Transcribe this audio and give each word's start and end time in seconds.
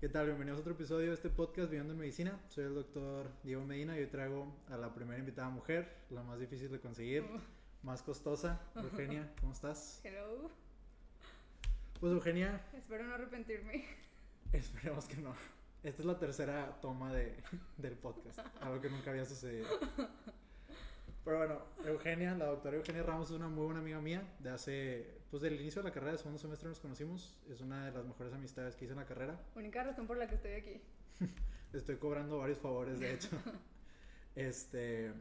¿Qué 0.00 0.08
tal? 0.08 0.26
Bienvenidos 0.26 0.58
a 0.58 0.60
otro 0.60 0.74
episodio 0.74 1.08
de 1.08 1.14
este 1.14 1.28
podcast 1.28 1.70
Viviendo 1.70 1.92
en 1.92 1.98
Medicina. 1.98 2.38
Soy 2.48 2.64
el 2.64 2.74
doctor 2.74 3.30
Diego 3.42 3.64
Medina 3.64 3.96
y 3.96 4.00
hoy 4.00 4.06
traigo 4.06 4.54
a 4.68 4.76
la 4.76 4.94
primera 4.94 5.18
invitada 5.18 5.48
mujer, 5.48 5.92
la 6.10 6.22
más 6.22 6.38
difícil 6.38 6.70
de 6.70 6.78
conseguir, 6.80 7.24
más 7.82 8.02
costosa. 8.02 8.60
Eugenia, 8.76 9.32
¿cómo 9.40 9.52
estás? 9.52 10.00
Hello. 10.04 10.50
Pues 11.98 12.12
Eugenia, 12.12 12.64
Espero 12.72 13.04
no 13.06 13.14
arrepentirme. 13.14 13.84
esperemos 14.52 15.06
que 15.06 15.16
no. 15.16 15.34
Esta 15.82 16.02
es 16.02 16.06
la 16.06 16.18
tercera 16.18 16.78
toma 16.80 17.12
de, 17.12 17.36
del 17.76 17.94
podcast, 17.96 18.38
algo 18.60 18.80
que 18.80 18.90
nunca 18.90 19.10
había 19.10 19.24
sucedido. 19.24 19.66
Pero 21.28 21.40
bueno, 21.40 21.60
Eugenia, 21.84 22.34
la 22.36 22.46
doctora 22.46 22.78
Eugenia 22.78 23.02
Ramos 23.02 23.28
es 23.28 23.36
una 23.36 23.48
muy 23.48 23.66
buena 23.66 23.80
amiga 23.80 24.00
mía. 24.00 24.26
De 24.38 24.48
hace, 24.48 25.04
pues 25.30 25.42
del 25.42 25.60
inicio 25.60 25.82
de 25.82 25.88
la 25.90 25.92
carrera, 25.92 26.12
de 26.12 26.16
segundo 26.16 26.38
semestre 26.38 26.70
nos 26.70 26.80
conocimos. 26.80 27.36
Es 27.50 27.60
una 27.60 27.84
de 27.84 27.92
las 27.92 28.06
mejores 28.06 28.32
amistades 28.32 28.74
que 28.74 28.86
hice 28.86 28.94
en 28.94 29.00
la 29.00 29.04
carrera. 29.04 29.38
Única 29.54 29.84
razón 29.84 30.06
por 30.06 30.16
la 30.16 30.26
que 30.26 30.36
estoy 30.36 30.52
aquí. 30.52 30.80
Estoy 31.74 31.96
cobrando 31.96 32.38
varios 32.38 32.56
favores, 32.56 32.98
de 32.98 33.12
hecho. 33.12 33.28
Este. 34.36 35.12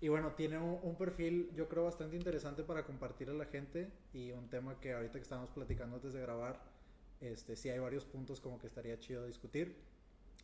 Y 0.00 0.08
bueno, 0.08 0.32
tiene 0.32 0.58
un, 0.58 0.80
un 0.82 0.96
perfil, 0.96 1.52
yo 1.54 1.68
creo, 1.68 1.84
bastante 1.84 2.16
interesante 2.16 2.64
para 2.64 2.82
compartir 2.84 3.30
a 3.30 3.32
la 3.32 3.44
gente. 3.44 3.88
Y 4.12 4.32
un 4.32 4.48
tema 4.48 4.80
que 4.80 4.94
ahorita 4.94 5.12
que 5.12 5.22
estábamos 5.22 5.50
platicando 5.50 5.94
antes 5.94 6.12
de 6.12 6.22
grabar, 6.22 6.60
este, 7.20 7.54
sí 7.54 7.68
hay 7.68 7.78
varios 7.78 8.04
puntos 8.04 8.40
como 8.40 8.58
que 8.58 8.66
estaría 8.66 8.98
chido 8.98 9.24
discutir. 9.24 9.76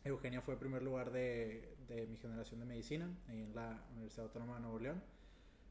Eugenia 0.03 0.41
fue 0.41 0.57
primer 0.57 0.83
lugar 0.83 1.11
de, 1.11 1.75
de 1.87 2.07
mi 2.07 2.17
generación 2.17 2.59
de 2.59 2.65
medicina 2.65 3.09
en 3.29 3.55
la 3.55 3.83
Universidad 3.93 4.25
Autónoma 4.27 4.55
de 4.55 4.61
Nuevo 4.61 4.79
León. 4.79 5.03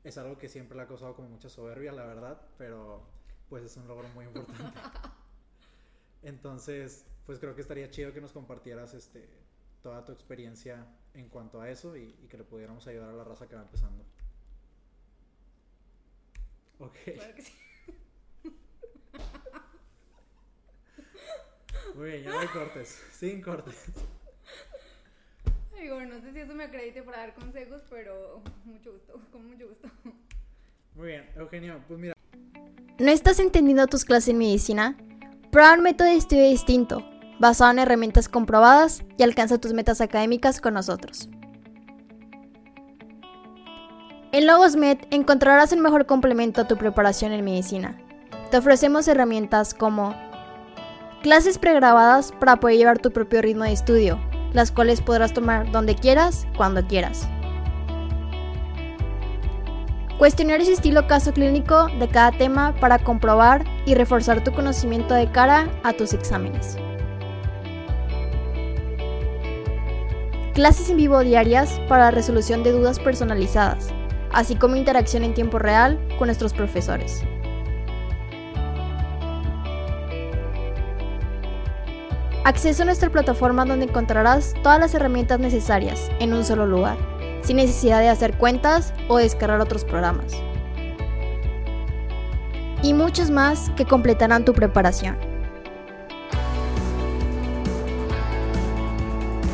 Es 0.05 0.19
algo 0.19 0.39
que 0.39 0.49
siempre 0.49 0.77
le 0.77 0.83
ha 0.83 0.87
causado 0.87 1.15
como 1.15 1.29
mucha 1.29 1.49
soberbia, 1.49 1.93
la 1.93 2.05
verdad, 2.07 2.41
pero 2.59 3.03
pues 3.49 3.65
es 3.65 3.77
un 3.77 3.87
logro 3.87 4.09
muy 4.11 4.25
importante. 4.25 4.81
Entonces, 6.23 7.05
pues 7.27 7.39
creo 7.39 7.55
que 7.55 7.61
estaría 7.63 7.91
chido 7.91 8.13
que 8.13 8.21
nos 8.21 8.33
compartieras 8.33 8.95
este, 8.95 9.29
toda 9.83 10.05
tu 10.05 10.13
experiencia 10.13 10.87
en 11.15 11.29
cuanto 11.29 11.61
a 11.61 11.69
eso 11.71 11.97
y, 11.97 12.17
y 12.23 12.29
que 12.29 12.39
le 12.39 12.45
pudiéramos 12.45 12.87
ayudar 12.87 13.11
a 13.11 13.13
la 13.13 13.25
raza 13.25 13.49
que 13.49 13.57
va 13.57 13.63
empezando. 13.63 14.05
Ok, 16.79 16.97
Claro 17.15 17.35
que 17.35 17.43
sí. 17.43 17.53
muy 21.95 22.07
bien, 22.09 22.23
ya 22.25 22.31
no 22.31 22.39
hay 22.41 22.49
cortes, 22.49 22.89
sin 23.13 23.41
cortes. 23.43 23.87
Digo, 25.83 26.01
no 26.01 26.21
sé 26.21 26.33
si 26.33 26.39
eso 26.39 26.55
me 26.55 26.65
acredite 26.65 27.03
para 27.03 27.19
dar 27.19 27.35
consejos, 27.35 27.83
pero 27.91 28.41
mucho 28.65 28.93
gusto, 28.93 29.21
con 29.33 29.45
mucho 29.49 29.67
gusto. 29.67 29.89
Muy 30.95 31.09
bien, 31.09 31.29
Eugenia, 31.35 31.83
pues 31.89 31.99
mira, 31.99 32.15
¿No 33.01 33.11
estás 33.11 33.41
entendiendo 33.41 33.89
tus 33.89 34.05
clases 34.05 34.29
en 34.29 34.39
medicina? 34.39 34.97
Prueba 35.51 35.75
un 35.75 35.83
método 35.83 36.07
de 36.07 36.15
estudio 36.15 36.49
distinto, 36.49 37.05
basado 37.41 37.73
en 37.73 37.81
herramientas 37.81 38.29
comprobadas 38.29 39.03
y 39.19 39.25
alcanza 39.25 39.59
tus 39.59 39.73
metas 39.73 40.01
académicas 40.01 40.61
con 40.61 40.75
nosotros. 40.75 41.29
En 44.31 44.47
Logosmed 44.47 44.99
encontrarás 45.11 45.73
el 45.73 45.81
mejor 45.81 46.07
complemento 46.07 46.61
a 46.61 46.69
tu 46.69 46.77
preparación 46.77 47.33
en 47.33 47.45
medicina. 47.45 48.01
Te 48.53 48.59
ofrecemos 48.59 49.09
herramientas 49.09 49.75
como 49.75 50.15
clases 51.23 51.59
pregrabadas 51.59 52.31
para 52.31 52.61
poder 52.61 52.77
llevar 52.77 52.99
tu 53.01 53.11
propio 53.11 53.43
ritmo 53.43 53.65
de 53.65 53.73
estudio, 53.73 54.21
las 54.53 54.71
cuales 54.71 55.01
podrás 55.01 55.33
tomar 55.33 55.71
donde 55.71 55.95
quieras, 55.95 56.47
cuando 56.57 56.87
quieras. 56.87 57.29
Cuestionarios 60.19 60.69
estilo 60.69 61.07
caso 61.09 61.33
clínico 61.33 61.89
de 61.99 62.09
cada 62.09 62.31
tema 62.31 62.75
para 62.79 62.99
comprobar 62.99 63.65
y 63.87 63.95
reforzar 63.95 64.45
tu 64.45 64.53
conocimiento 64.53 65.15
de 65.15 65.31
cara 65.33 65.69
a 65.83 65.93
tus 65.95 66.13
exámenes. 66.13 66.77
Clases 70.55 70.91
en 70.91 70.99
vivo 70.99 71.19
diarias 71.21 71.81
para 71.89 72.11
resolución 72.11 72.63
de 72.63 72.73
dudas 72.73 73.01
personalizadas, 73.01 73.89
así 74.33 74.55
como 74.55 74.77
interacción 74.77 75.25
en 75.25 75.35
tiempo 75.35 75.59
real 75.59 75.99
con 76.19 76.29
nuestros 76.29 76.53
profesores. 76.53 77.25
Acceso 82.45 82.83
a 82.83 82.87
nuestra 82.87 83.09
plataforma 83.09 83.65
donde 83.65 83.85
encontrarás 83.85 84.55
todas 84.63 84.81
las 84.81 84.95
herramientas 84.95 85.39
necesarias 85.39 86.11
en 86.19 86.35
un 86.35 86.45
solo 86.45 86.67
lugar 86.67 86.97
sin 87.43 87.57
necesidad 87.57 88.01
de 88.01 88.09
hacer 88.09 88.37
cuentas 88.37 88.93
o 89.09 89.19
descargar 89.19 89.61
otros 89.61 89.85
programas. 89.85 90.33
Y 92.83 92.95
muchos 92.95 93.31
más 93.31 93.71
que 93.77 93.85
completarán 93.85 94.45
tu 94.45 94.53
preparación. 94.53 95.17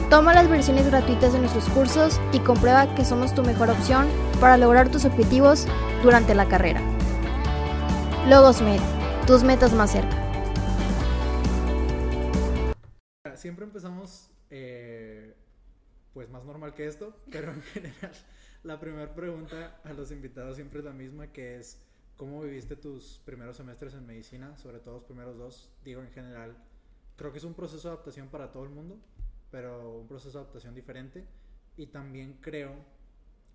Toma 0.09 0.33
las 0.33 0.49
versiones 0.49 0.87
gratuitas 0.87 1.35
de 1.35 1.41
nuestros 1.41 1.69
cursos 1.69 2.19
y 2.33 2.39
comprueba 2.39 2.95
que 2.95 3.05
somos 3.05 3.35
tu 3.35 3.43
mejor 3.43 3.69
opción 3.69 4.07
para 4.41 4.57
lograr 4.57 4.89
tus 4.89 5.05
objetivos 5.05 5.67
durante 6.03 6.35
la 6.35 6.47
carrera. 6.47 6.81
Logosmed, 8.27 8.81
tus 9.27 9.43
metas 9.43 9.75
más 9.75 9.91
cerca. 9.91 10.28
Siempre 13.49 13.65
empezamos 13.65 14.29
eh, 14.51 15.35
pues 16.13 16.29
más 16.29 16.45
normal 16.45 16.75
que 16.75 16.87
esto, 16.87 17.17
pero 17.33 17.51
en 17.51 17.63
general 17.63 18.13
la 18.63 18.79
primera 18.79 19.15
pregunta 19.15 19.81
a 19.85 19.95
los 19.95 20.13
invitados 20.13 20.57
siempre 20.57 20.81
es 20.81 20.85
la 20.85 20.93
misma, 20.93 21.33
que 21.33 21.57
es 21.57 21.81
¿cómo 22.19 22.43
viviste 22.43 22.77
tus 22.77 23.23
primeros 23.25 23.57
semestres 23.57 23.95
en 23.95 24.05
medicina? 24.05 24.55
Sobre 24.59 24.81
todo 24.81 24.97
los 24.97 25.05
primeros 25.05 25.39
dos, 25.39 25.73
digo 25.83 26.03
en 26.03 26.11
general, 26.11 26.59
creo 27.17 27.33
que 27.33 27.39
es 27.39 27.45
un 27.45 27.55
proceso 27.55 27.89
de 27.89 27.95
adaptación 27.95 28.29
para 28.29 28.53
todo 28.53 28.65
el 28.65 28.71
mundo, 28.71 28.99
pero 29.51 30.01
un 30.01 30.07
proceso 30.07 30.37
de 30.37 30.43
adaptación 30.43 30.75
diferente 30.75 31.25
y 31.79 31.87
también 31.87 32.37
creo, 32.43 32.75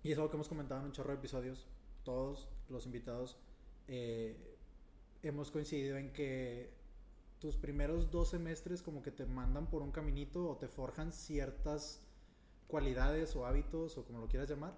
y 0.02 0.10
es 0.10 0.18
algo 0.18 0.28
que 0.28 0.36
hemos 0.38 0.48
comentado 0.48 0.80
en 0.80 0.86
un 0.86 0.92
chorro 0.92 1.10
de 1.10 1.18
episodios, 1.18 1.68
todos 2.02 2.48
los 2.68 2.84
invitados 2.84 3.38
eh, 3.86 4.56
hemos 5.22 5.52
coincidido 5.52 5.96
en 5.98 6.12
que 6.12 6.73
tus 7.44 7.58
primeros 7.58 8.10
dos 8.10 8.30
semestres 8.30 8.80
como 8.80 9.02
que 9.02 9.10
te 9.10 9.26
mandan 9.26 9.66
por 9.66 9.82
un 9.82 9.92
caminito 9.92 10.48
o 10.48 10.56
te 10.56 10.66
forjan 10.66 11.12
ciertas 11.12 12.00
cualidades 12.68 13.36
o 13.36 13.44
hábitos 13.44 13.98
o 13.98 14.06
como 14.06 14.18
lo 14.20 14.28
quieras 14.28 14.48
llamar, 14.48 14.72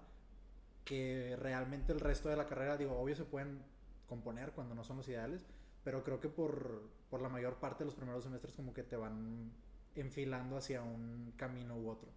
que 0.84 1.36
realmente 1.38 1.92
el 1.92 2.00
resto 2.00 2.28
de 2.28 2.34
la 2.34 2.48
carrera, 2.48 2.76
digo, 2.76 2.98
obvio 2.98 3.14
se 3.14 3.24
pueden 3.24 3.62
componer 4.08 4.50
cuando 4.50 4.74
no 4.74 4.82
son 4.82 4.96
los 4.96 5.08
ideales, 5.08 5.46
pero 5.84 6.02
creo 6.02 6.18
que 6.18 6.28
por, 6.28 6.90
por 7.08 7.22
la 7.22 7.28
mayor 7.28 7.54
parte 7.60 7.84
de 7.84 7.84
los 7.84 7.94
primeros 7.94 8.24
semestres 8.24 8.56
como 8.56 8.74
que 8.74 8.82
te 8.82 8.96
van 8.96 9.52
enfilando 9.94 10.56
hacia 10.56 10.82
un 10.82 11.34
camino 11.36 11.76
u 11.76 11.88
otro. 11.88 12.08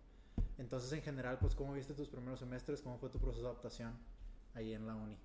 Entonces, 0.57 0.91
en 0.93 1.03
general, 1.03 1.37
pues, 1.37 1.53
¿cómo 1.53 1.73
viste 1.73 1.93
tus 1.93 2.09
primeros 2.09 2.39
semestres? 2.39 2.81
¿Cómo 2.81 2.97
fue 2.97 3.11
tu 3.11 3.19
proceso 3.19 3.43
de 3.43 3.49
adaptación 3.51 3.93
ahí 4.55 4.73
en 4.73 4.87
la 4.87 4.95
uni? 4.95 5.19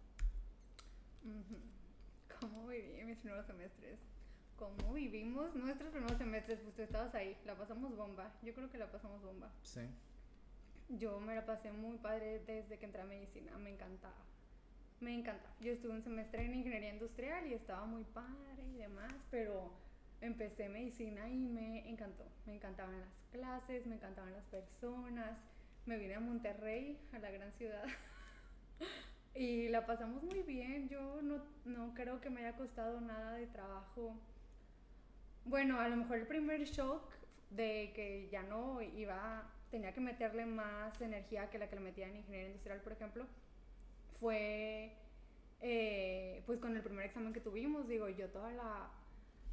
¿Cómo 2.39 2.67
viví 2.67 3.03
mis 3.07 3.17
primeros 3.21 3.47
semestres? 3.47 4.14
¿Cómo 4.59 4.93
vivimos 4.93 5.55
nuestros 5.57 5.91
primeros 5.91 6.17
semestres? 6.17 6.61
Pues 6.61 6.75
tú 6.75 6.83
estabas 6.83 7.15
ahí, 7.15 7.37
la 7.45 7.57
pasamos 7.57 7.97
bomba. 7.97 8.33
Yo 8.43 8.55
creo 8.55 8.71
que 8.71 8.79
la 8.79 8.91
pasamos 8.91 9.21
bomba. 9.23 9.51
Sí. 9.63 9.81
Yo 10.89 11.19
me 11.19 11.35
la 11.35 11.45
pasé 11.45 11.73
muy 11.73 11.97
padre 11.99 12.41
desde 12.47 12.79
que 12.79 12.87
entré 12.87 13.03
a 13.03 13.05
medicina, 13.05 13.57
me 13.59 13.71
encantaba. 13.71 14.15
Me 15.01 15.15
encanta. 15.15 15.49
Yo 15.61 15.73
estuve 15.73 15.93
un 15.93 16.03
semestre 16.03 16.45
en 16.45 16.55
ingeniería 16.55 16.91
industrial 16.91 17.47
y 17.47 17.55
estaba 17.55 17.85
muy 17.85 18.05
padre 18.05 18.63
y 18.73 18.77
demás, 18.77 19.13
pero 19.31 19.73
empecé 20.21 20.69
medicina 20.69 21.29
y 21.29 21.37
me 21.37 21.89
encantó. 21.89 22.25
Me 22.47 22.55
encantaban 22.55 23.01
las 23.01 23.11
clases, 23.33 23.87
me 23.87 23.97
encantaban 23.97 24.33
las 24.33 24.45
personas. 24.45 25.37
Me 25.87 25.99
vine 25.99 26.15
a 26.15 26.21
Monterrey, 26.21 26.99
a 27.13 27.19
la 27.19 27.31
gran 27.31 27.53
ciudad. 27.53 27.85
y 29.35 29.69
la 29.69 29.85
pasamos 29.85 30.23
muy 30.23 30.43
bien. 30.43 30.89
Yo 30.89 31.21
no, 31.23 31.43
no 31.65 31.93
creo 31.95 32.21
que 32.21 32.31
me 32.31 32.41
haya 32.41 32.57
costado 32.57 33.01
nada 33.01 33.33
de 33.33 33.47
trabajo. 33.49 34.17
Bueno, 35.45 35.79
a 35.81 35.89
lo 35.89 35.97
mejor 35.97 36.19
el 36.19 36.27
primer 36.27 36.65
shock 36.65 37.03
de 37.51 37.93
que 37.95 38.29
ya 38.31 38.43
no 38.43 38.81
iba, 38.83 39.51
tenía 39.71 39.93
que 39.93 40.01
meterle 40.01 40.47
más 40.47 41.01
energía 41.01 41.51
que 41.51 41.59
la 41.59 41.69
que 41.69 41.77
le 41.77 41.83
metía 41.83 42.09
en 42.09 42.17
ingeniería 42.17 42.49
industrial, 42.49 42.81
por 42.81 42.93
ejemplo, 42.93 43.27
fue 44.21 44.97
eh, 45.61 46.43
pues 46.47 46.59
con 46.59 46.77
el 46.77 46.83
primer 46.83 47.07
examen 47.07 47.33
que 47.33 47.41
tuvimos, 47.41 47.89
digo, 47.89 48.09
yo 48.09 48.29
toda 48.29 48.51
la 48.53 48.91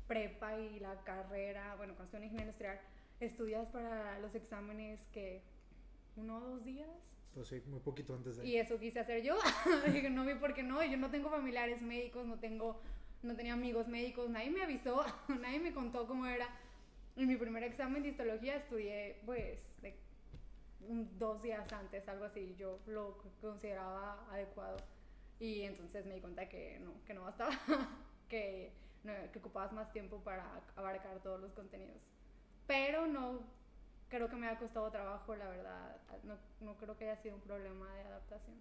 prepa 0.07 0.57
y 0.59 0.79
la 0.79 1.01
carrera, 1.03 1.75
bueno, 1.75 1.93
cuando 1.95 2.03
estuve 2.05 2.19
en 2.19 2.23
ingeniería 2.25 2.45
industrial, 2.47 2.79
estudias 3.19 3.67
para 3.69 4.19
los 4.19 4.35
exámenes 4.35 4.99
que 5.13 5.41
uno 6.15 6.37
o 6.37 6.39
dos 6.41 6.65
días. 6.65 6.89
Pues 7.33 7.47
sí, 7.47 7.61
muy 7.67 7.79
poquito 7.79 8.13
antes 8.13 8.37
de... 8.37 8.45
Y 8.45 8.57
eso 8.57 8.77
quise 8.77 8.99
hacer 8.99 9.23
yo. 9.23 9.37
No 10.11 10.25
vi 10.25 10.35
por 10.35 10.53
qué 10.53 10.63
no. 10.63 10.83
Yo 10.83 10.97
no 10.97 11.09
tengo 11.09 11.29
familiares 11.29 11.81
médicos, 11.81 12.25
no 12.27 12.39
tengo, 12.39 12.81
no 13.23 13.35
tenía 13.35 13.53
amigos 13.53 13.87
médicos, 13.87 14.29
nadie 14.29 14.49
me 14.49 14.61
avisó, 14.61 15.03
nadie 15.41 15.59
me 15.59 15.73
contó 15.73 16.07
cómo 16.07 16.25
era. 16.25 16.47
En 17.15 17.27
mi 17.27 17.35
primer 17.35 17.63
examen 17.63 18.03
de 18.03 18.09
histología 18.09 18.55
estudié, 18.55 19.21
pues, 19.25 19.59
dos 21.17 21.41
días 21.41 21.71
antes, 21.73 22.07
algo 22.07 22.25
así. 22.25 22.55
Yo 22.57 22.79
lo 22.87 23.17
consideraba 23.41 24.25
adecuado. 24.31 24.77
Y 25.39 25.61
entonces 25.61 26.05
me 26.05 26.15
di 26.15 26.21
cuenta 26.21 26.47
que 26.47 26.79
no, 26.79 26.93
que 27.05 27.13
no 27.13 27.23
bastaba, 27.23 27.51
que, 28.29 28.71
no, 29.03 29.13
que 29.31 29.39
ocupabas 29.39 29.73
más 29.73 29.91
tiempo 29.91 30.19
para 30.23 30.61
abarcar 30.75 31.19
todos 31.21 31.41
los 31.41 31.51
contenidos. 31.53 32.01
pero 32.67 33.07
no 33.07 33.41
creo 34.07 34.29
que 34.29 34.35
me 34.35 34.47
haya 34.47 34.59
costado 34.59 34.91
trabajo, 34.91 35.35
la 35.35 35.47
verdad. 35.47 35.97
No, 36.23 36.37
no 36.59 36.77
creo 36.77 36.97
que 36.97 37.09
haya 37.09 37.21
sido 37.21 37.35
un 37.35 37.41
problema 37.41 37.91
de 37.95 38.01
adaptación. 38.01 38.57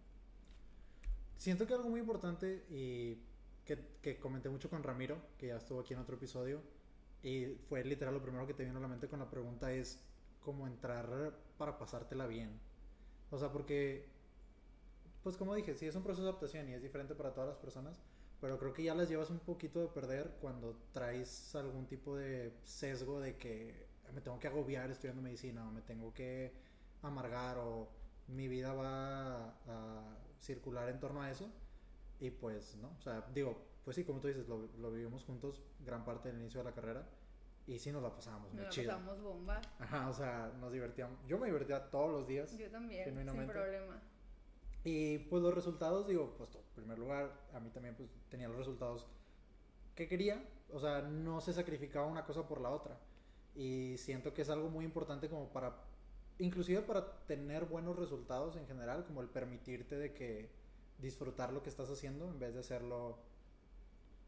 Siento 1.37 1.67
que 1.67 1.75
algo 1.75 1.89
muy 1.89 2.01
importante 2.01 2.65
y 2.71 3.19
que, 3.77 4.19
comenté 4.19 4.49
mucho 4.49 4.71
con 4.71 4.83
Ramiro, 4.83 5.19
que 5.39 5.49
ya 5.49 5.57
estuvo 5.57 5.81
aquí 5.81 5.95
en 5.95 6.01
otro 6.01 6.17
episodio, 6.17 6.63
y 7.23 7.47
fue 7.69 7.85
literal 7.85 8.15
lo 8.15 8.23
primero 8.23 8.47
que 8.47 8.55
te 8.55 8.65
vino 8.65 8.79
a 8.79 8.83
la 8.83 8.89
mente 8.89 9.09
con 9.09 9.19
la 9.19 9.31
pregunta 9.31 9.73
es 9.73 10.03
cómo 10.41 10.67
entrar 10.67 11.37
para 11.59 11.79
pasártela 11.79 12.27
bien. 12.27 12.59
O 13.31 13.39
sea, 13.39 13.53
porque, 13.53 14.09
pues 15.23 15.37
como 15.37 15.55
dije, 15.55 15.75
sí 15.75 15.87
es 15.87 15.95
un 15.95 16.03
proceso 16.03 16.25
de 16.25 16.31
adaptación 16.31 16.69
y 16.69 16.75
es 16.75 16.83
diferente 16.83 17.15
para 17.15 17.35
todas 17.35 17.49
las 17.49 17.59
personas, 17.59 18.01
pero 18.41 18.59
creo 18.59 18.73
que 18.73 18.83
ya 18.83 18.95
las 18.95 19.09
llevas 19.09 19.31
un 19.31 19.41
poquito 19.41 19.81
de 19.81 19.89
perder 19.89 20.37
cuando 20.41 20.77
traes 20.93 21.55
algún 21.55 21.87
tipo 21.87 22.17
de 22.17 22.55
sesgo 22.65 23.21
de 23.21 23.37
que 23.37 23.87
me 24.15 24.21
tengo 24.21 24.39
que 24.39 24.49
agobiar 24.49 24.91
estudiando 24.91 25.23
medicina 25.23 25.69
o 25.69 25.71
me 25.71 25.83
tengo 25.83 26.13
que 26.15 26.53
amargar 27.03 27.59
o 27.59 27.89
mi 28.29 28.49
vida 28.49 28.73
va 28.73 29.49
a 29.67 30.17
circular 30.41 30.89
en 30.89 30.99
torno 30.99 31.23
a 31.23 31.31
eso. 31.31 31.51
Y 32.21 32.31
pues, 32.31 32.77
¿no? 32.77 32.95
O 32.99 33.03
sea, 33.03 33.27
digo, 33.35 33.57
pues 33.85 33.97
sí, 33.97 34.05
como 34.05 34.21
tú 34.21 34.29
dices, 34.29 34.47
lo, 34.49 34.69
lo 34.79 34.91
vivimos 34.93 35.25
juntos 35.25 35.63
gran 35.81 36.05
parte 36.05 36.29
del 36.29 36.41
inicio 36.41 36.61
de 36.61 36.65
la 36.65 36.75
carrera. 36.75 37.09
Y 37.67 37.79
sí 37.79 37.93
nos 37.93 38.03
la 38.03 38.15
pasábamos 38.15 38.53
muy 38.53 38.63
Nos 38.65 38.75
chido. 38.75 38.91
pasamos 38.91 39.21
bomba. 39.23 39.61
Ajá, 39.79 40.09
o 40.09 40.13
sea, 40.13 40.53
nos 40.61 40.73
divertíamos. 40.73 41.19
Yo 41.27 41.39
me 41.39 41.47
divertía 41.47 41.91
todos 41.91 42.11
los 42.11 42.27
días. 42.27 42.57
Yo 42.59 42.71
también, 42.71 43.05
sin 43.05 43.47
problema. 43.47 44.03
Y 44.83 45.19
pues 45.19 45.43
los 45.43 45.55
resultados, 45.55 46.07
digo, 46.09 46.35
pues 46.37 46.55
en 46.55 46.63
primer 46.75 46.99
lugar, 46.99 47.31
a 47.53 47.61
mí 47.61 47.71
también 47.71 47.95
pues 47.95 48.09
tenía 48.29 48.49
los 48.49 48.57
resultados 48.57 49.07
que 49.95 50.09
quería. 50.09 50.43
O 50.73 50.81
sea, 50.81 51.03
no 51.03 51.41
se 51.41 51.53
sacrificaba 51.53 52.07
una 52.07 52.25
cosa 52.25 52.47
por 52.49 52.61
la 52.61 52.71
otra. 52.71 52.99
Y 53.55 53.97
siento 53.99 54.33
que 54.33 54.43
es 54.43 54.51
algo 54.51 54.69
muy 54.69 54.85
importante 54.85 55.29
como 55.29 55.53
para, 55.53 55.77
inclusive 56.39 56.83
para 56.83 57.25
tener 57.27 57.67
buenos 57.67 57.97
resultados 57.97 58.57
en 58.57 58.67
general, 58.67 59.05
como 59.05 59.21
el 59.21 59.29
permitirte 59.29 59.97
de 59.97 60.15
que 60.15 60.51
disfrutar 61.01 61.53
lo 61.53 61.63
que 61.63 61.71
estás 61.71 61.91
haciendo 61.91 62.29
en 62.29 62.39
vez 62.39 62.55
de 62.55 62.61
hacerlo 62.61 63.19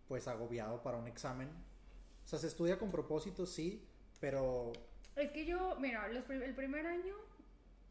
pues 0.08 0.28
agobiado 0.28 0.82
para 0.82 0.98
un 0.98 1.06
examen. 1.06 1.48
O 2.24 2.28
sea, 2.28 2.38
se 2.38 2.46
estudia 2.46 2.78
con 2.78 2.90
propósito, 2.90 3.46
sí, 3.46 3.84
pero 4.20 4.72
Es 5.16 5.30
que 5.32 5.44
yo, 5.44 5.76
mira, 5.80 6.08
los 6.08 6.28
el 6.30 6.54
primer 6.54 6.86
año, 6.86 7.14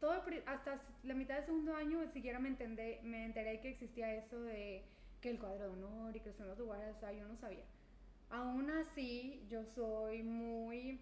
todo 0.00 0.12
hasta 0.46 0.82
la 1.04 1.14
mitad 1.14 1.36
del 1.36 1.44
segundo 1.44 1.74
año, 1.74 2.00
siquiera 2.12 2.38
me, 2.38 2.48
entendé, 2.48 3.00
me 3.02 3.24
enteré 3.24 3.60
que 3.60 3.70
existía 3.70 4.14
eso 4.14 4.40
de 4.40 4.84
que 5.20 5.30
el 5.30 5.38
cuadro 5.38 5.64
de 5.64 5.68
honor 5.70 6.16
y 6.16 6.20
que 6.20 6.26
los 6.26 6.36
primeros 6.36 6.58
lugares, 6.58 6.96
o 6.96 7.00
sea, 7.00 7.12
yo 7.12 7.26
no 7.26 7.36
sabía. 7.36 7.64
Aún 8.30 8.70
así, 8.70 9.46
yo 9.48 9.64
soy 9.74 10.22
muy 10.22 11.00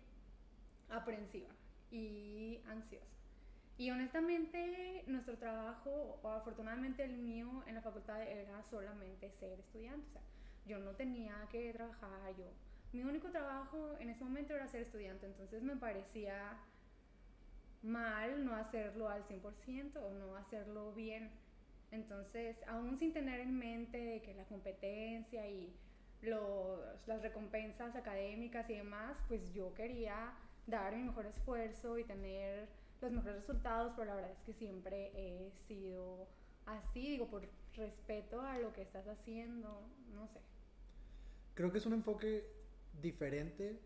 aprensiva 0.89 1.49
y 1.91 2.61
ansiosa. 2.67 3.20
Y 3.81 3.91
honestamente, 3.91 5.05
nuestro 5.07 5.39
trabajo, 5.39 6.21
o 6.23 6.29
afortunadamente 6.29 7.03
el 7.03 7.17
mío 7.17 7.65
en 7.67 7.77
la 7.77 7.81
facultad, 7.81 8.21
era 8.21 8.63
solamente 8.65 9.31
ser 9.31 9.59
estudiante. 9.59 10.07
O 10.07 10.13
sea, 10.13 10.23
yo 10.67 10.79
no 10.81 10.91
tenía 10.97 11.49
que 11.51 11.73
trabajar, 11.73 12.37
yo 12.37 12.45
mi 12.93 13.03
único 13.05 13.31
trabajo 13.31 13.97
en 13.99 14.11
ese 14.11 14.23
momento 14.23 14.53
era 14.53 14.69
ser 14.69 14.83
estudiante, 14.83 15.25
entonces 15.25 15.63
me 15.63 15.77
parecía 15.77 16.59
mal 17.83 18.45
no 18.45 18.55
hacerlo 18.55 19.09
al 19.09 19.27
100% 19.27 19.97
o 19.97 20.11
no 20.11 20.37
hacerlo 20.37 20.93
bien. 20.93 21.31
Entonces, 21.91 22.63
aún 22.69 22.99
sin 22.99 23.15
tener 23.15 23.41
en 23.41 23.59
mente 23.59 24.21
que 24.21 24.35
la 24.35 24.45
competencia 24.45 25.49
y 25.49 25.75
los, 26.21 26.81
las 27.07 27.23
recompensas 27.23 27.97
académicas 27.97 28.69
y 28.69 28.75
demás, 28.75 29.17
pues 29.27 29.55
yo 29.55 29.73
quería 29.73 30.35
dar 30.67 30.95
mi 30.95 31.05
mejor 31.05 31.25
esfuerzo 31.25 31.97
y 31.97 32.05
tener 32.05 32.69
los 33.01 33.13
mejores 33.13 33.37
resultados, 33.37 33.93
pero 33.97 34.07
la 34.07 34.15
verdad 34.17 34.31
es 34.33 34.41
que 34.45 34.53
siempre 34.55 35.11
he 35.15 35.51
sido 35.69 36.29
así, 36.67 37.01
digo, 37.11 37.29
por 37.29 37.49
respeto 37.75 38.41
a 38.43 38.59
lo 38.59 38.73
que 38.73 38.83
estás 38.83 39.07
haciendo, 39.09 39.83
no 40.15 40.27
sé. 40.29 40.41
creo 41.55 41.71
que 41.73 41.79
es 41.79 41.87
un 41.87 41.95
enfoque 41.95 42.45
diferente 43.01 43.79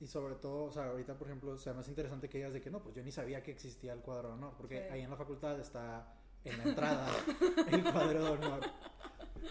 y 0.00 0.06
sobre 0.06 0.34
todo, 0.36 0.64
o 0.64 0.72
sea, 0.72 0.86
ahorita 0.86 1.14
por 1.16 1.28
ejemplo, 1.28 1.52
o 1.52 1.58
sea, 1.58 1.72
más 1.74 1.88
interesante 1.88 2.28
que 2.28 2.38
digas 2.38 2.52
de 2.52 2.60
que 2.60 2.70
no, 2.70 2.82
pues 2.82 2.94
yo 2.94 3.02
ni 3.02 3.12
sabía 3.12 3.42
que 3.42 3.52
existía 3.52 3.92
el 3.92 4.00
cuadro 4.00 4.28
de 4.28 4.34
honor, 4.34 4.54
porque 4.56 4.82
Sí. 4.88 4.88
ahí 4.92 5.00
en 5.02 5.10
la 5.10 5.16
facultad 5.16 5.58
está 5.60 6.12
en 6.44 6.58
la 6.58 6.64
entrada 6.64 7.06
el 7.70 7.82
cuadro 7.84 8.24
de 8.24 8.30
honor 8.30 8.60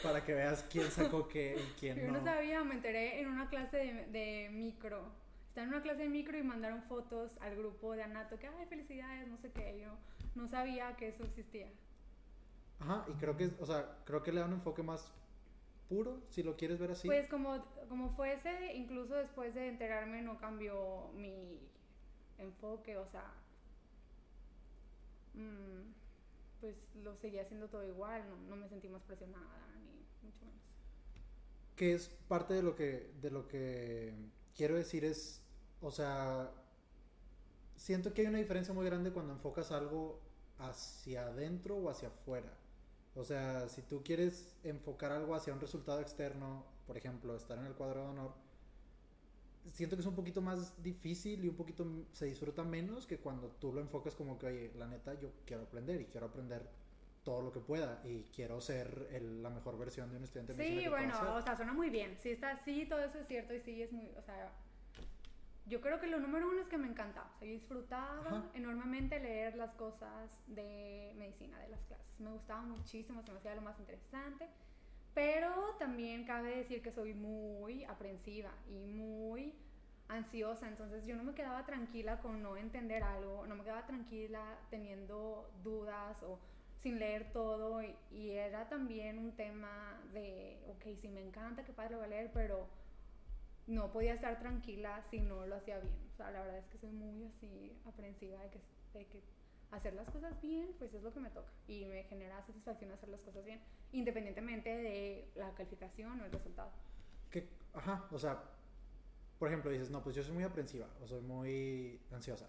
para 0.04 0.24
que 0.24 0.34
veas 0.34 0.64
quién 0.70 0.90
sacó 0.92 1.28
qué 1.28 1.56
y 1.58 1.80
quién 1.80 1.98
Yo 2.00 2.08
no. 2.08 2.14
no 2.20 2.24
sabía, 2.24 2.64
me 2.64 2.76
enteré 2.76 3.22
en 3.22 3.30
una 3.30 3.50
clase 3.50 3.78
de, 3.78 3.94
de 4.08 4.50
micro. 4.52 5.12
Estaba 5.52 5.68
en 5.68 5.74
una 5.74 5.82
clase 5.84 6.04
de 6.04 6.08
micro 6.10 6.38
y 6.38 6.44
mandaron 6.44 6.82
fotos 6.84 7.38
al 7.42 7.58
grupo 7.58 7.92
de 7.94 8.04
Anato 8.04 8.40
que, 8.40 8.48
ay, 8.48 8.66
felicidades, 8.68 9.28
no 9.28 9.38
sé 9.38 9.52
qué. 9.52 9.82
Yo 9.82 9.98
no 10.34 10.48
sabía 10.48 10.96
que 10.96 11.10
eso 11.10 11.26
existía. 11.26 11.70
Ajá, 12.80 13.06
y 13.08 13.14
creo 13.16 13.36
que, 13.38 13.52
o 13.60 13.66
sea, 13.66 13.98
creo 14.06 14.24
que 14.24 14.32
le 14.32 14.40
da 14.40 14.46
un 14.48 14.54
enfoque 14.54 14.82
más 14.84 15.12
puro, 15.90 16.24
si 16.30 16.42
lo 16.44 16.56
quieres 16.56 16.80
ver 16.80 16.92
así. 16.92 17.08
Pues 17.08 17.28
como, 17.28 17.66
como 17.90 18.10
fuese, 18.16 18.74
incluso 18.76 19.16
después 19.16 19.54
de 19.54 19.68
enterarme 19.68 20.22
no 20.22 20.38
cambió 20.38 21.10
mi 21.16 21.60
enfoque, 22.38 22.98
o 22.98 23.06
sea, 23.08 23.34
mm, 25.34 25.94
pues 26.60 26.76
lo 26.96 27.16
seguía 27.18 27.42
haciendo 27.44 27.70
todo 27.70 27.86
igual, 27.86 28.28
no, 28.30 28.38
no 28.38 28.56
me 28.56 28.70
sentí 28.70 28.88
más 28.90 29.04
presionada, 29.04 29.68
ni 29.80 30.06
mucho 30.22 30.46
menos. 30.46 30.62
que 31.76 31.94
es 31.94 32.10
parte 32.28 32.54
de 32.54 32.64
lo 32.64 32.76
que 32.76 33.12
de 33.22 33.32
lo 33.32 33.48
que 33.48 34.14
quiero 34.56 34.76
decir 34.76 35.06
es 35.06 35.42
o 35.82 35.92
sea 35.92 36.52
siento 37.76 38.14
que 38.14 38.22
hay 38.22 38.28
una 38.28 38.38
diferencia 38.38 38.74
muy 38.74 38.86
grande 38.86 39.12
cuando 39.12 39.34
enfocas 39.34 39.72
algo 39.72 40.20
hacia 40.60 41.26
adentro 41.26 41.78
o 41.78 41.90
hacia 41.90 42.10
afuera. 42.10 42.56
O 43.16 43.24
sea 43.24 43.68
si 43.68 43.82
tú 43.82 44.04
quieres 44.04 44.56
enfocar 44.64 45.12
algo 45.12 45.36
hacia 45.36 45.54
un 45.54 45.60
resultado 45.60 46.00
externo 46.00 46.66
por 46.88 46.98
ejemplo 46.98 47.36
estar 47.36 47.58
en 47.58 47.66
el 47.66 47.74
cuadro 47.74 48.04
de 48.04 48.08
honor 48.10 48.34
siento 49.74 49.96
que 49.96 50.02
es 50.02 50.08
un 50.08 50.16
poquito 50.16 50.42
más 50.42 50.82
difícil 50.82 51.44
y 51.44 51.50
un 51.50 51.56
poquito 51.56 51.86
se 52.12 52.26
disfruta 52.26 52.64
menos 52.64 53.06
que 53.06 53.20
cuando 53.20 53.50
tú 53.60 53.72
lo 53.72 53.82
enfocas 53.82 54.16
como 54.16 54.40
que 54.40 54.48
oye 54.48 54.72
la 54.76 54.88
neta 54.88 55.14
yo 55.20 55.30
quiero 55.46 55.64
aprender 55.64 56.02
y 56.02 56.06
quiero 56.06 56.28
aprender 56.28 56.68
todo 57.24 57.42
lo 57.42 57.52
que 57.52 57.60
pueda 57.60 58.02
y 58.04 58.24
quiero 58.36 58.60
ser 58.62 59.08
el- 59.12 59.44
la 59.44 59.50
mejor 59.50 59.78
versión 59.78 60.10
de 60.10 60.18
un 60.18 60.24
estudiante 60.24 60.54
Sí, 60.56 60.64
que 60.64 60.90
pueda 60.90 60.90
bueno, 60.90 61.16
ser. 61.20 61.28
o 61.28 61.42
sea, 61.42 61.56
suena 61.56 61.74
muy 61.74 61.90
bien. 61.90 62.18
Sí, 62.20 62.32
está, 62.32 62.58
sí, 62.58 62.86
todo 62.88 63.00
eso 63.00 63.20
es 63.20 63.28
cierto 63.28 63.54
y 63.54 63.60
sí 63.62 63.82
es 63.82 63.92
muy, 63.92 64.08
o 64.18 64.22
sea, 64.22 64.52
yo 65.68 65.80
creo 65.82 66.00
que 66.00 66.08
lo 66.08 66.20
número 66.20 66.50
uno 66.50 66.62
es 66.62 66.68
que 66.68 66.78
me 66.78 66.88
encantaba. 66.88 67.32
O 67.36 67.40
sea, 67.40 67.48
yo 67.48 67.54
disfrutaba 67.54 68.22
Ajá. 68.28 68.44
enormemente 68.56 69.20
leer 69.20 69.56
las 69.56 69.72
cosas 69.76 70.32
de 70.48 71.14
medicina, 71.18 71.60
de 71.60 71.70
las 71.70 71.80
clases. 71.82 72.20
Me 72.20 72.32
gustaba 72.32 72.62
muchísimo, 72.64 73.22
se 73.24 73.32
me 73.32 73.38
hacía 73.38 73.56
lo 73.56 73.62
más 73.62 73.80
interesante. 73.80 74.48
Pero 75.14 75.76
también 75.78 76.26
cabe 76.26 76.56
decir 76.58 76.82
que 76.82 76.92
soy 76.92 77.14
muy 77.14 77.84
aprensiva 77.84 78.52
y 78.70 78.86
muy 78.88 79.54
ansiosa, 80.08 80.68
entonces 80.68 81.06
yo 81.06 81.16
no 81.16 81.24
me 81.24 81.34
quedaba 81.34 81.66
tranquila 81.66 82.20
con 82.20 82.42
no 82.42 82.58
entender 82.58 83.04
algo, 83.04 83.46
no 83.46 83.56
me 83.56 83.64
quedaba 83.64 83.86
tranquila 83.86 84.58
teniendo 84.70 85.50
dudas 85.64 86.22
o 86.24 86.38
sin 86.82 87.00
leer 87.00 87.32
todo 87.32 87.82
y, 87.84 87.96
era 88.32 88.68
también 88.70 89.20
un 89.20 89.36
tema 89.36 90.02
de, 90.14 90.60
ok, 90.70 90.84
sí 91.00 91.08
me 91.08 91.22
encanta, 91.22 91.64
qué 91.64 91.74
padre 91.74 91.92
lo 91.92 91.98
voy 91.98 92.08
a 92.08 92.10
leer, 92.10 92.32
pero 92.34 92.68
no 93.68 93.92
podía 93.92 94.14
estar 94.14 94.40
tranquila 94.40 95.04
si 95.10 95.20
no 95.20 95.46
lo 95.46 95.56
hacía 95.56 95.80
bien. 95.80 95.94
O 96.14 96.18
sea, 96.18 96.32
la 96.32 96.42
verdad 96.42 96.58
es 96.58 96.66
que 96.68 96.78
soy 96.78 96.92
muy 96.92 97.26
así 97.26 97.80
aprensiva 97.86 98.42
de 98.42 98.50
que, 98.50 98.62
de 98.94 99.06
que 99.08 99.22
hacer 99.72 99.94
las 99.94 100.10
cosas 100.10 100.40
bien, 100.42 100.74
pues 100.80 100.94
es 100.94 101.02
lo 101.04 101.14
que 101.14 101.20
me 101.20 101.30
toca 101.30 101.52
y 101.68 101.86
me 101.86 102.04
genera 102.04 102.42
satisfacción 102.46 102.92
hacer 102.92 103.10
las 103.10 103.22
cosas 103.22 103.46
bien, 103.46 103.62
independientemente 103.92 104.70
de 104.70 105.32
la 105.36 105.54
calificación 105.54 106.20
o 106.20 106.26
el 106.26 106.32
resultado. 106.32 106.72
que, 107.30 107.48
ajá, 107.74 108.08
o 108.12 108.20
sea, 108.20 108.44
por 109.40 109.48
ejemplo, 109.48 109.72
dices, 109.72 109.90
no, 109.90 110.04
pues 110.04 110.16
yo 110.16 110.24
soy 110.24 110.34
muy 110.34 110.44
aprensiva 110.44 110.88
o 111.02 111.08
soy 111.08 111.22
muy 111.22 112.00
ansiosa. 112.12 112.48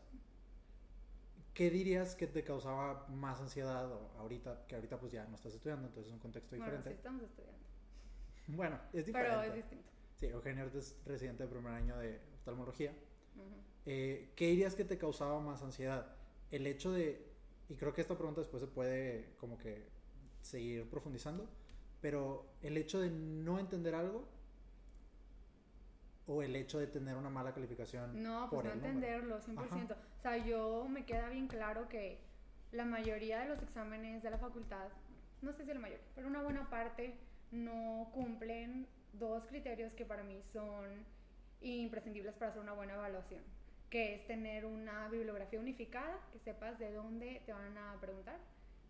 ¿Qué 1.54 1.70
dirías 1.70 2.14
que 2.14 2.26
te 2.26 2.42
causaba 2.44 3.06
más 3.08 3.40
ansiedad 3.40 3.90
ahorita, 4.18 4.64
que 4.66 4.74
ahorita 4.74 4.98
pues 4.98 5.12
ya 5.12 5.26
no 5.26 5.36
estás 5.36 5.52
estudiando, 5.54 5.86
entonces 5.86 6.08
es 6.08 6.14
un 6.14 6.20
contexto 6.20 6.56
Bueno, 6.56 6.64
sí 6.64 6.70
diferente? 6.78 6.90
estamos 6.96 7.22
estudiando, 7.22 7.58
Bueno, 8.48 8.80
es 8.92 9.06
diferente. 9.06 9.36
pero 9.36 9.42
es 9.42 9.54
distinto. 9.54 9.90
Sí, 10.16 10.26
Eugenio 10.26 10.64
es 10.74 10.96
residente 11.04 11.42
de 11.42 11.48
primer 11.50 11.72
año 11.72 11.96
de 11.98 12.20
oftalmología. 12.34 12.94
Eh, 13.84 14.32
¿Qué 14.36 14.46
dirías 14.48 14.74
que 14.74 14.84
te 14.84 14.96
causaba 14.96 15.40
más 15.40 15.62
ansiedad? 15.62 16.14
El 16.50 16.66
hecho 16.66 16.92
de, 16.92 17.26
y 17.68 17.74
creo 17.76 17.92
que 17.92 18.00
esta 18.00 18.16
pregunta 18.16 18.40
después 18.40 18.60
se 18.62 18.68
puede 18.68 19.34
como 19.36 19.58
que 19.58 19.88
seguir 20.40 20.88
profundizando, 20.88 21.48
pero 22.00 22.46
el 22.62 22.76
hecho 22.76 23.00
de 23.00 23.10
no 23.10 23.58
entender 23.58 23.94
algo 23.94 24.28
o 26.32 26.42
el 26.42 26.56
hecho 26.56 26.78
de 26.78 26.86
tener 26.86 27.16
una 27.16 27.30
mala 27.30 27.52
calificación 27.52 28.22
No, 28.22 28.48
por 28.50 28.62
pues 28.62 28.64
no 28.64 28.72
el 28.72 28.92
número? 28.94 29.16
entenderlo, 29.18 29.40
100%. 29.40 29.92
O 30.18 30.22
sea, 30.22 30.36
yo 30.38 30.86
me 30.88 31.04
queda 31.04 31.28
bien 31.28 31.46
claro 31.48 31.88
que 31.88 32.18
la 32.72 32.84
mayoría 32.84 33.40
de 33.40 33.48
los 33.48 33.62
exámenes 33.62 34.22
de 34.22 34.30
la 34.30 34.38
facultad, 34.38 34.88
no 35.42 35.52
sé 35.52 35.64
si 35.64 35.72
la 35.74 35.80
mayoría, 35.80 36.04
pero 36.14 36.28
una 36.28 36.42
buena 36.42 36.68
parte 36.70 37.14
no 37.50 38.10
cumplen 38.14 38.86
dos 39.12 39.44
criterios 39.46 39.92
que 39.92 40.06
para 40.06 40.22
mí 40.22 40.40
son 40.52 41.04
imprescindibles 41.60 42.34
para 42.34 42.50
hacer 42.50 42.62
una 42.62 42.72
buena 42.72 42.94
evaluación, 42.94 43.42
que 43.90 44.14
es 44.14 44.26
tener 44.26 44.64
una 44.64 45.08
bibliografía 45.08 45.60
unificada, 45.60 46.18
que 46.32 46.38
sepas 46.38 46.78
de 46.78 46.92
dónde 46.92 47.42
te 47.44 47.52
van 47.52 47.76
a 47.76 48.00
preguntar 48.00 48.38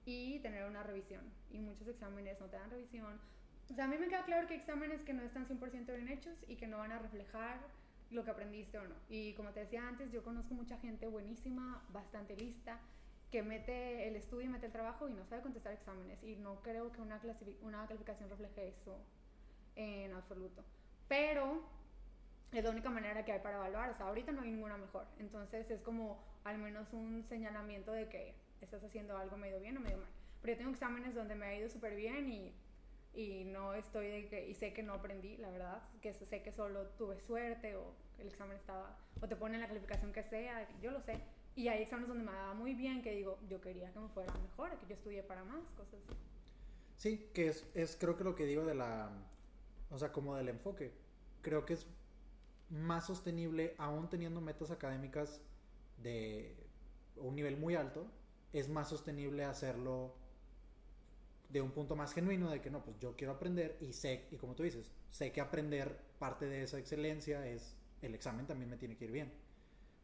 y 0.05 0.39
tener 0.41 0.65
una 0.65 0.83
revisión. 0.83 1.23
Y 1.51 1.59
muchos 1.59 1.89
exámenes 1.89 2.39
no 2.41 2.47
te 2.47 2.57
dan 2.57 2.71
revisión. 2.71 3.21
O 3.73 3.75
sea, 3.75 3.87
a 3.87 3.89
mí 3.89 3.97
me 3.97 4.09
queda 4.09 4.23
claro 4.25 4.47
que 4.47 4.53
hay 4.53 4.61
exámenes 4.61 5.03
que 5.03 5.15
no 5.15 5.23
están 5.23 5.49
100% 5.49 5.87
bien 5.97 6.09
hechos 6.09 6.35
y 6.47 6.57
que 6.57 6.67
no 6.67 6.77
van 6.77 6.93
a 6.93 6.99
reflejar 6.99 7.59
lo 8.11 8.23
que 8.23 8.31
aprendiste 8.31 8.77
o 8.77 8.85
no. 8.85 8.95
Y 9.09 9.33
como 9.33 9.51
te 9.53 9.61
decía 9.61 9.89
antes, 9.89 10.13
yo 10.13 10.23
conozco 10.23 10.53
mucha 10.53 10.77
gente 10.77 11.09
buenísima, 11.09 11.83
bastante 11.91 12.37
lista, 12.37 12.79
que 13.31 13.43
mete 13.43 14.07
el 14.09 14.17
estudio 14.17 14.45
y 14.45 14.49
mete 14.49 14.67
el 14.67 14.73
trabajo 14.73 15.09
y 15.09 15.15
no 15.15 15.25
sabe 15.25 15.41
contestar 15.41 15.73
exámenes. 15.73 16.23
Y 16.23 16.37
no 16.37 16.61
creo 16.61 16.93
que 16.93 17.01
una, 17.01 17.19
una 17.63 17.87
calificación 17.87 18.29
refleje 18.29 18.69
eso 18.69 18.99
en 19.75 20.13
absoluto. 20.13 20.63
Pero 21.09 21.63
es 22.53 22.63
la 22.63 22.71
única 22.71 22.91
manera 22.91 23.25
que 23.25 23.33
hay 23.33 23.41
para 23.41 23.57
evaluar. 23.57 23.89
O 23.89 23.97
sea, 23.97 24.09
ahorita 24.09 24.33
no 24.33 24.43
hay 24.43 24.51
ninguna 24.51 24.77
mejor. 24.77 25.07
Entonces 25.19 25.71
es 25.71 25.81
como 25.81 26.23
al 26.45 26.59
menos 26.59 26.93
un 26.93 27.25
señalamiento 27.27 27.93
de 27.93 28.07
que 28.11 28.35
estás 28.61 28.85
haciendo 28.85 29.17
algo 29.17 29.39
medio 29.39 29.59
bien 29.61 29.79
o 29.79 29.81
medio 29.81 29.97
mal. 29.97 30.11
Pero 30.43 30.53
yo 30.53 30.59
tengo 30.59 30.73
exámenes 30.73 31.15
donde 31.15 31.37
me 31.37 31.47
ha 31.47 31.55
ido 31.55 31.71
súper 31.71 31.97
bien 31.97 32.29
y, 32.29 32.53
y 33.15 33.45
no 33.45 33.75
estoy 33.75 34.09
de 34.09 34.29
que, 34.29 34.49
y 34.49 34.55
sé 34.55 34.73
que 34.73 34.83
no 34.83 34.95
aprendí, 34.95 35.37
la 35.37 35.51
verdad, 35.51 35.83
que 36.01 36.15
sé 36.15 36.43
que 36.43 36.53
solo 36.53 36.87
tuve 36.99 37.21
suerte 37.21 37.77
o 37.77 37.95
el 38.19 38.29
examen 38.29 38.57
estaba, 38.57 38.97
o 39.21 39.29
te 39.29 39.37
ponen 39.37 39.61
la 39.61 39.69
calificación 39.69 40.13
que 40.13 40.23
sea, 40.23 40.69
yo 40.81 40.91
lo 40.91 41.01
sé. 41.01 41.21
Y 41.55 41.69
hay 41.69 41.83
exámenes 41.83 42.09
donde 42.09 42.25
me 42.25 42.33
daba 42.33 42.55
muy 42.55 42.75
bien, 42.75 43.03
que 43.03 43.15
digo, 43.15 43.39
yo 43.49 43.61
quería 43.61 43.93
que 43.93 43.99
me 43.99 44.09
fuera 44.09 44.33
mejor, 44.39 44.79
que 44.79 44.87
yo 44.87 44.95
estudié 44.95 45.23
para 45.23 45.45
más, 45.45 45.63
cosas 45.77 46.01
así. 46.07 46.17
Sí, 46.97 47.31
que 47.35 47.49
es, 47.49 47.67
es 47.75 47.97
creo 47.97 48.17
que 48.17 48.25
lo 48.25 48.35
que 48.35 48.47
digo 48.47 48.65
de 48.65 48.75
la, 48.75 49.11
o 49.91 49.99
sea, 49.99 50.13
como 50.13 50.35
del 50.37 50.49
enfoque. 50.49 50.93
Creo 51.43 51.67
que 51.67 51.75
es 51.75 51.87
más 52.71 53.07
sostenible, 53.07 53.75
aún 53.77 54.09
teniendo 54.09 54.41
metas 54.41 54.71
académicas 54.71 55.43
de 55.99 56.57
un 57.17 57.35
nivel 57.35 57.59
muy 57.59 57.75
alto, 57.75 58.07
es 58.53 58.69
más 58.69 58.89
sostenible 58.89 59.45
hacerlo 59.45 60.15
de 61.53 61.61
un 61.61 61.71
punto 61.71 61.95
más 61.95 62.15
genuino 62.15 62.51
de 62.51 62.61
que 62.61 62.71
no, 62.71 62.83
pues 62.83 62.99
yo 62.99 63.15
quiero 63.15 63.35
aprender 63.35 63.77
y 63.81 63.93
sé, 63.93 64.27
y 64.31 64.37
como 64.37 64.55
tú 64.55 64.63
dices, 64.63 64.91
sé 65.11 65.33
que 65.33 65.41
aprender 65.41 66.01
parte 66.19 66.47
de 66.47 66.63
esa 66.63 66.79
excelencia 66.79 67.47
es 67.47 67.77
el 68.01 68.15
examen 68.15 68.47
también 68.47 68.71
me 68.71 68.77
tiene 68.79 68.97
que 68.97 69.05
ir 69.05 69.13
bien. 69.13 69.33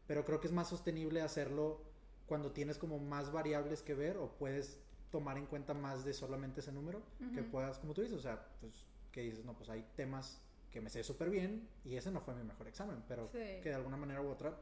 Pero 0.06 0.24
creo 0.24 0.40
que 0.40 0.46
es 0.46 0.52
más 0.52 0.68
sostenible 0.68 1.22
hacerlo 1.22 1.82
cuando 2.26 2.52
tienes 2.52 2.76
como 2.76 2.98
más 2.98 3.32
variables 3.32 3.82
que 3.82 3.94
ver 3.94 4.18
o 4.18 4.36
puedes 4.36 4.78
tomar 5.10 5.38
en 5.38 5.46
cuenta 5.46 5.72
más 5.72 6.04
de 6.04 6.12
solamente 6.12 6.60
ese 6.60 6.70
número, 6.70 7.02
que 7.34 7.42
puedas, 7.42 7.78
como 7.78 7.94
tú 7.94 8.02
dices, 8.02 8.18
o 8.18 8.22
sea, 8.22 8.46
pues 8.60 8.84
que 9.10 9.22
dices, 9.22 9.44
no, 9.44 9.56
pues 9.56 9.70
hay 9.70 9.86
temas 9.96 10.42
que 10.70 10.82
me 10.82 10.90
sé 10.90 11.02
súper 11.02 11.30
bien 11.30 11.66
y 11.82 11.96
ese 11.96 12.10
no 12.10 12.20
fue 12.20 12.34
mi 12.34 12.44
mejor 12.44 12.68
examen, 12.68 13.02
pero 13.08 13.30
que 13.32 13.62
de 13.64 13.74
alguna 13.74 13.96
manera 13.96 14.20
u 14.20 14.28
otra 14.28 14.54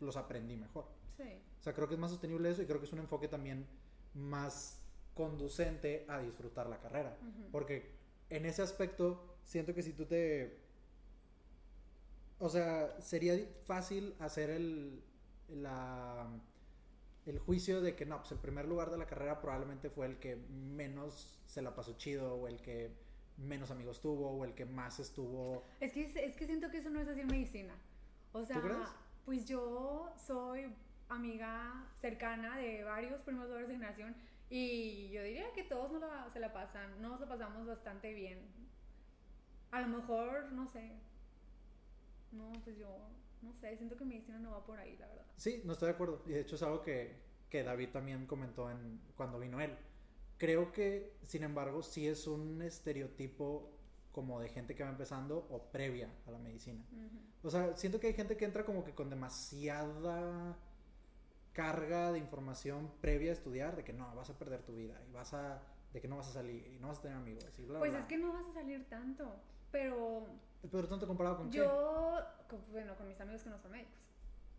los 0.00 0.16
aprendí 0.16 0.56
mejor. 0.56 0.86
Sí. 1.18 1.42
O 1.60 1.62
sea, 1.62 1.74
creo 1.74 1.88
que 1.88 1.94
es 1.94 2.00
más 2.00 2.10
sostenible 2.10 2.50
eso 2.50 2.62
y 2.62 2.66
creo 2.66 2.80
que 2.80 2.86
es 2.86 2.92
un 2.92 3.00
enfoque 3.00 3.28
también 3.28 3.66
más 4.14 4.81
conducente 5.14 6.04
a 6.08 6.18
disfrutar 6.18 6.66
la 6.68 6.78
carrera. 6.78 7.16
Porque 7.50 7.90
en 8.30 8.46
ese 8.46 8.62
aspecto 8.62 9.36
siento 9.42 9.74
que 9.74 9.82
si 9.82 9.92
tú 9.92 10.06
te... 10.06 10.60
O 12.38 12.48
sea, 12.48 13.00
sería 13.00 13.38
fácil 13.64 14.16
hacer 14.18 14.50
el, 14.50 15.00
la, 15.48 16.26
el 17.26 17.38
juicio 17.38 17.80
de 17.80 17.94
que 17.94 18.04
no, 18.04 18.18
pues 18.18 18.32
el 18.32 18.38
primer 18.38 18.66
lugar 18.66 18.90
de 18.90 18.98
la 18.98 19.06
carrera 19.06 19.40
probablemente 19.40 19.90
fue 19.90 20.06
el 20.06 20.18
que 20.18 20.36
menos 20.36 21.40
se 21.46 21.62
la 21.62 21.74
pasó 21.74 21.96
chido 21.96 22.34
o 22.34 22.48
el 22.48 22.60
que 22.60 22.90
menos 23.36 23.70
amigos 23.70 24.00
tuvo 24.00 24.30
o 24.30 24.44
el 24.44 24.54
que 24.54 24.64
más 24.64 24.98
estuvo... 24.98 25.64
Es 25.80 25.92
que, 25.92 26.04
es 26.04 26.36
que 26.36 26.46
siento 26.46 26.70
que 26.70 26.78
eso 26.78 26.90
no 26.90 27.00
es 27.00 27.08
así 27.08 27.20
en 27.20 27.28
medicina. 27.28 27.74
O 28.32 28.44
sea, 28.44 28.60
pues 29.24 29.46
yo 29.46 30.12
soy 30.16 30.66
amiga 31.08 31.86
cercana 32.00 32.56
de 32.56 32.82
varios 32.82 33.20
primeros 33.22 33.48
lugares 33.48 33.68
de 33.68 33.74
generación 33.74 34.16
y 34.54 35.08
yo 35.08 35.22
diría 35.22 35.50
que 35.54 35.62
todos 35.62 35.90
no 35.90 35.98
se 36.30 36.38
la 36.38 36.52
pasan, 36.52 37.00
nos 37.00 37.18
la 37.18 37.26
pasamos 37.26 37.66
bastante 37.66 38.12
bien. 38.12 38.38
A 39.70 39.80
lo 39.80 39.88
mejor, 39.88 40.52
no 40.52 40.68
sé. 40.68 40.92
No, 42.32 42.52
pues 42.62 42.76
yo, 42.76 42.98
no 43.40 43.54
sé, 43.54 43.74
siento 43.78 43.96
que 43.96 44.04
medicina 44.04 44.38
no 44.38 44.50
va 44.50 44.66
por 44.66 44.78
ahí, 44.78 44.94
la 44.98 45.06
verdad. 45.06 45.24
Sí, 45.36 45.62
no 45.64 45.72
estoy 45.72 45.86
de 45.86 45.94
acuerdo. 45.94 46.22
Y 46.26 46.32
de 46.32 46.40
hecho 46.40 46.56
es 46.56 46.62
algo 46.62 46.82
que, 46.82 47.16
que 47.48 47.62
David 47.62 47.88
también 47.94 48.26
comentó 48.26 48.70
en, 48.70 49.00
cuando 49.16 49.38
vino 49.38 49.58
él. 49.58 49.74
Creo 50.36 50.70
que, 50.70 51.16
sin 51.26 51.44
embargo, 51.44 51.82
sí 51.82 52.06
es 52.06 52.26
un 52.26 52.60
estereotipo 52.60 53.70
como 54.12 54.38
de 54.38 54.50
gente 54.50 54.74
que 54.74 54.84
va 54.84 54.90
empezando 54.90 55.46
o 55.48 55.62
previa 55.72 56.10
a 56.26 56.30
la 56.30 56.38
medicina. 56.38 56.84
O 57.42 57.48
sea, 57.48 57.74
siento 57.78 57.98
que 57.98 58.08
hay 58.08 58.12
gente 58.12 58.36
que 58.36 58.44
entra 58.44 58.66
como 58.66 58.84
que 58.84 58.94
con 58.94 59.08
demasiada 59.08 60.58
carga 61.52 62.12
de 62.12 62.18
información 62.18 62.90
previa 63.00 63.30
a 63.30 63.34
estudiar 63.34 63.76
de 63.76 63.84
que 63.84 63.92
no, 63.92 64.14
vas 64.14 64.30
a 64.30 64.38
perder 64.38 64.62
tu 64.62 64.74
vida 64.74 65.00
y 65.08 65.12
vas 65.12 65.34
a 65.34 65.60
de 65.92 66.00
que 66.00 66.08
no 66.08 66.16
vas 66.16 66.28
a 66.28 66.32
salir 66.32 66.66
y 66.68 66.78
no 66.78 66.88
vas 66.88 66.98
a 66.98 67.02
tener 67.02 67.16
amigos 67.18 67.44
y 67.58 67.62
bla, 67.64 67.78
Pues 67.78 67.94
es 67.94 68.06
que 68.06 68.16
no 68.16 68.32
vas 68.32 68.46
a 68.46 68.52
salir 68.54 68.88
tanto, 68.88 69.36
pero 69.70 70.26
pero 70.70 70.88
tanto 70.88 71.06
comparado 71.06 71.38
con 71.38 71.50
Yo, 71.50 72.20
bueno, 72.70 72.96
con 72.96 73.08
mis 73.08 73.20
amigos 73.20 73.42
que 73.42 73.50
no 73.50 73.58
son 73.58 73.72
médicos. 73.72 73.98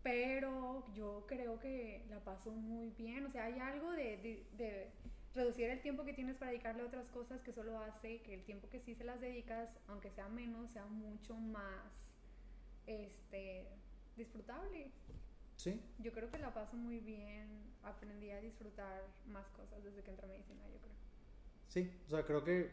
Pero 0.02 0.84
yo 0.92 1.24
creo 1.26 1.58
que 1.58 2.04
la 2.10 2.20
paso 2.20 2.50
muy 2.50 2.90
bien, 2.90 3.24
o 3.24 3.30
sea, 3.30 3.46
hay 3.46 3.58
algo 3.58 3.90
de 3.90 4.92
reducir 5.34 5.68
el 5.68 5.80
tiempo 5.80 6.04
que 6.04 6.12
tienes 6.12 6.36
para 6.36 6.52
dedicarle 6.52 6.82
a 6.82 6.86
otras 6.86 7.08
cosas 7.08 7.42
que 7.42 7.52
solo 7.52 7.78
hace 7.80 8.22
que 8.22 8.34
el 8.34 8.44
tiempo 8.44 8.68
que 8.68 8.80
sí 8.80 8.94
se 8.94 9.04
las 9.04 9.20
dedicas, 9.20 9.68
aunque 9.88 10.10
sea 10.10 10.28
menos, 10.28 10.70
sea 10.70 10.86
mucho 10.86 11.34
más 11.34 11.82
este 12.86 13.66
disfrutable. 14.16 14.92
Sí. 15.56 15.80
Yo 15.98 16.12
creo 16.12 16.30
que 16.30 16.38
la 16.38 16.52
paso 16.52 16.76
muy 16.76 17.00
bien, 17.00 17.48
aprendí 17.82 18.30
a 18.30 18.40
disfrutar 18.40 19.02
más 19.26 19.46
cosas 19.48 19.82
desde 19.84 20.02
que 20.02 20.10
entré 20.10 20.26
a 20.26 20.28
medicina, 20.28 20.62
yo 20.68 20.78
creo. 20.78 20.94
Sí, 21.68 21.90
o 22.06 22.10
sea, 22.10 22.24
creo 22.24 22.44
que, 22.44 22.70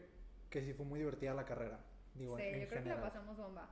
que 0.50 0.62
sí 0.62 0.72
fue 0.74 0.86
muy 0.86 0.98
divertida 1.00 1.34
la 1.34 1.44
carrera. 1.44 1.78
Digo, 2.14 2.36
sí, 2.36 2.44
yo 2.60 2.68
creo 2.68 2.82
que 2.82 2.88
la 2.88 3.00
pasamos 3.00 3.36
bomba. 3.36 3.68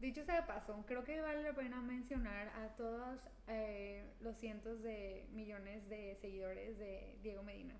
Dicho 0.00 0.24
sea 0.24 0.40
de 0.40 0.46
paso, 0.46 0.84
creo 0.86 1.04
que 1.04 1.20
vale 1.20 1.42
la 1.42 1.54
pena 1.54 1.80
mencionar 1.80 2.48
a 2.48 2.76
todos 2.76 3.20
eh, 3.46 4.12
los 4.20 4.36
cientos 4.36 4.82
de 4.82 5.26
millones 5.32 5.88
de 5.88 6.16
seguidores 6.20 6.78
de 6.78 7.18
Diego 7.22 7.42
Medina. 7.42 7.74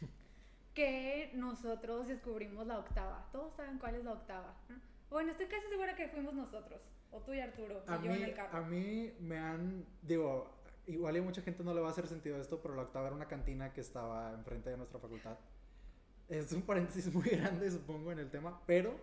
que 0.74 1.30
nosotros 1.34 2.08
descubrimos 2.08 2.66
la 2.66 2.78
octava. 2.78 3.28
Todos 3.32 3.54
saben 3.54 3.78
cuál 3.78 3.96
es 3.96 4.04
la 4.04 4.12
octava. 4.12 4.54
Bueno, 5.10 5.32
estoy 5.32 5.46
casi 5.46 5.68
segura 5.68 5.94
que 5.94 6.08
fuimos 6.08 6.34
nosotros. 6.34 6.80
O 7.12 7.20
tú 7.20 7.32
y 7.34 7.40
Arturo. 7.40 7.82
A, 7.86 7.96
y 7.96 7.98
mí, 8.00 8.06
yo 8.06 8.14
en 8.14 8.22
el 8.22 8.34
carro. 8.34 8.58
a 8.58 8.62
mí 8.62 9.12
me 9.20 9.38
han. 9.38 9.86
Digo, 10.02 10.50
igual 10.86 11.16
a 11.16 11.22
mucha 11.22 11.42
gente 11.42 11.62
no 11.62 11.74
le 11.74 11.80
va 11.80 11.88
a 11.88 11.90
hacer 11.92 12.06
sentido 12.06 12.40
esto, 12.40 12.60
pero 12.60 12.74
la 12.74 12.82
octava 12.82 13.06
era 13.06 13.16
una 13.16 13.28
cantina 13.28 13.72
que 13.72 13.80
estaba 13.80 14.32
enfrente 14.32 14.70
de 14.70 14.76
nuestra 14.76 14.98
facultad. 14.98 15.36
Es 16.28 16.52
un 16.52 16.62
paréntesis 16.62 17.12
muy 17.12 17.28
grande, 17.28 17.70
supongo, 17.70 18.12
en 18.12 18.18
el 18.18 18.30
tema, 18.30 18.60
pero 18.66 18.98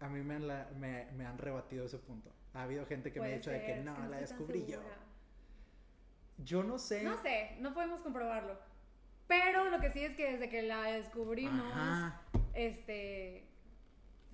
a 0.00 0.08
mí 0.08 0.22
me 0.22 0.34
han, 0.34 0.46
me, 0.80 1.10
me 1.12 1.24
han 1.24 1.38
rebatido 1.38 1.86
ese 1.86 1.98
punto. 1.98 2.30
Ha 2.54 2.62
habido 2.62 2.86
gente 2.86 3.12
que 3.12 3.20
me 3.20 3.26
ha 3.26 3.34
dicho 3.34 3.50
de 3.50 3.64
que 3.64 3.76
no, 3.76 3.96
la 4.08 4.18
descubrí 4.18 4.66
yo. 4.66 4.80
Yo 6.38 6.62
no 6.62 6.78
sé. 6.78 7.02
No 7.02 7.16
sé, 7.22 7.56
no 7.60 7.72
podemos 7.72 8.02
comprobarlo. 8.02 8.58
Pero 9.26 9.70
lo 9.70 9.80
que 9.80 9.90
sí 9.90 10.00
es 10.00 10.14
que 10.14 10.32
desde 10.32 10.48
que 10.48 10.62
la 10.62 10.82
descubrimos, 10.82 11.72
este 12.54 13.45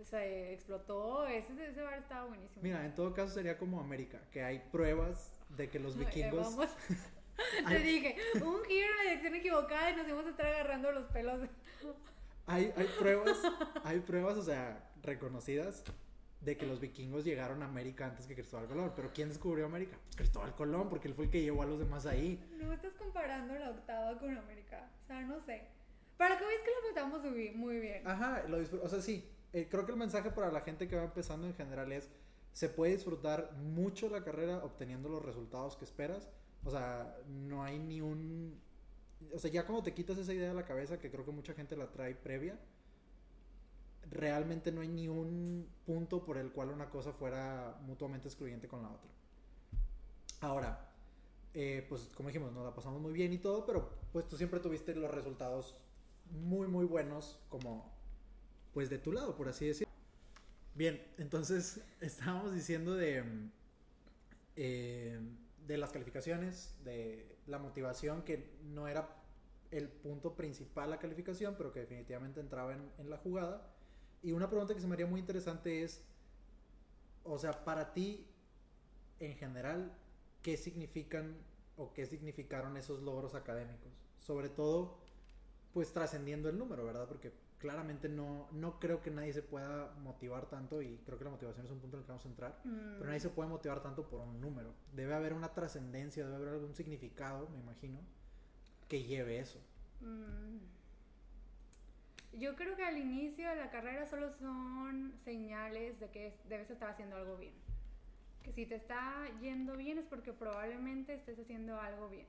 se 0.04 0.52
explotó. 0.52 1.26
Ese, 1.26 1.52
ese 1.66 1.82
bar 1.82 1.98
estaba 1.98 2.26
buenísimo. 2.26 2.62
Mira, 2.62 2.84
en 2.84 2.94
todo 2.94 3.12
caso 3.12 3.34
sería 3.34 3.58
como 3.58 3.80
América, 3.80 4.20
que 4.32 4.42
hay 4.42 4.58
pruebas 4.70 5.32
de 5.56 5.68
que 5.68 5.78
los 5.78 5.96
vikingos. 5.96 6.56
Te 7.68 7.78
dije, 7.78 8.16
un 8.36 8.62
giro 8.64 8.88
en 8.90 8.96
la 8.96 9.02
dirección 9.04 9.34
equivocada 9.34 9.90
y 9.90 9.96
nos 9.96 10.06
íbamos 10.06 10.26
a 10.26 10.30
estar 10.30 10.46
agarrando 10.46 10.92
los 10.92 11.06
pelos. 11.06 11.48
hay, 12.46 12.72
hay 12.76 12.86
pruebas, 12.98 13.38
hay 13.84 14.00
pruebas, 14.00 14.36
o 14.36 14.42
sea, 14.42 14.90
reconocidas 15.02 15.82
de 16.42 16.56
que 16.56 16.66
los 16.66 16.80
vikingos 16.80 17.24
llegaron 17.24 17.62
a 17.62 17.66
América 17.66 18.06
antes 18.06 18.26
que 18.26 18.34
Cristóbal 18.34 18.66
Colón. 18.66 18.92
Pero 18.96 19.12
¿quién 19.14 19.28
descubrió 19.28 19.66
América? 19.66 19.96
Pues 20.04 20.16
Cristóbal 20.16 20.54
Colón, 20.54 20.88
porque 20.88 21.08
él 21.08 21.14
fue 21.14 21.26
el 21.26 21.30
que 21.30 21.42
llevó 21.42 21.62
a 21.62 21.66
los 21.66 21.78
demás 21.78 22.06
ahí. 22.06 22.42
No 22.58 22.72
estás 22.72 22.94
comparando 22.94 23.54
la 23.54 23.70
octava 23.70 24.18
con 24.18 24.36
América. 24.36 24.90
O 25.04 25.06
sea, 25.06 25.22
no 25.22 25.40
sé. 25.40 25.62
Para 26.16 26.38
que 26.38 26.44
veas 26.44 26.60
que 26.62 26.70
lo 26.70 26.94
pasamos 26.94 27.56
muy 27.56 27.80
bien. 27.80 28.06
Ajá, 28.06 28.44
lo 28.48 28.58
o 28.58 28.88
sea, 28.88 29.00
sí. 29.00 29.28
Eh, 29.52 29.68
creo 29.70 29.84
que 29.84 29.92
el 29.92 29.98
mensaje 29.98 30.30
para 30.30 30.50
la 30.50 30.62
gente 30.62 30.88
que 30.88 30.96
va 30.96 31.04
empezando 31.04 31.46
en 31.46 31.54
general 31.54 31.92
es, 31.92 32.08
se 32.52 32.68
puede 32.68 32.92
disfrutar 32.92 33.52
mucho 33.56 34.08
la 34.08 34.24
carrera 34.24 34.58
obteniendo 34.64 35.08
los 35.08 35.24
resultados 35.24 35.76
que 35.76 35.84
esperas. 35.84 36.28
O 36.64 36.70
sea, 36.70 37.16
no 37.28 37.62
hay 37.62 37.78
ni 37.78 38.00
un... 38.00 38.60
O 39.32 39.38
sea, 39.38 39.50
ya 39.50 39.64
cuando 39.64 39.82
te 39.82 39.94
quitas 39.94 40.18
esa 40.18 40.32
idea 40.32 40.48
de 40.48 40.54
la 40.54 40.64
cabeza, 40.64 40.98
que 40.98 41.10
creo 41.10 41.24
que 41.24 41.30
mucha 41.30 41.54
gente 41.54 41.76
la 41.76 41.90
trae 41.90 42.14
previa, 42.14 42.58
realmente 44.10 44.72
no 44.72 44.80
hay 44.80 44.88
ni 44.88 45.08
un 45.08 45.68
punto 45.86 46.24
por 46.24 46.38
el 46.38 46.50
cual 46.50 46.70
una 46.70 46.90
cosa 46.90 47.12
fuera 47.12 47.78
mutuamente 47.86 48.28
excluyente 48.28 48.68
con 48.68 48.82
la 48.82 48.90
otra. 48.90 49.10
Ahora, 50.40 50.90
eh, 51.54 51.86
pues 51.88 52.10
como 52.14 52.28
dijimos, 52.28 52.52
nos 52.52 52.64
la 52.64 52.74
pasamos 52.74 53.00
muy 53.00 53.12
bien 53.12 53.32
y 53.32 53.38
todo, 53.38 53.64
pero 53.64 53.90
pues 54.12 54.26
tú 54.28 54.36
siempre 54.36 54.60
tuviste 54.60 54.94
los 54.94 55.10
resultados 55.10 55.76
muy, 56.30 56.66
muy 56.66 56.84
buenos 56.84 57.38
como 57.48 57.92
pues 58.72 58.90
de 58.90 58.98
tu 58.98 59.12
lado, 59.12 59.34
por 59.36 59.48
así 59.48 59.66
decirlo. 59.66 59.92
Bien, 60.74 61.02
entonces 61.18 61.80
estábamos 62.00 62.54
diciendo 62.54 62.94
de, 62.94 63.24
eh, 64.56 65.20
de 65.66 65.78
las 65.78 65.92
calificaciones, 65.92 66.74
de 66.84 67.38
la 67.46 67.58
motivación, 67.58 68.22
que 68.22 68.56
no 68.64 68.88
era 68.88 69.16
el 69.70 69.88
punto 69.88 70.34
principal 70.36 70.90
la 70.90 70.98
calificación, 70.98 71.54
pero 71.56 71.72
que 71.72 71.80
definitivamente 71.80 72.40
entraba 72.40 72.74
en, 72.74 72.90
en 72.98 73.10
la 73.10 73.16
jugada. 73.18 73.70
Y 74.22 74.32
una 74.32 74.48
pregunta 74.48 74.74
que 74.74 74.80
se 74.80 74.86
me 74.86 74.94
haría 74.94 75.06
muy 75.06 75.20
interesante 75.20 75.82
es, 75.82 76.04
o 77.24 77.38
sea, 77.38 77.64
para 77.64 77.92
ti, 77.92 78.26
en 79.18 79.34
general, 79.36 79.96
¿qué 80.42 80.56
significan 80.56 81.36
o 81.76 81.92
qué 81.92 82.06
significaron 82.06 82.76
esos 82.76 83.02
logros 83.02 83.34
académicos? 83.34 83.92
Sobre 84.18 84.48
todo, 84.48 84.98
pues 85.72 85.92
trascendiendo 85.92 86.48
el 86.48 86.58
número, 86.58 86.84
¿verdad? 86.84 87.08
Porque 87.08 87.32
claramente 87.62 88.08
no, 88.10 88.48
no 88.52 88.78
creo 88.78 89.00
que 89.02 89.10
nadie 89.10 89.32
se 89.32 89.42
pueda 89.42 89.92
motivar 90.02 90.50
tanto, 90.50 90.82
y 90.82 90.98
creo 91.06 91.16
que 91.16 91.24
la 91.24 91.30
motivación 91.30 91.64
es 91.64 91.72
un 91.72 91.78
punto 91.80 91.96
en 91.96 92.00
el 92.00 92.06
que 92.06 92.12
vamos 92.12 92.26
a 92.26 92.28
entrar, 92.28 92.60
Mm, 92.64 92.94
pero 92.98 93.06
nadie 93.06 93.20
se 93.20 93.30
puede 93.30 93.48
motivar 93.48 93.80
tanto 93.82 94.06
por 94.08 94.20
un 94.20 94.40
número. 94.40 94.74
Debe 94.92 95.14
haber 95.14 95.32
una 95.32 95.54
trascendencia, 95.54 96.24
debe 96.24 96.36
haber 96.36 96.48
algún 96.50 96.74
significado, 96.74 97.48
me 97.48 97.58
imagino, 97.60 97.98
que 98.88 99.02
lleve 99.04 99.38
eso. 99.38 99.58
mm. 100.00 100.58
Yo 102.38 102.56
creo 102.56 102.74
que 102.76 102.84
al 102.84 102.96
inicio 102.96 103.48
de 103.48 103.56
la 103.56 103.70
carrera 103.70 104.06
solo 104.06 104.32
son 104.38 105.12
señales 105.24 106.00
de 106.00 106.10
que 106.10 106.28
es- 106.28 106.48
debes 106.48 106.70
estar 106.70 106.88
haciendo 106.90 107.16
algo 107.16 107.36
bien. 107.36 107.52
Que 108.42 108.52
si 108.52 108.66
te 108.66 108.74
está 108.76 109.28
yendo 109.40 109.76
bien 109.76 109.98
es 109.98 110.06
porque 110.06 110.32
probablemente 110.32 111.14
estés 111.14 111.38
haciendo 111.38 111.78
algo 111.78 112.08
bien. 112.08 112.26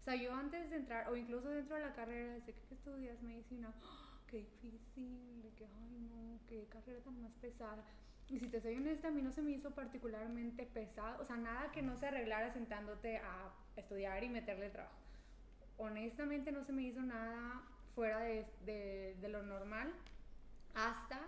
O 0.00 0.04
sea, 0.04 0.16
yo 0.16 0.34
antes 0.34 0.68
de 0.70 0.76
entrar, 0.76 1.08
o 1.08 1.16
incluso 1.16 1.48
dentro 1.48 1.76
de 1.76 1.82
la 1.82 1.94
carrera, 1.94 2.34
desde 2.34 2.52
que 2.52 2.60
¿qué 2.68 2.74
estudias 2.74 3.22
medicina, 3.22 3.72
¡Ah! 3.82 4.01
Qué 4.32 4.38
difícil, 4.38 5.52
que, 5.58 5.66
ay 5.66 5.98
no, 6.08 6.40
qué 6.48 6.66
carrera 6.68 7.00
tan 7.04 7.20
más 7.22 7.32
pesada. 7.34 7.84
Y 8.30 8.38
si 8.38 8.48
te 8.48 8.62
soy 8.62 8.76
honesta, 8.76 9.08
a 9.08 9.10
mí 9.10 9.20
no 9.20 9.30
se 9.30 9.42
me 9.42 9.50
hizo 9.50 9.72
particularmente 9.72 10.64
pesado, 10.64 11.22
o 11.22 11.26
sea, 11.26 11.36
nada 11.36 11.70
que 11.70 11.82
no 11.82 11.98
se 11.98 12.06
arreglara 12.06 12.50
sentándote 12.50 13.18
a 13.18 13.52
estudiar 13.76 14.24
y 14.24 14.30
meterle 14.30 14.70
trabajo. 14.70 14.96
Honestamente 15.76 16.50
no 16.50 16.64
se 16.64 16.72
me 16.72 16.82
hizo 16.82 17.02
nada 17.02 17.62
fuera 17.94 18.20
de, 18.20 18.46
de- 18.64 19.16
de 19.20 19.28
lo 19.28 19.42
normal 19.42 19.92
hasta 20.74 21.20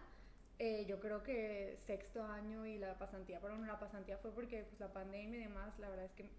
eh, 0.59 0.87
yo 0.89 0.99
creo 1.01 1.23
que 1.23 1.77
sexto 1.87 2.25
año 2.25 2.65
y 2.65 2.79
la 2.79 2.97
pasantía, 2.99 3.41
pero 3.41 3.57
no 3.59 3.67
la 3.67 3.79
pasantía 3.79 4.17
fue 4.19 4.31
porque 4.33 4.63
pues, 4.65 4.81
la 4.81 4.93
pandemia 4.93 5.41
y 5.41 5.43
demás, 5.43 5.79
la 5.79 5.91
verdad 5.91 6.07
es 6.07 6.13
que 6.13 6.31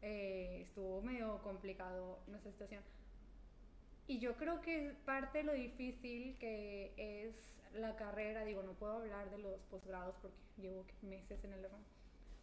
eh, 0.00 0.62
estuvo 0.62 1.00
medio 1.02 1.40
complicado 1.42 2.18
nuestra 2.26 2.50
situación. 2.50 2.82
Y 4.06 4.18
yo 4.18 4.36
creo 4.36 4.60
que 4.60 4.94
parte 5.04 5.38
de 5.38 5.44
lo 5.44 5.52
difícil 5.52 6.36
que 6.38 6.92
es 6.96 7.34
la 7.74 7.96
carrera, 7.96 8.44
digo, 8.44 8.62
no 8.62 8.72
puedo 8.74 8.94
hablar 8.94 9.30
de 9.30 9.38
los 9.38 9.60
posgrados 9.70 10.14
porque 10.20 10.36
llevo 10.58 10.84
meses 11.02 11.42
en 11.44 11.52
el 11.52 11.62
ramo, 11.62 11.84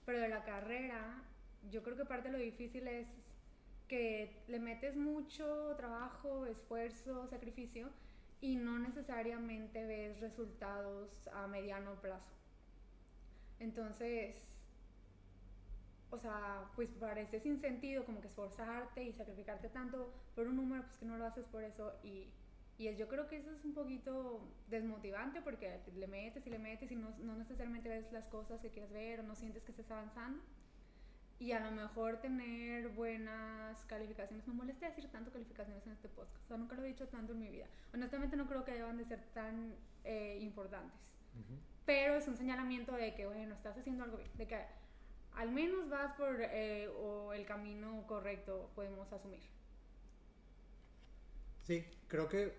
pero 0.06 0.20
de 0.20 0.30
la 0.30 0.44
carrera, 0.44 1.24
yo 1.70 1.84
creo 1.84 1.98
que 1.98 2.06
parte 2.06 2.30
de 2.30 2.38
lo 2.38 2.44
difícil 2.44 2.88
es 2.88 3.08
que 3.88 4.44
le 4.48 4.60
metes 4.60 4.96
mucho 4.96 5.76
trabajo, 5.76 6.46
esfuerzo, 6.46 7.28
sacrificio 7.28 7.90
y 8.42 8.56
no 8.56 8.80
necesariamente 8.80 9.86
ves 9.86 10.20
resultados 10.20 11.28
a 11.34 11.48
mediano 11.48 11.96
plazo. 12.02 12.32
Entonces, 13.60 14.59
o 16.12 16.18
sea, 16.18 16.70
pues 16.76 16.90
parece 17.00 17.40
sin 17.40 17.60
sentido 17.60 18.06
como 18.06 18.22
que 18.22 18.28
esforzarte 18.28 19.04
y 19.04 19.14
sacrificarte 19.14 19.70
tanto 19.70 20.14
por 20.36 20.48
un 20.48 20.56
número, 20.56 20.84
pues 20.84 20.98
que 20.98 21.06
no 21.06 21.18
lo 21.18 21.26
haces 21.26 21.46
por 21.46 21.64
eso 21.64 21.94
y, 22.04 22.28
y 22.78 22.96
yo 22.96 23.08
creo 23.08 23.28
que 23.28 23.38
eso 23.38 23.52
es 23.52 23.64
un 23.66 23.74
poquito 23.74 24.42
desmotivante 24.70 25.42
porque 25.42 25.80
le 25.96 26.08
metes 26.08 26.46
y 26.46 26.50
le 26.50 26.60
metes 26.60 26.92
y 26.92 26.96
no, 26.96 27.10
no 27.20 27.36
necesariamente 27.36 27.90
ves 27.90 28.12
las 28.12 28.26
cosas 28.28 28.60
que 28.62 28.70
quieres 28.70 28.92
ver 28.92 29.20
o 29.20 29.24
no 29.24 29.36
sientes 29.36 29.64
que 29.64 29.72
estés 29.72 29.90
avanzando. 29.92 30.42
Y 31.42 31.54
a 31.54 31.62
lo 31.62 31.72
mejor 31.72 32.20
tener 32.20 32.90
buenas 32.90 33.86
calificaciones, 33.86 34.46
me 34.46 34.54
molesta 34.54 34.88
decir 34.88 35.10
tanto 35.10 35.32
calificaciones 35.32 35.86
en 35.88 35.94
este 35.94 36.10
podcast, 36.10 36.44
o 36.44 36.48
sea, 36.50 36.58
nunca 36.58 36.76
lo 36.76 36.84
he 36.84 36.88
dicho 36.88 37.08
tanto 37.08 37.32
en 37.32 37.40
mi 37.40 37.50
vida. 37.50 37.66
Honestamente 37.94 38.36
no 38.36 38.46
creo 38.46 38.66
que 38.66 38.74
deban 38.74 38.98
de 38.98 39.06
ser 39.06 39.22
tan 39.34 39.74
eh, 40.04 40.38
importantes 40.42 41.00
pero 41.90 42.18
es 42.18 42.28
un 42.28 42.38
señalamiento 42.38 42.92
de 42.92 43.16
que, 43.16 43.26
bueno, 43.26 43.56
estás 43.56 43.76
haciendo 43.76 44.04
algo 44.04 44.18
bien, 44.18 44.30
de 44.36 44.46
que 44.46 44.64
al 45.36 45.52
menos 45.52 45.90
vas 45.90 46.16
por 46.16 46.42
eh, 46.42 46.90
el 47.36 47.46
camino 47.46 48.06
correcto, 48.08 48.70
podemos 48.76 49.12
asumir. 49.12 49.42
Sí, 51.64 51.86
creo 52.08 52.28
que 52.28 52.58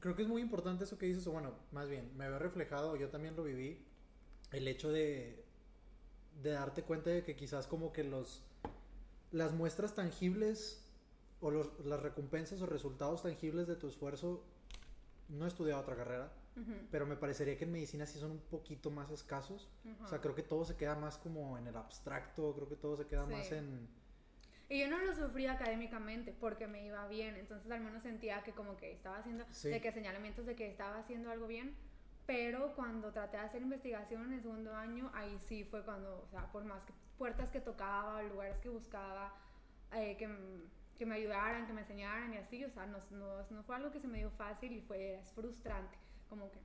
creo 0.00 0.14
que 0.14 0.22
es 0.22 0.28
muy 0.28 0.42
importante 0.42 0.84
eso 0.84 0.98
que 0.98 1.06
dices, 1.06 1.26
o 1.26 1.32
bueno, 1.32 1.52
más 1.72 1.88
bien, 1.88 2.16
me 2.16 2.28
veo 2.28 2.38
reflejado, 2.38 2.96
yo 2.96 3.08
también 3.08 3.36
lo 3.36 3.44
viví, 3.44 3.84
el 4.52 4.68
hecho 4.68 4.90
de, 4.92 5.44
de 6.42 6.50
darte 6.50 6.82
cuenta 6.82 7.10
de 7.10 7.24
que 7.24 7.36
quizás 7.36 7.66
como 7.66 7.92
que 7.92 8.04
los 8.04 8.44
las 9.30 9.52
muestras 9.52 9.94
tangibles 9.94 10.82
o 11.40 11.50
las 11.50 12.00
recompensas 12.00 12.62
o 12.62 12.66
resultados 12.66 13.22
tangibles 13.22 13.68
de 13.68 13.76
tu 13.76 13.86
esfuerzo, 13.88 14.42
no 15.28 15.46
he 15.46 15.72
otra 15.74 15.96
carrera, 15.96 16.32
Pero 16.90 17.06
me 17.06 17.16
parecería 17.16 17.56
que 17.56 17.64
en 17.64 17.72
medicina 17.72 18.06
sí 18.06 18.18
son 18.18 18.30
un 18.32 18.40
poquito 18.40 18.90
más 18.90 19.10
escasos. 19.10 19.68
O 20.02 20.08
sea, 20.08 20.20
creo 20.20 20.34
que 20.34 20.42
todo 20.42 20.64
se 20.64 20.76
queda 20.76 20.94
más 20.94 21.18
como 21.18 21.58
en 21.58 21.66
el 21.66 21.76
abstracto, 21.76 22.54
creo 22.54 22.68
que 22.68 22.76
todo 22.76 22.96
se 22.96 23.06
queda 23.06 23.26
Sí. 23.26 23.32
más 23.32 23.52
en... 23.52 23.88
Y 24.70 24.80
yo 24.80 24.88
no 24.90 24.98
lo 24.98 25.14
sufrí 25.14 25.46
académicamente 25.46 26.32
porque 26.38 26.66
me 26.66 26.84
iba 26.84 27.06
bien, 27.08 27.36
entonces 27.36 27.70
al 27.72 27.80
menos 27.80 28.02
sentía 28.02 28.42
que 28.42 28.52
como 28.52 28.76
que 28.76 28.92
estaba 28.92 29.18
haciendo, 29.18 29.44
Sí. 29.50 29.70
de 29.70 29.80
que 29.80 29.92
señalamientos 29.92 30.44
de 30.44 30.54
que 30.56 30.66
estaba 30.68 30.98
haciendo 30.98 31.30
algo 31.30 31.46
bien, 31.46 31.74
pero 32.26 32.74
cuando 32.74 33.10
traté 33.10 33.38
de 33.38 33.44
hacer 33.44 33.62
investigación 33.62 34.24
en 34.26 34.32
el 34.34 34.42
segundo 34.42 34.74
año, 34.74 35.10
ahí 35.14 35.38
sí 35.38 35.64
fue 35.64 35.82
cuando, 35.84 36.22
o 36.22 36.28
sea, 36.28 36.52
por 36.52 36.64
más 36.64 36.84
que 36.84 36.92
puertas 37.16 37.50
que 37.50 37.60
tocaba, 37.62 38.22
lugares 38.24 38.58
que 38.58 38.68
buscaba, 38.68 39.32
eh, 39.94 40.16
que, 40.18 40.28
que 40.98 41.06
me 41.06 41.14
ayudaran, 41.14 41.66
que 41.66 41.72
me 41.72 41.80
enseñaran 41.80 42.34
y 42.34 42.36
así, 42.36 42.62
o 42.64 42.70
sea, 42.70 42.84
no, 42.86 42.98
no, 43.12 43.42
no 43.48 43.62
fue 43.62 43.74
algo 43.76 43.90
que 43.90 44.00
se 44.00 44.06
me 44.08 44.18
dio 44.18 44.30
fácil 44.32 44.70
y 44.72 44.82
fue, 44.82 45.14
es 45.18 45.32
frustrante, 45.32 45.96
como 46.28 46.50
que 46.50 46.58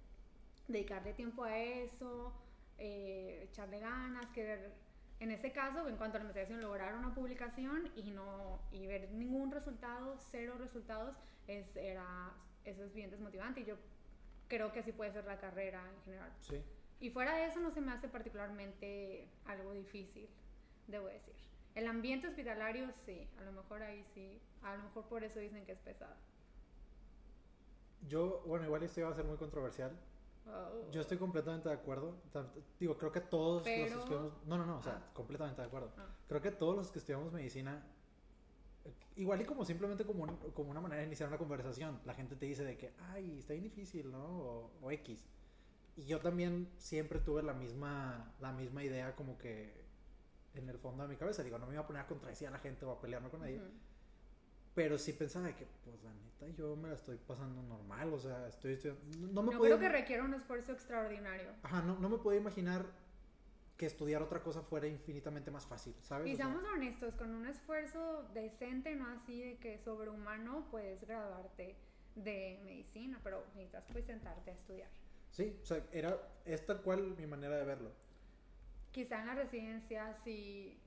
dedicarle 0.67 1.13
tiempo 1.13 1.43
a 1.43 1.57
eso, 1.57 2.33
eh, 2.77 3.47
echarle 3.49 3.79
ganas, 3.79 4.25
querer, 4.27 4.71
en 5.19 5.31
ese 5.31 5.51
caso, 5.51 5.87
en 5.87 5.97
cuanto 5.97 6.17
a 6.17 6.19
la 6.19 6.25
investigación, 6.25 6.61
lograr 6.61 6.95
una 6.95 7.13
publicación 7.13 7.91
y 7.95 8.11
no 8.11 8.59
y 8.71 8.87
ver 8.87 9.11
ningún 9.11 9.51
resultado, 9.51 10.17
cero 10.31 10.55
resultados, 10.59 11.15
es, 11.47 11.75
era, 11.75 12.33
eso 12.65 12.83
es 12.83 12.93
bien 12.93 13.09
desmotivante 13.09 13.61
y 13.61 13.65
yo 13.65 13.75
creo 14.47 14.71
que 14.71 14.79
así 14.79 14.91
puede 14.91 15.11
ser 15.11 15.25
la 15.25 15.39
carrera 15.39 15.83
en 15.95 16.01
general. 16.03 16.31
Sí. 16.41 16.61
Y 16.99 17.09
fuera 17.09 17.35
de 17.35 17.45
eso 17.45 17.59
no 17.59 17.71
se 17.71 17.81
me 17.81 17.91
hace 17.91 18.07
particularmente 18.07 19.27
algo 19.45 19.73
difícil, 19.73 20.27
debo 20.87 21.07
decir. 21.07 21.33
El 21.75 21.87
ambiente 21.87 22.27
hospitalario 22.27 22.91
sí, 23.05 23.27
a 23.39 23.43
lo 23.43 23.51
mejor 23.51 23.81
ahí 23.81 24.03
sí, 24.13 24.39
a 24.61 24.75
lo 24.75 24.83
mejor 24.83 25.05
por 25.05 25.23
eso 25.23 25.39
dicen 25.39 25.65
que 25.65 25.71
es 25.71 25.79
pesado. 25.79 26.15
Yo, 28.07 28.43
bueno, 28.45 28.65
igual 28.65 28.83
esto 28.83 29.01
va 29.01 29.09
a 29.09 29.13
ser 29.13 29.25
muy 29.25 29.37
controversial. 29.37 29.91
Oh. 30.45 30.91
Yo 30.91 31.01
estoy 31.01 31.17
completamente 31.17 31.69
de 31.69 31.75
acuerdo. 31.75 32.15
Digo, 32.79 32.97
creo 32.97 33.11
que 33.11 33.21
todos 33.21 33.63
Pero- 33.63 33.83
los 33.85 33.93
que 33.93 33.99
estudiamos... 33.99 34.33
No, 34.45 34.57
no, 34.57 34.65
no, 34.65 34.77
o 34.79 34.83
sea, 34.83 35.01
Ah. 35.01 35.09
completamente 35.13 35.61
de 35.61 35.67
acuerdo. 35.67 35.91
Ah. 35.97 36.05
Creo 36.27 36.41
que 36.41 36.51
todos 36.51 36.75
los 36.75 36.91
que 36.91 36.99
estudiamos 36.99 37.31
medicina, 37.31 37.81
igual 39.15 39.41
y 39.41 39.45
como 39.45 39.63
simplemente 39.63 40.05
como, 40.05 40.23
un- 40.23 40.37
como 40.53 40.69
una 40.71 40.81
manera 40.81 41.01
de 41.01 41.07
iniciar 41.07 41.29
una 41.29 41.37
conversación, 41.37 41.99
la 42.05 42.13
gente 42.13 42.35
te 42.35 42.45
dice 42.45 42.63
de 42.65 42.77
que, 42.77 42.93
ay, 43.11 43.39
está 43.39 43.53
bien 43.53 43.63
difícil, 43.63 44.11
¿no? 44.11 44.23
O, 44.25 44.71
o 44.81 44.91
X. 44.91 45.23
Y 45.95 46.05
yo 46.05 46.19
también 46.19 46.69
siempre 46.77 47.19
tuve 47.19 47.41
la 47.43 47.53
misma, 47.53 48.33
la 48.41 48.51
misma 48.51 48.83
idea 48.83 49.15
como 49.15 49.37
que 49.37 49.83
en 50.55 50.67
el 50.69 50.77
fondo 50.77 51.03
de 51.03 51.09
mi 51.09 51.15
cabeza. 51.15 51.43
Digo, 51.43 51.57
no 51.57 51.67
me 51.67 51.73
iba 51.73 51.83
a 51.83 51.87
poner 51.87 52.01
a 52.01 52.07
contradecir 52.07 52.47
a 52.47 52.51
la 52.51 52.59
gente 52.59 52.83
o 52.85 52.91
a 52.91 52.99
pelearme 52.99 53.29
con 53.29 53.39
nadie. 53.41 53.59
Ujú. 53.59 53.67
Pero 54.75 54.97
sí 54.97 55.13
pensaba 55.13 55.47
de 55.47 55.55
que, 55.55 55.67
pues 55.83 56.01
la 56.03 56.11
neta, 56.13 56.47
yo 56.57 56.75
me 56.75 56.87
la 56.89 56.95
estoy 56.95 57.17
pasando 57.17 57.61
normal. 57.61 58.11
O 58.13 58.19
sea, 58.19 58.47
estoy 58.47 58.73
estudiando... 58.73 59.01
No 59.31 59.43
me 59.43 59.51
Yo 59.53 59.59
podía- 59.59 59.75
creo 59.77 59.79
que 59.79 59.89
requiere 59.89 60.23
un 60.23 60.33
esfuerzo 60.33 60.71
extraordinario. 60.71 61.49
Ajá, 61.61 61.81
no, 61.83 61.99
no 61.99 62.09
me 62.09 62.17
podía 62.17 62.39
imaginar 62.39 62.85
que 63.77 63.85
estudiar 63.85 64.21
otra 64.23 64.41
cosa 64.41 64.61
fuera 64.61 64.87
infinitamente 64.87 65.51
más 65.51 65.65
fácil, 65.65 65.93
¿sabes? 66.01 66.27
Y 66.27 66.33
O 66.33 66.37
sea, 66.37 66.45
seamos 66.47 66.63
honestos, 66.71 67.13
con 67.15 67.33
un 67.33 67.45
esfuerzo 67.47 68.23
decente, 68.33 68.95
no 68.95 69.07
así 69.09 69.41
de 69.41 69.57
que 69.57 69.77
sobrehumano, 69.79 70.67
puedes 70.71 71.01
graduarte 71.01 71.75
de 72.15 72.59
medicina, 72.63 73.19
pero 73.23 73.43
necesitas 73.55 73.83
pues 73.91 74.05
sentarte 74.05 74.51
a 74.51 74.53
estudiar. 74.53 74.89
sí, 75.31 75.57
o 75.61 75.65
sea, 75.65 75.83
era, 75.91 76.17
es 76.45 76.63
tal 76.65 76.81
cual 76.81 77.15
mi 77.17 77.25
manera 77.25 77.57
de 77.57 77.65
verlo. 77.65 77.91
Quizá 78.91 79.19
en 79.21 79.25
la 79.27 79.33
residencia 79.35 80.15
sí, 80.23 80.79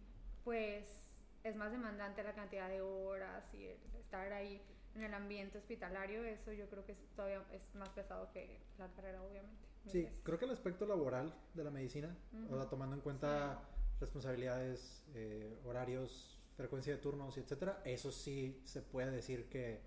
pues 0.44 1.05
es 1.48 1.56
más 1.56 1.70
demandante 1.70 2.22
la 2.22 2.34
cantidad 2.34 2.68
de 2.68 2.80
horas 2.80 3.44
y 3.54 3.66
el 3.66 3.78
estar 4.00 4.32
ahí 4.32 4.60
en 4.94 5.04
el 5.04 5.14
ambiente 5.14 5.58
hospitalario, 5.58 6.24
eso 6.24 6.52
yo 6.52 6.68
creo 6.68 6.84
que 6.84 6.92
es 6.92 6.98
todavía 7.14 7.44
es 7.52 7.62
más 7.74 7.88
pesado 7.90 8.30
que 8.32 8.58
la 8.78 8.88
carrera, 8.88 9.22
obviamente. 9.22 9.64
Sí, 9.86 10.02
veces. 10.02 10.20
creo 10.24 10.38
que 10.38 10.46
el 10.46 10.50
aspecto 10.50 10.86
laboral 10.86 11.32
de 11.54 11.62
la 11.62 11.70
medicina, 11.70 12.16
o 12.50 12.56
sea, 12.56 12.56
Ujú. 12.56 12.70
tomando 12.70 12.96
en 12.96 13.02
cuenta 13.02 13.60
responsabilidades, 14.00 15.04
eh, 15.14 15.56
horarios, 15.64 16.38
frecuencia 16.56 16.94
de 16.94 16.98
turnos 17.00 17.36
etcétera, 17.38 17.82
eso 17.84 18.10
sí 18.10 18.60
se 18.64 18.82
puede 18.82 19.10
decir 19.10 19.48
que, 19.48 19.80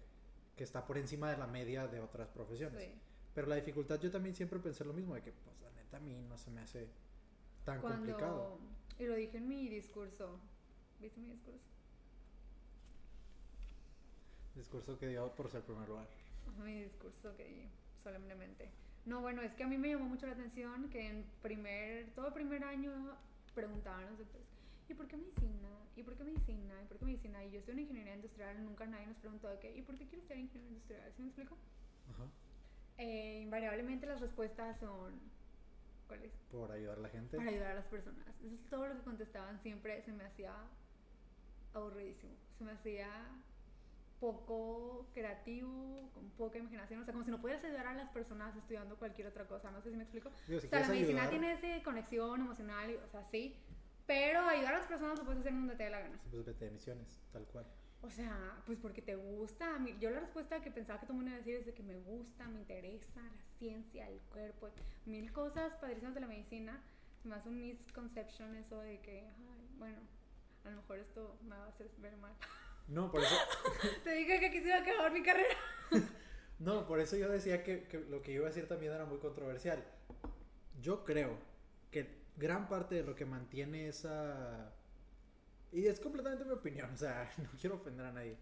que 0.56 0.64
está 0.64 0.86
por 0.86 0.98
encima 0.98 1.30
de 1.32 1.38
la 1.38 1.48
media 1.48 1.88
de 1.88 2.00
otras 2.00 2.30
profesiones. 2.30 2.82
Sí. 2.84 2.94
Pero 3.34 3.48
la 3.48 3.56
dificultad 3.56 4.00
yo 4.00 4.12
también 4.12 4.36
siempre 4.36 4.60
pensé 4.60 4.86
lo 4.86 4.94
mismo, 4.94 5.16
de 5.16 5.22
que 5.22 5.32
pues 5.32 5.60
la 5.62 5.72
neta 5.72 5.98
a 5.98 6.00
mí 6.00 6.22
no 6.22 6.38
se 6.38 6.52
me 6.52 6.62
hace 6.62 6.88
tan 7.66 7.82
complicado. 7.82 8.60
Y 8.98 9.06
lo 9.06 9.16
dije 9.16 9.38
en 9.38 9.48
mi 9.48 9.68
discurso. 9.68 10.40
¿Viste 11.00 11.20
mi 11.20 11.32
discurso? 11.32 11.66
Discurso 14.56 15.00
que 15.00 15.08
dio 15.08 15.32
por 15.36 15.50
ser 15.50 15.62
primer 15.62 15.88
lugar. 15.88 16.08
Mi 16.64 16.84
discurso 16.84 17.36
que 17.38 17.46
di 17.46 17.70
solemnemente. 18.04 18.70
No, 19.06 19.22
bueno, 19.22 19.42
es 19.42 19.54
que 19.54 19.64
a 19.64 19.68
mí 19.68 19.78
me 19.78 19.90
llamó 19.90 20.06
mucho 20.06 20.28
la 20.28 20.34
atención 20.34 20.90
que 20.90 21.08
en 21.08 21.26
primer, 21.42 22.12
todo 22.16 22.34
primer 22.34 22.64
año 22.64 22.92
preguntaban 23.56 24.06
los 24.08 24.20
doctores, 24.20 24.48
¿y 24.90 24.94
por 24.94 25.08
qué 25.08 25.18
medicina? 25.18 25.70
¿Y 25.96 26.04
por 26.04 26.16
qué 26.16 26.24
medicina? 26.24 26.82
¿Y 26.82 26.86
por 26.86 26.98
qué 26.98 27.06
medicina? 27.06 27.44
Y 27.46 27.52
yo 27.52 27.60
estoy 27.60 27.74
en 27.76 27.80
ingeniería 27.82 28.16
industrial, 28.16 28.64
nunca 28.64 28.86
nadie 28.86 29.08
nos 29.08 29.18
preguntó 29.18 29.48
de 29.48 29.60
qué, 29.60 29.76
¿y 29.76 29.82
por 29.82 29.96
qué 29.96 30.06
quieres 30.06 30.24
estudiar 30.24 30.40
ingeniería 30.40 30.70
industrial? 30.70 31.14
¿Sí 31.16 31.22
me 31.22 31.28
explico? 31.30 31.58
Ajá. 32.14 32.26
Eh, 32.98 33.40
invariablemente 33.42 34.06
las 34.06 34.20
respuestas 34.20 34.78
son, 34.80 35.20
¿cuáles? 36.08 36.32
Por 36.52 36.72
ayudar 36.72 36.98
a 36.98 37.02
la 37.02 37.10
gente. 37.10 37.38
Para 37.38 37.50
ayudar 37.50 37.72
a 37.72 37.76
las 37.76 37.86
personas. 37.86 38.28
Eso 38.44 38.56
es 38.56 38.70
todo 38.70 38.88
lo 38.88 38.96
que 38.96 39.04
contestaban 39.04 39.62
siempre, 39.62 40.02
se 40.04 40.12
me 40.12 40.26
hacía 40.26 40.54
aburridísimo, 41.74 42.34
se 42.58 42.64
me 42.64 42.72
hacía 42.72 43.08
poco 44.20 45.08
creativo, 45.14 46.10
con 46.14 46.30
poca 46.32 46.58
imaginación, 46.58 47.02
o 47.02 47.06
sea, 47.06 47.14
como 47.14 47.24
si 47.24 47.32
no 47.32 47.40
pudieras 47.40 47.64
ayudar 47.64 47.88
a 47.88 47.94
las 47.94 48.10
personas 48.10 48.56
estudiando 48.56 48.98
cualquier 48.98 49.28
otra 49.28 49.48
cosa, 49.48 49.72
no 49.72 49.82
sé 49.82 49.92
si 49.92 49.96
me 49.96 50.04
explico. 50.04 50.30
Digo, 50.48 50.60
si 50.60 50.68
o 50.68 50.70
sea, 50.70 50.82
la 50.82 50.88
medicina 50.90 51.22
ayudar, 51.24 51.40
tiene 51.40 51.54
esa 51.78 51.84
conexión 51.84 52.42
emocional, 52.42 52.92
y- 52.92 52.96
o 52.96 53.08
sea, 53.08 53.24
sí, 53.32 53.56
pero 54.06 54.42
ayudar 54.42 54.74
a 54.76 54.78
las 54.80 54.88
personas 54.88 55.18
lo 55.20 55.24
puedes 55.24 55.40
hacer 55.40 55.54
en 55.54 55.60
donde 55.60 55.76
te 55.76 55.84
dé 55.84 55.90
la 55.90 56.02
gana. 56.02 56.20
Pues 56.30 56.44
vete 56.46 56.66
de 56.66 56.72
misiones, 56.72 57.22
tal 57.32 57.46
cual. 57.46 57.66
O 58.02 58.10
sea, 58.10 58.62
pues 58.66 58.80
porque 58.80 59.02
te 59.02 59.16
gusta. 59.16 59.76
A 59.76 59.80
mí- 59.80 59.96
Yo 60.00 60.10
la 60.10 60.22
respuesta 60.22 60.62
que 60.62 60.72
pensaba 60.72 61.00
que 61.00 61.06
todo 61.06 61.14
el 61.14 61.18
mundo 61.18 61.32
iba 61.32 61.36
a 61.36 61.40
decir 61.40 61.56
es 61.56 61.66
de 61.66 61.74
que 61.74 61.84
me 61.84 61.98
gusta, 62.00 62.48
me 62.48 62.60
interesa 62.60 63.22
la 63.22 63.44
ciencia, 63.58 64.08
el 64.10 64.20
cuerpo, 64.22 64.70
mil 65.06 65.32
cosas 65.34 65.74
padrísimas 65.76 66.14
de 66.14 66.22
la 66.22 66.28
medicina. 66.28 66.82
Me 67.26 67.36
hace 67.36 67.50
un 67.50 67.60
misconception 67.60 68.56
eso 68.56 68.80
de 68.80 69.00
que, 69.02 69.28
ay, 69.28 69.70
bueno, 69.78 69.98
a 70.66 70.70
lo 70.70 70.78
mejor 70.78 71.00
esto 71.00 71.38
me 71.44 71.56
va 71.56 71.66
a 71.66 71.70
hacer 71.70 71.90
ver 71.98 72.16
mal. 72.18 72.34
No, 72.88 73.12
por 73.12 73.22
eso, 73.22 73.36
Te 74.04 74.16
dije 74.16 74.40
que 74.40 74.48
aquí 74.48 74.62
se 74.62 74.68
iba 74.68 74.78
a 74.78 74.82
acabar 74.82 75.12
mi 75.12 75.22
carrera. 75.22 75.56
no, 76.60 76.88
por 76.88 77.00
eso 77.00 77.18
yo 77.18 77.30
decía 77.30 77.64
que, 77.64 77.84
que 77.84 78.00
lo 78.00 78.24
que 78.24 78.32
iba 78.32 78.46
a 78.46 78.50
decir 78.50 78.68
también 78.68 78.94
era 78.94 79.06
muy 79.06 79.20
controversial. 79.20 79.84
Yo 80.82 81.04
creo 81.04 81.38
que 81.92 82.24
gran 82.36 82.68
parte 82.68 82.96
de 82.96 83.04
lo 83.04 83.16
que 83.16 83.26
mantiene 83.26 83.90
esa... 83.90 84.74
Y 85.72 85.86
es 85.86 86.00
completamente 86.00 86.46
mi 86.46 86.52
opinión, 86.52 86.92
o 86.92 86.98
sea, 86.98 87.32
no 87.38 87.50
quiero 87.62 87.76
ofender 87.76 88.08
a 88.08 88.12
nadie. 88.12 88.38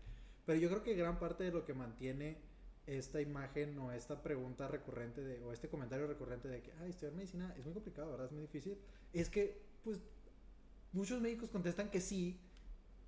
Pero 0.45 0.60
yo 0.60 0.69
creo 0.69 0.82
que 0.82 0.95
gran 0.95 1.19
parte 1.19 1.43
de 1.43 1.51
lo 1.51 1.65
que 1.65 1.73
mantiene 1.73 2.38
esta 2.86 3.19
imagen 3.19 3.77
o 3.80 3.91
esta 3.91 4.23
pregunta 4.23 4.69
recurrente 4.69 5.21
de, 5.21 5.43
o 5.43 5.51
este 5.51 5.67
comentario 5.67 6.08
recurrente 6.08 6.47
de 6.47 6.62
que, 6.62 6.71
ay, 6.80 6.91
estudiar 6.91 7.13
medicina 7.13 7.53
es 7.58 7.65
muy 7.65 7.73
complicado, 7.73 8.12
¿verdad? 8.12 8.27
Es 8.27 8.32
muy 8.32 8.43
difícil. 8.43 8.77
Es 9.12 9.30
que, 9.30 9.62
pues, 9.84 9.99
muchos 10.93 11.21
médicos 11.21 11.50
contestan 11.50 11.89
que 11.89 12.02
sí 12.02 12.39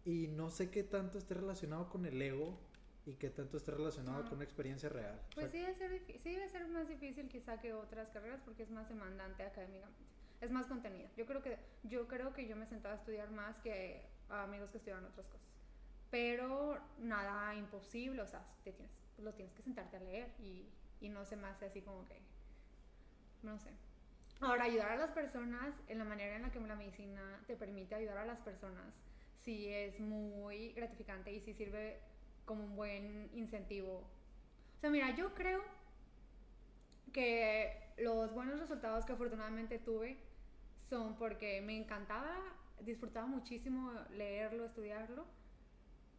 y 0.06 0.28
no 0.28 0.50
sé 0.50 0.70
qué 0.70 0.84
tanto 0.84 1.18
esté 1.18 1.34
relacionado 1.34 1.89
con 1.89 2.06
el 2.06 2.22
ego 2.22 2.58
y 3.06 3.13
qué 3.13 3.30
tanto 3.30 3.58
esté 3.58 3.72
relacionado 3.72 4.20
Ah. 4.20 4.26
con 4.26 4.36
una 4.36 4.44
experiencia 4.44 4.89
real. 4.89 5.20
O 5.32 5.36
Pues 5.36 5.52
sea, 5.52 5.52
sí 5.52 5.60
debe, 5.60 5.74
ser, 5.76 6.20
sí 6.22 6.34
debe 6.34 6.50
ser 6.50 6.68
más 6.68 6.88
difícil 6.88 7.28
quizá 7.30 7.60
que 7.60 7.74
otras 7.74 8.10
carreras 8.10 8.42
porque 8.46 8.63
es 8.63 8.70
más 8.72 8.88
demandante 8.89 9.44
académicamente. 9.44 10.04
Es 10.42 10.52
más 10.52 10.68
contenido. 10.68 11.10
Yo 11.18 11.26
creo 11.26 11.42
que 11.42 11.58
yo 11.84 12.08
creo 12.08 12.32
que 12.34 12.48
yo 12.48 12.56
me 12.56 12.65
sentaba 12.65 12.96
a 12.96 12.98
estudiar 12.98 13.30
más 13.32 13.58
que 13.58 14.06
a 14.30 14.44
amigos 14.44 14.70
que 14.72 14.78
estudiaban 14.78 15.06
otras 15.06 15.28
cosas. 15.28 15.48
Pero 16.12 16.80
nada 17.00 17.56
imposible, 17.56 18.22
o 18.22 18.28
sea, 18.28 18.46
te 18.63 18.72
tienes, 18.72 18.92
lo 19.18 19.34
tienes 19.34 19.54
que 19.54 19.63
sentarte 19.63 19.98
a 19.98 20.00
leer 20.00 20.32
y, 20.39 20.65
y 21.02 21.10
no 21.10 21.26
se 21.26 21.36
me 21.36 21.48
hace 21.48 21.65
así 21.65 21.82
como 21.82 22.06
que, 22.08 22.20
no 23.44 23.60
sé. 23.60 23.72
Ahora, 24.41 24.63
ayudar 24.63 24.91
a 24.93 24.95
las 24.95 25.12
personas 25.12 25.75
en 25.88 25.97
la 25.97 26.06
manera 26.06 26.36
en 26.36 26.43
la 26.43 26.52
que 26.52 26.62
la 26.62 26.75
medicina 26.75 27.43
te 27.45 27.58
permite 27.58 27.95
ayudar 27.95 28.19
a 28.19 28.25
las 28.25 28.39
personas, 28.39 28.93
sí 29.36 29.67
es 29.67 29.99
muy 29.99 30.71
gratificante 30.73 31.34
y 31.34 31.41
sí 31.41 31.54
sirve 31.54 31.99
como 32.45 32.63
un 32.63 32.75
buen 32.75 33.30
incentivo. 33.34 33.97
O 34.78 34.80
sea, 34.80 34.89
mira, 34.89 35.13
yo 35.15 35.34
creo 35.34 35.62
que 37.12 37.93
los 37.97 38.34
buenos 38.34 38.60
resultados 38.60 39.06
que 39.06 39.12
afortunadamente 39.12 39.78
tuve 39.78 40.17
son 40.89 41.17
porque 41.17 41.62
me 41.62 41.78
encantaba, 41.78 42.34
disfrutaba 42.80 43.28
muchísimo 43.28 43.91
leerlo, 44.12 44.65
estudiarlo, 44.65 45.25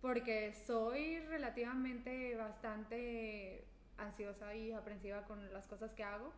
porque 0.02 0.52
soy 0.52 1.20
relativamente 1.20 2.36
bastante 2.36 3.64
ansiosa 3.96 4.54
y 4.54 4.72
aprensiva 4.72 5.24
con 5.24 5.52
las 5.54 5.66
cosas 5.66 5.94
que 5.94 6.04
hago. 6.04 6.32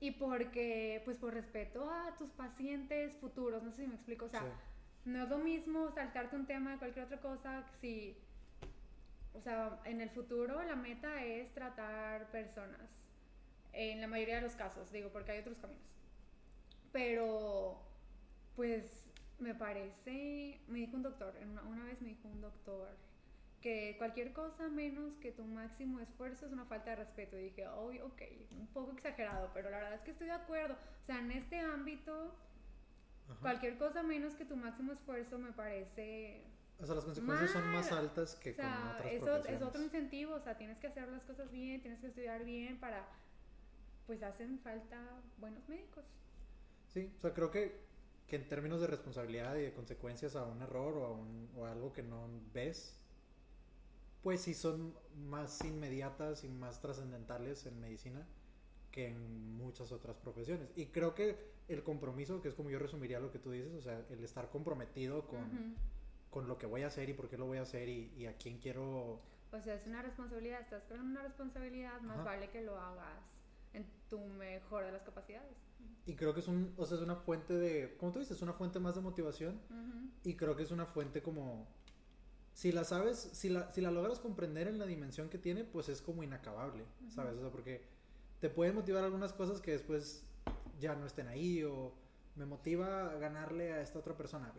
Y 0.00 0.12
porque, 0.12 1.02
pues 1.04 1.18
por 1.18 1.34
respeto 1.34 1.90
a 1.90 2.16
tus 2.16 2.30
pacientes 2.30 3.16
futuros, 3.18 3.62
no 3.62 3.70
sé 3.70 3.82
si 3.82 3.86
me 3.86 3.94
explico, 3.94 4.24
o 4.24 4.28
sea, 4.28 4.40
sí. 4.40 4.46
no 5.04 5.22
es 5.22 5.28
lo 5.28 5.38
mismo 5.38 5.90
saltarte 5.90 6.36
un 6.36 6.46
tema 6.46 6.72
de 6.72 6.78
cualquier 6.78 7.04
otra 7.04 7.20
cosa 7.20 7.64
si, 7.80 8.16
o 9.34 9.40
sea, 9.42 9.78
en 9.84 10.00
el 10.00 10.08
futuro 10.08 10.62
la 10.62 10.74
meta 10.74 11.22
es 11.24 11.52
tratar 11.52 12.30
personas, 12.30 12.88
en 13.72 14.00
la 14.00 14.06
mayoría 14.06 14.36
de 14.36 14.42
los 14.42 14.56
casos, 14.56 14.90
digo, 14.90 15.10
porque 15.10 15.32
hay 15.32 15.40
otros 15.40 15.58
caminos. 15.58 15.82
Pero, 16.92 17.80
pues, 18.56 19.06
me 19.38 19.54
parece, 19.54 20.60
me 20.66 20.78
dijo 20.78 20.96
un 20.96 21.02
doctor, 21.02 21.34
una, 21.42 21.62
una 21.62 21.84
vez 21.84 22.00
me 22.00 22.08
dijo 22.08 22.26
un 22.26 22.40
doctor, 22.40 22.88
que 23.60 23.96
cualquier 23.98 24.32
cosa 24.32 24.68
menos 24.68 25.14
que 25.18 25.32
tu 25.32 25.44
máximo 25.44 26.00
esfuerzo 26.00 26.46
es 26.46 26.52
una 26.52 26.64
falta 26.66 26.90
de 26.90 26.96
respeto. 26.96 27.36
Y 27.38 27.44
dije, 27.44 27.66
oh, 27.68 27.88
ok, 28.06 28.22
un 28.52 28.66
poco 28.68 28.92
exagerado, 28.92 29.50
pero 29.54 29.70
la 29.70 29.78
verdad 29.78 29.94
es 29.94 30.02
que 30.02 30.12
estoy 30.12 30.28
de 30.28 30.32
acuerdo. 30.34 30.74
O 31.02 31.06
sea, 31.06 31.18
en 31.20 31.30
este 31.32 31.58
ámbito, 31.60 32.34
Ajá. 33.28 33.38
cualquier 33.40 33.78
cosa 33.78 34.02
menos 34.02 34.34
que 34.34 34.44
tu 34.44 34.56
máximo 34.56 34.92
esfuerzo 34.92 35.38
me 35.38 35.52
parece 35.52 36.44
O 36.78 36.86
sea, 36.86 36.94
las 36.94 37.04
consecuencias 37.04 37.50
son 37.50 37.66
más 37.68 37.92
altas 37.92 38.34
que 38.36 38.54
o 38.54 38.56
con 38.56 38.88
otras 38.88 39.12
eso 39.12 39.24
profesiones. 39.24 39.60
es 39.60 39.62
otro 39.62 39.82
incentivo, 39.82 40.34
o 40.34 40.40
sea, 40.40 40.56
tienes 40.56 40.78
que 40.78 40.88
hacer 40.88 41.08
las 41.08 41.24
cosas 41.24 41.50
bien, 41.50 41.80
tienes 41.82 42.00
que 42.00 42.08
estudiar 42.08 42.44
bien 42.44 42.80
para, 42.80 43.06
pues 44.06 44.22
hacen 44.22 44.58
falta 44.60 45.22
buenos 45.38 45.68
médicos. 45.68 46.04
Sí, 46.88 47.12
o 47.18 47.20
sea, 47.20 47.32
creo 47.34 47.50
que, 47.50 47.86
que 48.26 48.36
en 48.36 48.48
términos 48.48 48.80
de 48.80 48.86
responsabilidad 48.88 49.56
y 49.56 49.62
de 49.62 49.72
consecuencias 49.72 50.36
a 50.36 50.44
un 50.44 50.62
error 50.62 50.96
o 50.96 51.04
a, 51.06 51.12
un, 51.12 51.50
o 51.56 51.66
a 51.66 51.72
algo 51.72 51.92
que 51.92 52.02
no 52.02 52.28
ves, 52.52 52.99
pues 54.22 54.42
sí 54.42 54.54
son 54.54 54.94
más 55.28 55.64
inmediatas 55.64 56.44
y 56.44 56.48
más 56.48 56.80
trascendentales 56.80 57.66
en 57.66 57.80
medicina 57.80 58.26
que 58.90 59.08
en 59.08 59.56
muchas 59.56 59.92
otras 59.92 60.16
profesiones. 60.16 60.68
Y 60.76 60.86
creo 60.86 61.14
que 61.14 61.36
el 61.68 61.82
compromiso, 61.82 62.42
que 62.42 62.48
es 62.48 62.54
como 62.54 62.70
yo 62.70 62.78
resumiría 62.78 63.20
lo 63.20 63.30
que 63.30 63.38
tú 63.38 63.50
dices, 63.52 63.72
o 63.74 63.80
sea, 63.80 64.04
el 64.10 64.24
estar 64.24 64.50
comprometido 64.50 65.26
con, 65.28 65.76
con 66.30 66.48
lo 66.48 66.58
que 66.58 66.66
voy 66.66 66.82
a 66.82 66.88
hacer 66.88 67.08
y 67.08 67.14
por 67.14 67.28
qué 67.28 67.38
lo 67.38 67.46
voy 67.46 67.58
a 67.58 67.62
hacer 67.62 67.88
y, 67.88 68.12
y 68.16 68.26
a 68.26 68.36
quién 68.36 68.58
quiero... 68.58 69.20
O 69.52 69.60
sea, 69.60 69.74
es 69.74 69.86
una 69.86 70.02
responsabilidad, 70.02 70.60
estás 70.60 70.84
con 70.84 71.00
una 71.00 71.22
responsabilidad, 71.22 72.00
más 72.02 72.16
Ajá. 72.18 72.24
vale 72.24 72.50
que 72.50 72.62
lo 72.62 72.78
hagas 72.78 73.36
en 73.72 73.86
tu 74.08 74.18
mejor 74.20 74.84
de 74.84 74.92
las 74.92 75.02
capacidades. 75.02 75.56
Y 76.06 76.14
creo 76.14 76.34
que 76.34 76.40
es, 76.40 76.48
un, 76.48 76.72
o 76.76 76.86
sea, 76.86 76.96
es 76.96 77.02
una 77.02 77.16
fuente 77.16 77.54
de, 77.54 77.96
como 77.96 78.12
tú 78.12 78.18
dices, 78.18 78.36
es 78.36 78.42
una 78.42 78.52
fuente 78.52 78.80
más 78.80 78.94
de 78.96 79.00
motivación. 79.00 79.60
Y 80.24 80.34
creo 80.34 80.56
que 80.56 80.62
es 80.64 80.70
una 80.70 80.86
fuente 80.86 81.22
como... 81.22 81.68
Si 82.60 82.72
la 82.72 82.84
sabes, 82.84 83.16
si 83.32 83.48
la, 83.48 83.72
si 83.72 83.80
la 83.80 83.90
logras 83.90 84.18
comprender 84.20 84.68
en 84.68 84.78
la 84.78 84.84
dimensión 84.84 85.30
que 85.30 85.38
tiene, 85.38 85.64
pues 85.64 85.88
es 85.88 86.02
como 86.02 86.22
inacabable, 86.22 86.84
¿sabes? 87.08 87.38
O 87.38 87.40
sea, 87.40 87.50
porque 87.50 87.80
te 88.38 88.50
pueden 88.50 88.74
motivar 88.74 89.02
algunas 89.02 89.32
cosas 89.32 89.62
que 89.62 89.70
después 89.70 90.26
ya 90.78 90.94
no 90.94 91.06
estén 91.06 91.26
ahí 91.28 91.62
o 91.64 91.94
me 92.36 92.44
motiva 92.44 93.12
a 93.12 93.14
ganarle 93.16 93.72
a 93.72 93.80
esta 93.80 93.98
otra 93.98 94.14
persona, 94.14 94.52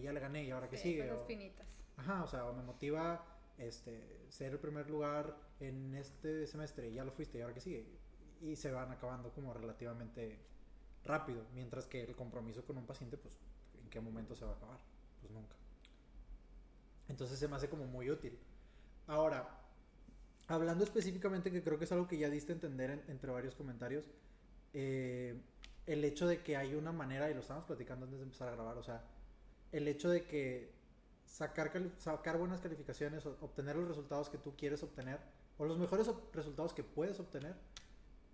ya 0.00 0.12
le 0.12 0.20
gané 0.20 0.44
y 0.44 0.52
ahora 0.52 0.68
Sí, 0.70 0.76
sigue. 0.76 1.08
cosas 1.08 1.18
o- 1.24 1.26
finitas. 1.26 1.66
Ajá, 1.96 2.22
o 2.22 2.28
sea, 2.28 2.46
o 2.46 2.54
me 2.54 2.62
motiva 2.62 3.26
este, 3.58 4.24
ser 4.28 4.52
el 4.52 4.60
primer 4.60 4.88
lugar 4.88 5.36
en 5.58 5.96
este 5.96 6.46
semestre 6.46 6.90
y 6.90 6.94
ya 6.94 7.02
lo 7.04 7.10
fuiste 7.10 7.38
y 7.38 7.40
ahora 7.40 7.54
qué 7.54 7.60
sigue. 7.60 7.88
Y 8.40 8.54
se 8.54 8.70
van 8.70 8.92
acabando 8.92 9.32
como 9.32 9.52
relativamente 9.52 10.38
rápido, 11.04 11.42
mientras 11.54 11.88
que 11.88 12.04
el 12.04 12.14
compromiso 12.14 12.64
con 12.64 12.78
un 12.78 12.86
paciente, 12.86 13.16
pues, 13.18 13.36
¿en 13.82 13.90
qué 13.90 14.00
momento 14.00 14.36
se 14.36 14.44
va 14.44 14.52
a 14.52 14.54
acabar? 14.54 14.78
Pues 15.20 15.32
nunca. 15.32 15.56
Entonces 17.08 17.38
se 17.38 17.48
me 17.48 17.56
hace 17.56 17.68
como 17.68 17.86
muy 17.86 18.10
útil. 18.10 18.38
Ahora, 19.06 19.48
hablando 20.46 20.84
específicamente, 20.84 21.50
que 21.50 21.62
creo 21.62 21.78
que 21.78 21.84
es 21.84 21.92
algo 21.92 22.06
que 22.08 22.18
ya 22.18 22.28
diste 22.30 22.52
a 22.52 22.54
entender 22.54 22.90
en- 22.90 23.04
entre 23.08 23.30
varios 23.30 23.54
comentarios, 23.54 24.04
eh, 24.74 25.40
el 25.86 26.04
hecho 26.04 26.26
de 26.26 26.42
que 26.42 26.56
hay 26.56 26.74
una 26.74 26.92
manera, 26.92 27.30
y 27.30 27.34
lo 27.34 27.40
estábamos 27.40 27.66
platicando 27.66 28.04
antes 28.04 28.18
de 28.20 28.24
empezar 28.24 28.48
a 28.48 28.52
grabar, 28.52 28.76
o 28.76 28.82
sea, 28.82 29.02
el 29.72 29.88
hecho 29.88 30.10
de 30.10 30.26
que 30.26 30.70
sacar, 31.26 31.70
sacar 31.98 32.38
buenas 32.38 32.60
calificaciones, 32.60 33.24
obtener 33.26 33.76
los 33.76 33.88
resultados 33.88 34.28
que 34.28 34.38
tú 34.38 34.54
quieres 34.56 34.82
obtener, 34.82 35.18
o 35.56 35.64
los 35.64 35.78
mejores 35.78 36.08
resultados 36.32 36.72
que 36.74 36.84
puedes 36.84 37.18
obtener, 37.20 37.54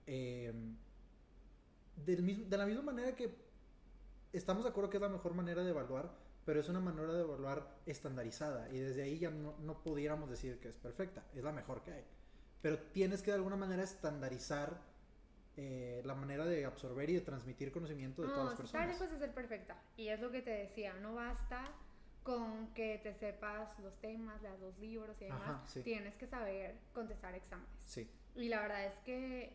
eh, 0.07 0.53
del 2.05 2.23
mismo- 2.23 2.45
de 2.49 2.59
la 2.59 2.67
misma 2.67 2.83
manera 2.83 3.15
que 3.15 3.33
estamos 4.33 4.65
de 4.65 4.71
acuerdo 4.71 4.91
que 4.91 4.97
es 4.97 5.01
la 5.01 5.09
mejor 5.09 5.35
manera 5.35 5.63
de 5.63 5.71
evaluar, 5.71 6.13
pero 6.45 6.61
es 6.61 6.69
una 6.69 6.81
manera 6.81 7.13
de 7.13 7.21
evaluar 7.23 7.67
estandarizada 7.87 8.69
y 8.71 8.79
desde 8.79 9.03
ahí 9.03 9.19
ya 9.19 9.31
no, 9.31 9.55
no 9.61 9.83
pudiéramos 9.83 10.29
decir 10.31 10.59
que 10.61 10.69
es 10.69 10.77
perfecta, 10.77 11.25
es 11.35 11.43
la 11.43 11.53
mejor 11.53 11.83
que 11.83 11.93
hay. 11.93 12.05
Pero 12.61 12.79
tienes 12.79 13.23
que 13.23 13.31
de 13.31 13.37
alguna 13.37 13.57
manera 13.57 13.83
estandarizar 13.83 14.81
eh, 15.57 16.03
la 16.05 16.15
manera 16.15 16.45
de 16.45 16.65
absorber 16.65 17.09
y 17.11 17.15
de 17.15 17.21
transmitir 17.21 17.71
conocimiento 17.71 18.23
de 18.23 18.29
todas 18.29 18.45
las 18.45 18.59
No, 18.59 18.65
está 18.65 18.79
personas. 18.79 18.89
lejos 19.01 19.11
de 19.13 19.19
ser 19.27 19.35
perfecta. 19.35 19.77
Y 19.97 20.09
es 20.09 20.21
lo 20.21 20.31
que 20.31 20.43
te 20.43 20.51
decía, 20.51 20.95
no 20.95 21.15
basta 21.15 21.71
con 22.23 22.73
que 22.75 22.99
te 23.03 23.15
sepas 23.15 23.79
los 23.81 23.95
temas, 24.01 24.41
leas 24.43 24.59
los 24.61 24.79
libros 24.79 25.15
y 25.21 25.25
demás. 25.27 25.41
Ajá, 25.43 25.63
sí. 25.67 25.83
Tienes 25.83 26.15
que 26.17 26.27
saber 26.27 26.75
contestar 26.95 27.35
exámenes. 27.35 27.71
Sí, 27.85 28.11
Y 28.35 28.49
la 28.49 28.63
verdad 28.63 28.87
es 28.87 28.95
que 29.05 29.55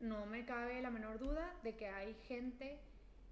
no 0.00 0.26
me 0.26 0.44
cabe 0.44 0.82
la 0.82 0.90
menor 0.90 1.18
duda 1.18 1.54
de 1.62 1.76
que 1.76 1.88
hay 1.88 2.14
gente 2.26 2.80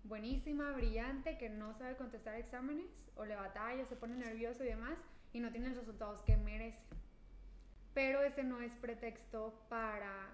buenísima, 0.09 0.73
brillante, 0.73 1.37
que 1.39 1.49
no 1.49 1.75
sabe 1.75 1.97
contestar 1.97 2.35
exámenes 2.37 2.87
o 3.17 3.25
le 3.25 3.37
batalla, 3.37 3.85
se 3.87 3.97
pone 3.97 4.15
nervioso 4.17 4.65
y 4.65 4.69
demás 4.69 4.99
y 5.33 5.41
no 5.41 5.51
tiene 5.51 5.69
los 5.69 5.79
resultados 5.79 6.23
que 6.23 6.37
merece. 6.37 6.85
Pero 7.95 8.23
ese 8.23 8.45
no 8.45 8.61
es 8.61 8.73
pretexto 8.75 9.55
para... 9.69 10.31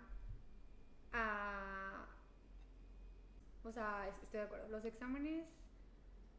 ah, 1.12 2.06
o 3.64 3.72
sea, 3.72 4.08
es- 4.08 4.22
estoy 4.24 4.40
de 4.40 4.46
acuerdo. 4.46 4.68
Los 4.68 4.84
exámenes 4.84 5.46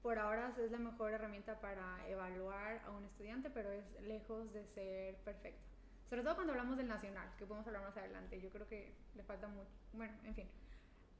por 0.01 0.19
ahora 0.19 0.53
es 0.59 0.71
la 0.71 0.79
mejor 0.79 1.13
herramienta 1.13 1.61
para 1.61 2.05
evaluar 2.09 2.81
a 2.85 2.91
un 2.91 3.05
estudiante, 3.05 3.49
pero 3.49 3.71
es 3.71 3.85
lejos 4.01 4.51
de 4.53 4.65
ser 4.65 5.15
perfecta. 5.23 5.61
Sobre 6.09 6.21
todo 6.23 6.35
cuando 6.35 6.51
hablamos 6.53 6.77
del 6.77 6.87
nacional, 6.89 7.29
que 7.37 7.45
podemos 7.45 7.65
hablar 7.67 7.83
más 7.83 7.95
adelante. 7.97 8.39
Yo 8.41 8.49
creo 8.49 8.67
que 8.67 8.93
le 9.15 9.23
falta 9.23 9.47
mucho. 9.47 9.71
Bueno, 9.93 10.13
en 10.25 10.35
fin. 10.35 10.47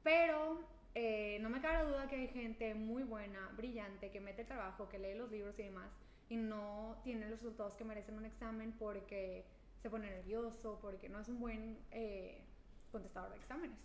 Pero 0.02 0.60
eh, 0.94 1.38
no 1.40 1.50
me 1.50 1.60
cabe 1.60 1.88
duda 1.88 2.08
que 2.08 2.16
hay 2.16 2.28
gente 2.28 2.74
muy 2.74 3.02
buena, 3.02 3.50
brillante, 3.56 4.10
que 4.10 4.20
mete 4.20 4.42
el 4.42 4.48
trabajo, 4.48 4.88
que 4.88 4.98
lee 4.98 5.14
los 5.14 5.30
libros 5.30 5.58
y 5.58 5.64
demás, 5.64 5.90
y 6.28 6.36
no 6.36 7.00
tiene 7.02 7.28
los 7.28 7.40
resultados 7.40 7.74
que 7.74 7.84
merecen 7.84 8.16
un 8.16 8.24
examen 8.24 8.72
porque 8.78 9.44
se 9.82 9.90
pone 9.90 10.08
nervioso, 10.08 10.78
porque 10.80 11.08
no 11.08 11.20
es 11.20 11.28
un 11.28 11.40
buen 11.40 11.78
eh, 11.90 12.40
contestador 12.92 13.30
de 13.30 13.36
exámenes. 13.36 13.78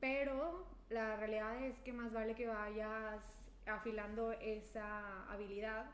Pero 0.00 0.66
la 0.88 1.16
realidad 1.16 1.62
es 1.62 1.78
que 1.80 1.92
más 1.92 2.12
vale 2.12 2.34
que 2.34 2.46
vayas 2.46 3.22
afilando 3.66 4.32
esa 4.32 5.30
habilidad 5.30 5.86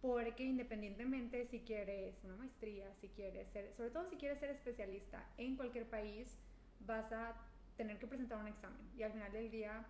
porque 0.00 0.44
independientemente 0.44 1.46
si 1.46 1.60
quieres 1.60 2.14
una 2.22 2.36
maestría, 2.36 2.92
si 3.00 3.08
quieres 3.08 3.48
ser, 3.48 3.72
sobre 3.76 3.90
todo 3.90 4.08
si 4.08 4.16
quieres 4.16 4.38
ser 4.38 4.50
especialista 4.50 5.26
en 5.36 5.56
cualquier 5.56 5.86
país, 5.86 6.36
vas 6.80 7.10
a 7.12 7.34
tener 7.76 7.98
que 7.98 8.06
presentar 8.06 8.38
un 8.38 8.48
examen 8.48 8.80
y 8.96 9.02
al 9.02 9.12
final 9.12 9.32
del 9.32 9.50
día, 9.50 9.84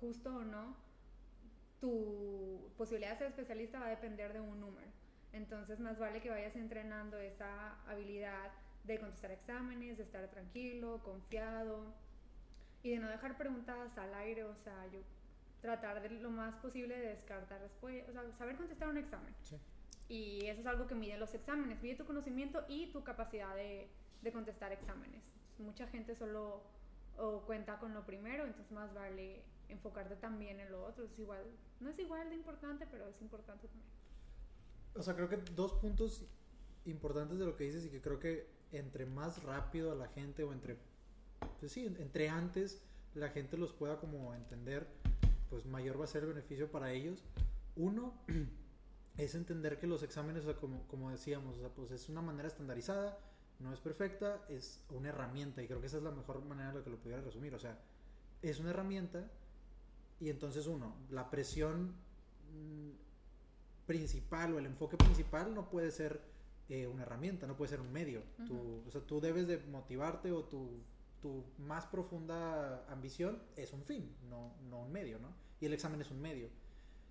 justo 0.00 0.34
o 0.34 0.44
no, 0.44 0.76
tu 1.80 2.70
posibilidad 2.76 3.12
de 3.12 3.18
ser 3.18 3.26
especialista 3.28 3.80
va 3.80 3.86
a 3.86 3.90
depender 3.90 4.32
de 4.32 4.40
un 4.40 4.60
número. 4.60 4.88
Entonces 5.32 5.80
más 5.80 5.98
vale 5.98 6.20
que 6.20 6.30
vayas 6.30 6.56
entrenando 6.56 7.18
esa 7.18 7.80
habilidad 7.88 8.50
de 8.84 8.98
contestar 8.98 9.30
exámenes, 9.30 9.96
de 9.96 10.04
estar 10.04 10.28
tranquilo, 10.28 11.02
confiado 11.02 11.94
y 12.82 12.90
de 12.90 12.98
no 12.98 13.08
dejar 13.08 13.36
preguntas 13.36 13.96
al 13.98 14.14
aire, 14.14 14.44
o 14.44 14.54
sea, 14.56 14.86
yo 14.92 15.00
tratar 15.60 16.02
de 16.02 16.10
lo 16.10 16.30
más 16.30 16.54
posible 16.56 16.98
de 16.98 17.08
descartar 17.08 17.60
respuestas, 17.60 18.08
o 18.08 18.12
sea, 18.12 18.32
saber 18.38 18.56
contestar 18.56 18.88
un 18.88 18.98
examen. 18.98 19.34
sí. 19.42 19.56
Y 20.08 20.46
eso 20.46 20.60
es 20.60 20.66
algo 20.66 20.88
que 20.88 20.96
mide 20.96 21.16
los 21.18 21.32
exámenes, 21.34 21.80
mide 21.82 21.94
tu 21.94 22.04
conocimiento 22.04 22.64
y 22.68 22.90
tu 22.90 23.04
capacidad 23.04 23.54
de, 23.54 23.88
de 24.22 24.32
contestar 24.32 24.72
exámenes. 24.72 25.22
Mucha 25.58 25.86
gente 25.86 26.16
solo 26.16 26.64
o 27.20 27.42
cuenta 27.46 27.78
con 27.78 27.94
lo 27.94 28.04
primero, 28.06 28.46
entonces 28.46 28.72
más 28.72 28.92
vale 28.94 29.42
enfocarte 29.68 30.16
también 30.16 30.60
en 30.60 30.70
lo 30.72 30.84
otro. 30.84 31.04
Es 31.04 31.18
igual, 31.18 31.44
no 31.80 31.90
es 31.90 31.98
igual 31.98 32.28
de 32.30 32.36
importante, 32.36 32.86
pero 32.90 33.06
es 33.08 33.20
importante 33.20 33.68
también. 33.68 33.90
O 34.94 35.02
sea, 35.02 35.14
creo 35.14 35.28
que 35.28 35.36
dos 35.36 35.74
puntos 35.74 36.24
importantes 36.84 37.38
de 37.38 37.44
lo 37.44 37.56
que 37.56 37.64
dices 37.64 37.84
y 37.84 37.90
que 37.90 38.00
creo 38.00 38.18
que 38.18 38.48
entre 38.72 39.06
más 39.06 39.42
rápido 39.42 39.92
a 39.92 39.94
la 39.94 40.08
gente 40.08 40.42
o 40.44 40.52
entre, 40.52 40.78
pues 41.58 41.72
sí, 41.72 41.86
entre 41.86 42.28
antes 42.28 42.82
la 43.14 43.28
gente 43.28 43.56
los 43.56 43.72
pueda 43.72 43.98
como 43.98 44.34
entender, 44.34 44.86
pues 45.48 45.66
mayor 45.66 46.00
va 46.00 46.04
a 46.04 46.08
ser 46.08 46.22
el 46.22 46.30
beneficio 46.30 46.70
para 46.70 46.92
ellos. 46.92 47.24
Uno 47.76 48.14
es 49.16 49.34
entender 49.34 49.78
que 49.78 49.86
los 49.86 50.02
exámenes, 50.02 50.46
o 50.46 50.56
como, 50.56 50.86
como 50.88 51.10
decíamos, 51.10 51.56
o 51.56 51.60
sea, 51.60 51.68
pues 51.70 51.90
es 51.90 52.08
una 52.08 52.22
manera 52.22 52.48
estandarizada, 52.48 53.18
no 53.60 53.72
es 53.72 53.80
perfecta, 53.80 54.44
es 54.48 54.82
una 54.90 55.10
herramienta 55.10 55.62
y 55.62 55.66
creo 55.66 55.80
que 55.80 55.86
esa 55.86 55.98
es 55.98 56.02
la 56.02 56.10
mejor 56.10 56.42
manera 56.44 56.70
en 56.70 56.76
la 56.78 56.82
que 56.84 56.90
lo 56.90 56.96
pudiera 56.98 57.20
resumir. 57.22 57.54
O 57.54 57.58
sea, 57.58 57.78
es 58.42 58.58
una 58.58 58.70
herramienta 58.70 59.30
y 60.18 60.30
entonces 60.30 60.66
uno, 60.66 60.94
la 61.10 61.30
presión 61.30 61.94
mm, 62.54 62.90
principal 63.86 64.54
o 64.54 64.58
el 64.58 64.66
enfoque 64.66 64.96
principal 64.96 65.54
no 65.54 65.68
puede 65.68 65.90
ser 65.90 66.20
eh, 66.68 66.86
una 66.86 67.02
herramienta, 67.02 67.46
no 67.46 67.56
puede 67.56 67.70
ser 67.70 67.80
un 67.80 67.92
medio. 67.92 68.22
Tú- 68.46 68.82
o 68.86 68.90
sea, 68.90 69.00
tú 69.00 69.20
debes 69.20 69.46
de 69.48 69.58
motivarte 69.58 70.30
o 70.32 70.44
tu, 70.44 70.82
tu 71.20 71.44
más 71.58 71.86
profunda 71.86 72.84
ambición 72.90 73.42
es 73.56 73.72
un 73.72 73.82
fin, 73.84 74.14
no, 74.28 74.54
no 74.68 74.80
un 74.82 74.92
medio, 74.92 75.18
¿no? 75.18 75.28
Y 75.60 75.66
el 75.66 75.72
examen 75.74 76.00
es 76.00 76.10
un 76.10 76.20
medio. 76.20 76.48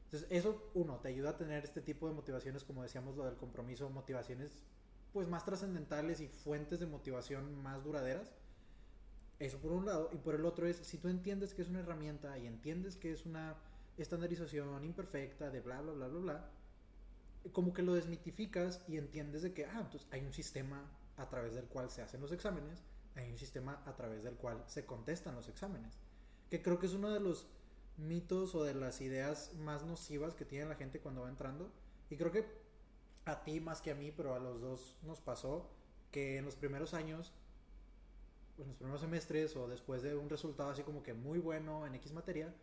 Entonces, 0.05 0.27
eso, 0.31 0.71
uno, 0.73 0.95
te 0.99 1.09
ayuda 1.09 1.31
a 1.31 1.37
tener 1.37 1.63
este 1.63 1.81
tipo 1.81 2.07
de 2.07 2.13
motivaciones, 2.15 2.63
como 2.63 2.81
decíamos, 2.81 3.15
lo 3.15 3.25
del 3.25 3.35
compromiso, 3.35 3.89
motivaciones 3.91 4.63
pues 5.13 5.27
más 5.27 5.45
trascendentales 5.45 6.19
y 6.21 6.27
fuentes 6.27 6.79
de 6.79 6.85
motivación 6.85 7.61
más 7.61 7.83
duraderas. 7.83 8.31
Eso 9.39 9.57
por 9.59 9.71
un 9.71 9.85
lado. 9.85 10.09
Y 10.13 10.17
por 10.17 10.35
el 10.35 10.45
otro 10.45 10.67
es, 10.67 10.77
si 10.77 10.97
tú 10.97 11.07
entiendes 11.07 11.53
que 11.53 11.61
es 11.61 11.69
una 11.69 11.79
herramienta 11.79 12.37
y 12.37 12.45
entiendes 12.45 12.95
que 12.95 13.11
es 13.11 13.25
una 13.25 13.55
estandarización 13.97 14.83
imperfecta 14.83 15.49
de 15.49 15.61
bla, 15.61 15.81
bla, 15.81 15.93
bla, 15.93 16.07
bla, 16.07 16.19
bla, 16.19 16.49
como 17.51 17.73
que 17.73 17.81
lo 17.81 17.93
desmitificas 17.93 18.81
y 18.87 18.97
entiendes 18.97 19.41
de 19.41 19.53
que, 19.53 19.65
ah, 19.65 19.79
entonces 19.79 20.07
hay 20.11 20.25
un 20.25 20.33
sistema 20.33 20.83
a 21.17 21.29
través 21.29 21.55
del 21.55 21.65
cual 21.65 21.89
se 21.89 22.01
hacen 22.01 22.21
los 22.21 22.31
exámenes, 22.31 22.83
hay 23.15 23.31
un 23.31 23.37
sistema 23.37 23.81
a 23.85 23.95
través 23.95 24.23
del 24.23 24.35
cual 24.35 24.63
se 24.67 24.85
contestan 24.85 25.35
los 25.35 25.47
exámenes. 25.47 25.97
Que 26.49 26.61
creo 26.61 26.79
que 26.79 26.85
es 26.85 26.93
uno 26.93 27.09
de 27.09 27.19
los 27.19 27.47
mitos 27.97 28.55
o 28.55 28.63
de 28.63 28.73
las 28.73 29.01
ideas 29.01 29.53
más 29.55 29.85
nocivas 29.85 30.33
que 30.33 30.45
tiene 30.45 30.65
la 30.65 30.75
gente 30.75 30.99
cuando 30.99 31.21
va 31.21 31.29
entrando. 31.29 31.71
Y 32.09 32.17
creo 32.17 32.31
que 32.31 32.45
a 33.31 33.43
ti 33.43 33.59
más 33.59 33.81
que 33.81 33.91
a 33.91 33.95
mí, 33.95 34.11
pero 34.11 34.33
a 34.35 34.39
los 34.39 34.61
dos 34.61 34.95
nos 35.03 35.21
pasó 35.21 35.69
que 36.11 36.37
en 36.37 36.45
los 36.45 36.55
primeros 36.55 36.93
años, 36.93 37.31
en 38.57 38.67
los 38.67 38.75
primeros 38.75 39.01
semestres 39.01 39.55
o 39.55 39.67
después 39.67 40.01
de 40.01 40.15
un 40.15 40.29
resultado 40.29 40.69
así 40.69 40.83
como 40.83 41.01
que 41.03 41.13
muy 41.13 41.39
bueno 41.39 41.85
en 41.85 41.95
X 41.95 42.11
materia, 42.13 42.53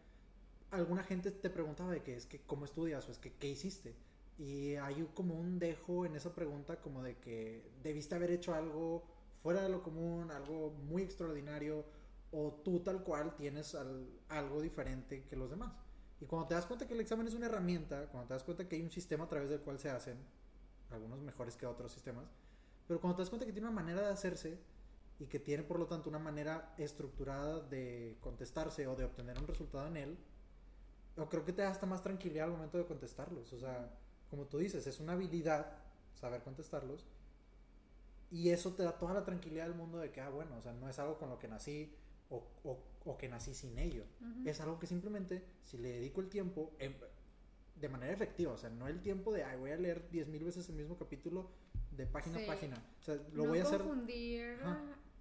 alguna 0.70 1.02
gente 1.02 1.30
te 1.30 1.48
preguntaba 1.50 1.90
de 1.92 2.02
que 2.02 2.16
es 2.16 2.26
que 2.26 2.40
cómo 2.40 2.64
estudias 2.64 3.08
o 3.08 3.12
es 3.12 3.18
que 3.18 3.32
qué 3.32 3.48
hiciste. 3.48 3.94
Y 4.38 4.74
hay 4.74 5.08
como 5.14 5.34
un 5.34 5.58
dejo 5.58 6.04
en 6.04 6.14
esa 6.16 6.34
pregunta 6.34 6.80
como 6.82 7.02
de 7.02 7.16
que 7.16 7.70
debiste 7.82 8.14
haber 8.14 8.30
hecho 8.30 8.54
algo 8.54 9.04
fuera 9.42 9.62
de 9.62 9.70
lo 9.70 9.82
común, 9.82 10.30
algo 10.30 10.70
muy 10.70 11.02
extraordinario, 11.02 11.84
o 12.32 12.52
tú 12.64 12.80
tal 12.80 13.02
cual 13.02 13.34
tienes 13.36 13.74
al- 13.74 14.08
algo 14.28 14.60
diferente 14.60 15.24
que 15.24 15.36
los 15.36 15.48
demás. 15.48 15.72
Y 16.20 16.26
cuando 16.26 16.48
te 16.48 16.54
das 16.54 16.66
cuenta 16.66 16.86
que 16.86 16.94
el 16.94 17.00
examen 17.00 17.26
es 17.26 17.34
una 17.34 17.46
herramienta, 17.46 18.08
cuando 18.08 18.28
te 18.28 18.34
das 18.34 18.44
cuenta 18.44 18.68
que 18.68 18.76
hay 18.76 18.82
un 18.82 18.90
sistema 18.90 19.24
a 19.24 19.28
través 19.28 19.48
del 19.48 19.60
cual 19.60 19.78
se 19.78 19.88
hacen, 19.90 20.18
algunos 20.90 21.20
mejores 21.20 21.56
que 21.56 21.66
otros 21.66 21.92
sistemas, 21.92 22.26
pero 22.86 23.00
cuando 23.00 23.16
te 23.16 23.22
das 23.22 23.30
cuenta 23.30 23.46
que 23.46 23.52
tiene 23.52 23.68
una 23.68 23.74
manera 23.76 24.02
de 24.02 24.08
hacerse 24.12 24.58
y 25.18 25.26
que 25.26 25.38
tiene 25.38 25.62
por 25.62 25.78
lo 25.78 25.86
tanto 25.86 26.08
una 26.08 26.18
manera 26.18 26.74
estructurada 26.78 27.60
de 27.60 28.16
contestarse 28.20 28.86
o 28.86 28.94
de 28.96 29.04
obtener 29.04 29.38
un 29.38 29.46
resultado 29.46 29.86
en 29.88 29.96
él, 29.96 30.18
yo 31.16 31.28
creo 31.28 31.44
que 31.44 31.52
te 31.52 31.62
da 31.62 31.70
hasta 31.70 31.86
más 31.86 32.02
tranquilidad 32.02 32.44
al 32.46 32.52
momento 32.52 32.76
de 32.78 32.84
contestarlos. 32.86 33.52
O 33.52 33.58
sea, 33.58 33.90
como 34.30 34.44
tú 34.46 34.58
dices, 34.58 34.86
es 34.86 35.00
una 35.00 35.14
habilidad 35.14 35.78
saber 36.14 36.42
contestarlos. 36.42 37.06
Y 38.30 38.50
eso 38.50 38.74
te 38.74 38.82
da 38.82 38.98
toda 38.98 39.14
la 39.14 39.24
tranquilidad 39.24 39.64
del 39.66 39.74
mundo 39.74 39.98
de 39.98 40.10
que, 40.10 40.20
ah, 40.20 40.28
bueno, 40.30 40.56
o 40.58 40.62
sea, 40.62 40.72
no 40.72 40.88
es 40.88 40.98
algo 40.98 41.16
con 41.18 41.30
lo 41.30 41.38
que 41.38 41.48
nací 41.48 41.94
o, 42.28 42.42
o- 42.64 42.82
o 43.04 43.16
que 43.16 43.28
nací 43.28 43.54
sin 43.54 43.78
ello. 43.78 44.04
Ujú. 44.20 44.48
Es 44.48 44.60
algo 44.60 44.78
que 44.80 44.86
simplemente, 44.86 45.44
si 45.64 45.78
le 45.78 45.90
dedico 45.90 46.20
el 46.20 46.28
tiempo, 46.28 46.72
em, 46.80 46.92
de 47.80 47.88
manera 47.88 48.12
efectiva, 48.12 48.52
o 48.52 48.56
sea, 48.56 48.70
no 48.70 48.88
el 48.88 49.00
tiempo 49.02 49.32
de, 49.32 49.44
ay, 49.44 49.58
voy 49.58 49.70
a 49.70 49.76
leer 49.76 50.08
10.000 50.10 50.44
veces 50.44 50.68
el 50.68 50.76
mismo 50.76 50.96
capítulo 50.96 51.50
de 51.92 52.06
página 52.06 52.38
Sí. 52.38 52.44
a 52.44 52.46
página. 52.46 52.76
O 53.00 53.02
sea, 53.02 53.14
lo 53.32 53.44
no 53.44 53.48
voy 53.50 53.58
a 53.58 53.62
hacer... 53.62 53.78
confundir 53.80 54.58
Ajá. 54.62 54.80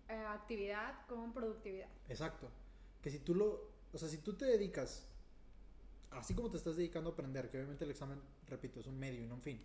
eh, 0.09 0.25
actividad 0.29 1.05
con 1.07 1.33
productividad. 1.33 1.89
Exacto. 2.09 2.49
Que 3.01 3.09
si 3.09 3.19
tú 3.19 3.35
lo, 3.35 3.69
o 3.93 3.97
sea, 3.97 4.07
si 4.07 4.17
tú 4.19 4.33
te 4.33 4.45
dedicas, 4.45 5.05
así 6.11 6.33
como 6.33 6.49
te 6.49 6.57
estás 6.57 6.75
dedicando 6.77 7.09
a 7.09 7.13
aprender, 7.13 7.49
que 7.49 7.57
obviamente 7.57 7.83
el 7.83 7.91
examen, 7.91 8.19
repito, 8.47 8.79
es 8.79 8.87
un 8.87 8.97
medio 8.97 9.21
y 9.21 9.27
no 9.27 9.35
un 9.35 9.41
fin, 9.41 9.61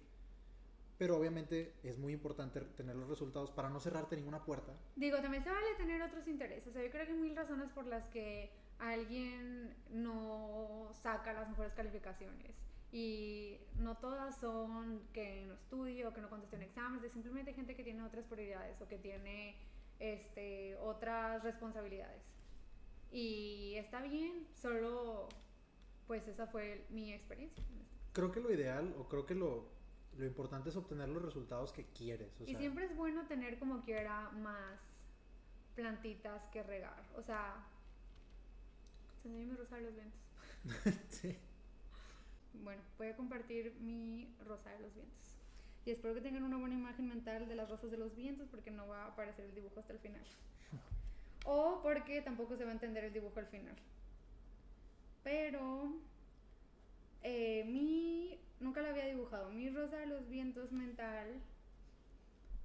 pero 0.98 1.16
obviamente 1.16 1.74
es 1.83 1.96
muy 1.98 2.12
importante 2.12 2.61
tener 2.61 2.94
los 2.96 3.09
resultados 3.09 3.50
para 3.53 3.70
no 3.70 3.81
cerrarte 3.81 4.16
ninguna 4.16 4.44
puerta. 4.44 4.72
Digo, 4.96 5.18
también 5.22 5.42
se 5.42 5.50
vale 5.50 5.74
tener 5.76 6.03
otros 6.03 6.26
intereses. 6.29 6.66
O 6.68 6.72
sea, 6.72 6.83
yo 6.85 6.90
creo 6.90 7.07
que 7.07 7.12
hay 7.12 7.18
mil 7.18 7.35
razones 7.37 7.70
por 7.70 7.87
las 7.87 8.07
que 8.09 8.50
alguien 8.79 9.74
no 9.90 10.90
saca 11.03 11.33
las 11.33 11.48
mejores 11.48 11.72
calificaciones. 11.72 12.55
Y 12.92 13.59
no 13.79 13.96
todas 13.98 14.37
son 14.40 15.03
que 15.12 15.44
no 15.46 15.55
estudie 15.55 16.07
o 16.07 16.12
que 16.12 16.20
no 16.20 16.29
conteste 16.29 16.57
un 16.57 16.62
examen. 16.62 17.05
Es 17.05 17.12
simplemente 17.12 17.53
gente 17.53 17.76
que 17.76 17.85
tiene 17.85 18.03
otras 18.03 18.24
prioridades 18.24 18.81
o 18.81 18.88
que 18.88 18.98
tiene 18.98 19.57
este, 20.00 20.76
otras 20.76 21.42
responsabilidades. 21.44 22.22
Y 23.12 23.74
está 23.76 24.03
bien, 24.03 24.46
solo 24.55 25.29
pues 26.07 26.26
esa 26.26 26.46
fue 26.48 26.85
mi 26.90 27.12
experiencia. 27.12 27.62
Creo 28.12 28.33
que 28.33 28.40
lo 28.40 28.53
ideal, 28.53 28.92
o 28.98 29.09
creo 29.09 29.26
que 29.26 29.37
lo, 29.37 29.68
lo 30.16 30.26
importante 30.26 30.70
es 30.70 30.76
obtener 30.76 31.09
los 31.09 31.22
resultados 31.22 31.72
que 31.72 31.85
quieres. 31.85 32.40
O 32.40 32.44
y 32.44 32.46
sea, 32.46 32.59
siempre 32.59 32.87
es 32.87 32.96
bueno 32.96 33.26
tener 33.26 33.59
como 33.61 33.83
quiera 33.83 34.31
más 34.31 34.81
plantitas 35.76 36.42
que 36.48 36.62
regar. 36.62 37.05
O 37.16 37.22
sea, 37.22 37.64
se 39.22 39.29
me 39.29 39.44
mi 39.44 39.55
rosa 39.55 39.76
de 39.76 39.83
los 39.83 39.94
vientos. 39.94 40.20
sí. 41.11 41.38
Bueno, 42.55 42.83
voy 42.99 43.09
a 43.09 43.17
compartir 43.17 43.75
mi 43.81 44.29
rosa 44.45 44.71
de 44.71 44.81
los 44.81 44.95
vientos. 44.95 45.37
Y 45.87 45.91
espero 45.91 46.15
que 46.15 46.21
tengan 46.21 46.43
una 46.43 46.59
buena 46.59 46.75
imagen 46.75 47.09
mental 47.09 47.49
de 47.49 47.55
las 47.55 47.69
rosas 47.69 47.91
de 47.91 47.97
los 47.97 48.15
vientos 48.15 48.49
porque 48.51 48.71
no 48.71 48.87
va 48.87 49.05
a 49.05 49.09
aparecer 49.09 49.47
el 49.47 49.55
dibujo 49.55 49.81
hasta 49.81 49.93
el 49.93 49.99
final. 49.99 50.23
O 51.47 51.81
porque 51.83 52.21
tampoco 52.21 52.55
se 52.55 52.65
va 52.65 52.71
a 52.71 52.75
entender 52.75 53.03
el 53.03 53.15
dibujo 53.15 53.41
al 53.41 53.47
final. 53.47 53.75
Pero 55.25 55.95
eh, 57.23 57.65
mi, 57.65 58.39
nunca 58.61 58.83
la 58.83 58.91
había 58.91 59.07
dibujado. 59.07 59.51
Mi 59.51 59.71
rosa 59.71 59.97
de 59.97 60.07
los 60.07 60.29
vientos 60.29 60.71
mental 60.71 61.41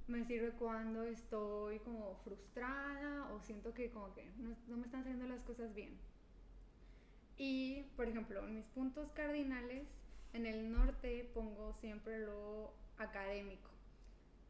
me 0.07 0.25
sirve 0.25 0.51
cuando 0.51 1.03
estoy 1.03 1.79
como 1.79 2.15
frustrada 2.25 3.31
o 3.33 3.39
siento 3.39 3.73
que 3.73 3.89
como 3.91 4.13
que 4.13 4.25
no, 4.37 4.55
no 4.67 4.77
me 4.77 4.85
están 4.85 5.01
haciendo 5.01 5.25
las 5.25 5.41
cosas 5.43 5.73
bien. 5.73 5.97
Y, 7.37 7.83
por 7.95 8.07
ejemplo, 8.07 8.45
en 8.45 8.55
mis 8.55 8.65
puntos 8.65 9.11
cardinales, 9.11 9.87
en 10.33 10.45
el 10.45 10.71
norte 10.71 11.29
pongo 11.33 11.73
siempre 11.73 12.19
lo 12.19 12.73
académico, 12.97 13.69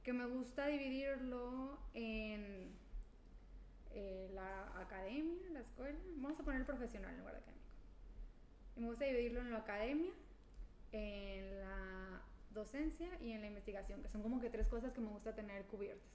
que 0.03 0.13
me 0.13 0.27
gusta 0.27 0.67
dividirlo 0.67 1.79
en 1.93 2.75
eh, 3.91 4.29
la 4.33 4.79
academia, 4.79 5.49
la 5.51 5.61
escuela, 5.61 5.97
vamos 6.17 6.39
a 6.39 6.43
poner 6.43 6.61
el 6.61 6.67
profesional 6.67 7.11
en 7.11 7.19
lugar 7.19 7.33
de 7.33 7.39
académico. 7.39 7.65
Y 8.75 8.79
me 8.81 8.87
gusta 8.87 9.05
dividirlo 9.05 9.41
en 9.41 9.51
la 9.51 9.57
academia, 9.57 10.11
en 10.91 11.59
la 11.59 12.21
docencia 12.51 13.09
y 13.21 13.31
en 13.31 13.41
la 13.41 13.47
investigación, 13.47 14.01
que 14.01 14.09
son 14.09 14.21
como 14.21 14.39
que 14.39 14.49
tres 14.49 14.67
cosas 14.67 14.93
que 14.93 15.01
me 15.01 15.07
gusta 15.07 15.33
tener 15.33 15.65
cubiertas. 15.65 16.11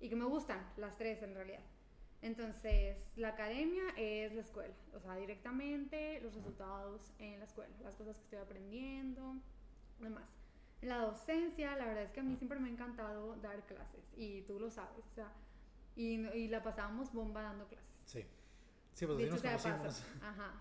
Y 0.00 0.08
que 0.08 0.16
me 0.16 0.24
gustan, 0.24 0.64
las 0.76 0.96
tres 0.96 1.22
en 1.22 1.34
realidad. 1.34 1.62
Entonces, 2.22 3.10
la 3.16 3.28
academia 3.28 3.82
es 3.96 4.32
la 4.32 4.42
escuela, 4.42 4.74
o 4.94 5.00
sea, 5.00 5.16
directamente 5.16 6.20
los 6.20 6.34
resultados 6.34 7.12
en 7.18 7.40
la 7.40 7.44
escuela, 7.44 7.74
las 7.82 7.96
cosas 7.96 8.16
que 8.16 8.22
estoy 8.22 8.38
aprendiendo, 8.38 9.34
demás. 9.98 10.28
La 10.82 10.98
docencia, 10.98 11.76
la 11.76 11.86
verdad 11.86 12.04
es 12.04 12.12
que 12.12 12.20
a 12.20 12.22
mí 12.22 12.36
siempre 12.36 12.60
me 12.60 12.68
ha 12.68 12.72
encantado 12.72 13.36
dar 13.36 13.66
clases 13.66 14.04
y 14.16 14.42
tú 14.42 14.60
lo 14.60 14.70
sabes, 14.70 15.04
o 15.10 15.14
sea, 15.14 15.32
y, 15.96 16.26
y 16.28 16.48
la 16.48 16.62
pasábamos 16.62 17.12
bomba 17.12 17.42
dando 17.42 17.66
clases. 17.66 17.90
Sí. 18.04 18.24
Sí, 18.94 19.06
pues 19.06 19.30
nos 19.30 19.42
conocimos. 19.42 20.04
Ajá. 20.22 20.52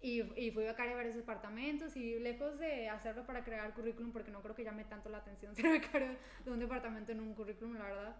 Y, 0.00 0.20
y 0.40 0.50
fui 0.52 0.64
becaria 0.64 0.90
de 0.90 0.96
varios 0.96 1.16
departamentos 1.16 1.96
y 1.96 2.18
lejos 2.20 2.58
de 2.58 2.88
hacerlo 2.88 3.26
para 3.26 3.42
crear 3.42 3.72
currículum, 3.74 4.12
porque 4.12 4.30
no 4.30 4.42
creo 4.42 4.54
que 4.54 4.62
llame 4.62 4.84
tanto 4.84 5.08
la 5.08 5.18
atención 5.18 5.54
ser 5.56 5.70
becario 5.70 6.16
de 6.44 6.50
un 6.50 6.60
departamento 6.60 7.12
en 7.12 7.20
un 7.20 7.34
currículum, 7.34 7.74
la 7.74 7.84
verdad, 7.84 8.16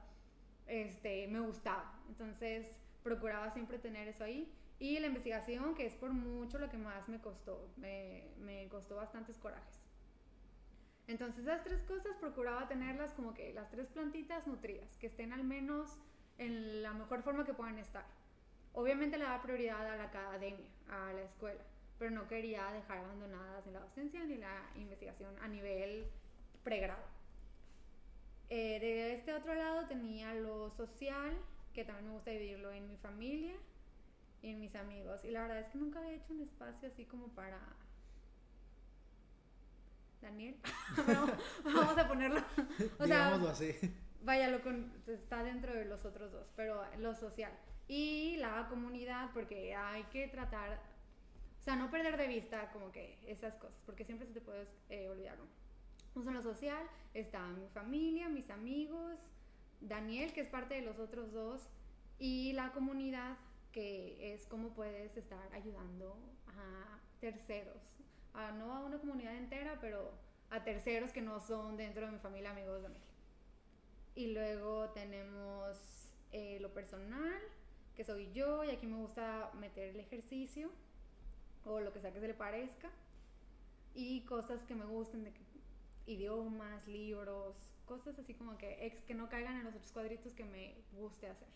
este, 0.66 1.29
me 1.29 1.40
gustaba. 1.40 1.92
Entonces 2.09 2.79
procuraba 3.02 3.50
siempre 3.50 3.79
tener 3.79 4.09
eso 4.09 4.24
ahí. 4.24 4.52
Y 4.79 4.98
la 4.98 5.07
investigación, 5.07 5.74
que 5.74 5.87
es 5.87 5.94
por 5.94 6.12
mucho 6.12 6.59
lo 6.59 6.68
que 6.68 6.76
más 6.76 7.09
me 7.09 7.20
costó, 7.20 7.72
me, 7.76 8.29
me 8.38 8.68
costó 8.68 8.96
bastantes 8.96 9.38
corajes. 9.38 9.81
Entonces 11.07 11.44
esas 11.44 11.62
tres 11.62 11.83
cosas 11.85 12.16
procuraba 12.16 12.66
tenerlas 12.68 13.14
como 13.14 13.33
que 13.33 13.55
las 13.55 13.70
tres 13.70 13.87
plantitas 13.88 14.46
nutridas, 14.46 14.96
que 14.98 15.07
estén 15.07 15.33
al 15.33 15.44
menos 15.44 15.98
en 16.38 16.83
la 16.83 16.92
mejor 16.92 17.22
forma 17.22 17.44
que 17.44 17.55
puedan 17.55 17.79
estar. 17.79 18.05
Obviamente 18.72 19.16
le 19.16 19.24
daba 19.24 19.40
prioridad 19.40 19.87
a 19.87 19.96
la 19.96 20.05
academia, 20.05 20.68
a 20.90 21.12
la 21.12 21.22
escuela, 21.22 21.62
pero 21.98 22.11
no 22.11 22.29
quería 22.29 22.70
dejar 22.72 22.98
abandonadas 22.98 23.64
ni 23.66 23.72
la 23.72 23.81
docencia 23.81 24.24
ni 24.24 24.37
la 24.37 24.68
investigación 24.74 25.35
a 25.40 25.48
nivel 25.48 26.11
pregrado. 26.62 27.15
Eh, 28.48 28.78
de 28.80 29.14
este 29.14 29.35
otro 29.35 29.54
lado 29.54 29.87
tenía 29.87 30.35
lo 30.35 30.70
social, 30.70 31.37
que 31.74 31.85
también 31.85 32.09
me 32.09 32.14
gusta 32.14 32.30
dividirlo 32.30 32.70
en 32.72 32.87
mi 32.87 32.96
familia 32.96 33.54
y 34.42 34.50
en 34.50 34.61
mis 34.61 34.74
amigos. 34.76 35.24
Y 35.24 35.30
la 35.30 35.42
verdad 35.42 35.61
es 35.61 35.68
que 35.68 35.78
nunca 35.78 35.98
había 35.98 36.14
hecho 36.14 36.32
un 36.32 36.40
espacio 36.40 36.88
así 36.88 37.04
como 37.04 37.28
para... 37.28 37.59
Daniel, 40.22 40.56
vamos 41.64 41.98
a 41.98 42.09
ponerlo. 42.09 42.42
O 42.98 43.06
sea, 43.06 43.35
así. 43.35 43.74
Vaya, 44.22 44.48
lo 44.48 44.61
con, 44.61 44.92
está 45.06 45.44
dentro 45.44 45.72
de 45.72 45.85
los 45.85 46.04
otros 46.04 46.32
dos, 46.32 46.50
pero 46.56 46.82
lo 46.98 47.14
social. 47.14 47.52
Y 47.87 48.37
la 48.38 48.66
comunidad, 48.68 49.30
porque 49.32 49.74
hay 49.74 50.02
que 50.04 50.26
tratar, 50.26 50.80
o 51.61 51.62
sea, 51.62 51.76
no 51.76 51.90
perder 51.90 52.16
de 52.16 52.26
vista 52.26 52.72
como 52.72 52.90
que 52.90 53.18
esas 53.26 53.54
cosas, 53.54 53.80
porque 53.87 54.04
siempre 54.04 54.26
se 54.26 54.32
te 54.32 54.40
puede 54.40 54.66
eh, 54.88 55.09
olvidar 55.09 55.38
en 56.24 56.35
lo 56.35 56.42
social 56.42 56.87
está 57.12 57.46
mi 57.48 57.68
familia, 57.68 58.29
mis 58.29 58.48
amigos, 58.50 59.18
Daniel, 59.81 60.33
que 60.33 60.40
es 60.40 60.48
parte 60.48 60.74
de 60.74 60.83
los 60.83 60.98
otros 60.98 61.33
dos, 61.33 61.68
y 62.18 62.52
la 62.55 62.72
comunidad, 62.72 63.37
que 63.72 64.33
es 64.33 64.46
cómo 64.46 64.70
puedes 64.70 65.16
estar 65.16 65.52
ayudando 65.52 66.16
a 66.48 66.98
terceros, 67.20 67.83
a, 68.33 68.52
no 68.52 68.74
a 68.74 68.81
una 68.81 68.98
comunidad 68.98 69.37
entera, 69.37 69.79
pero 69.81 70.12
a 70.50 70.64
terceros 70.64 71.12
que 71.12 71.20
no 71.20 71.40
son 71.40 71.76
dentro 71.76 72.07
de 72.07 72.12
mi 72.12 72.18
familia, 72.18 72.50
amigos 72.50 72.76
de 72.76 72.83
Daniel. 72.83 73.02
Y 74.14 74.33
luego 74.33 74.88
tenemos 74.90 76.11
eh, 76.33 76.59
lo 76.61 76.72
personal, 76.72 77.42
que 77.94 78.05
soy 78.05 78.33
yo, 78.33 78.64
y 78.64 78.70
aquí 78.70 78.87
me 78.87 78.96
gusta 78.96 79.50
meter 79.61 79.90
el 79.90 80.00
ejercicio, 80.00 80.70
o 81.66 81.81
lo 81.81 81.92
que 81.92 82.00
sea 82.00 82.12
que 82.12 82.20
se 82.20 82.29
le 82.29 82.35
parezca, 82.35 82.90
y 83.94 84.22
cosas 84.22 84.62
que 84.62 84.74
me 84.74 84.85
gusten 84.85 85.24
de 85.24 85.33
que 85.33 85.45
idiomas, 86.07 86.87
libros, 86.87 87.57
cosas 87.85 88.19
así 88.19 88.35
como 88.35 88.57
que 88.59 88.87
ex 88.87 89.03
que 89.05 89.14
no 89.14 89.29
caigan 89.29 89.57
en 89.57 89.64
los 89.64 89.75
otros 89.75 89.92
cuadritos 89.92 90.35
que 90.35 90.45
me 90.45 90.75
guste 90.92 91.29
hacer. 91.29 91.49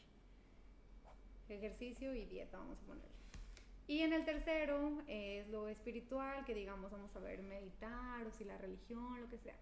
Ejercicio 1.48 2.14
y 2.14 2.24
dieta, 2.26 2.58
vamos 2.58 2.78
a 2.78 2.86
ponerle. 2.86 3.10
Y 3.88 4.02
en 4.02 4.12
el 4.12 4.24
tercero 4.24 5.02
es 5.08 5.48
lo 5.48 5.68
espiritual, 5.68 6.44
que 6.44 6.54
digamos 6.54 6.92
vamos 6.92 7.14
a 7.16 7.18
ver 7.18 7.42
meditar 7.42 8.24
o 8.24 8.30
si 8.30 8.44
la 8.44 8.56
religión, 8.56 9.20
lo 9.20 9.28
que 9.28 9.38
sea. 9.38 9.56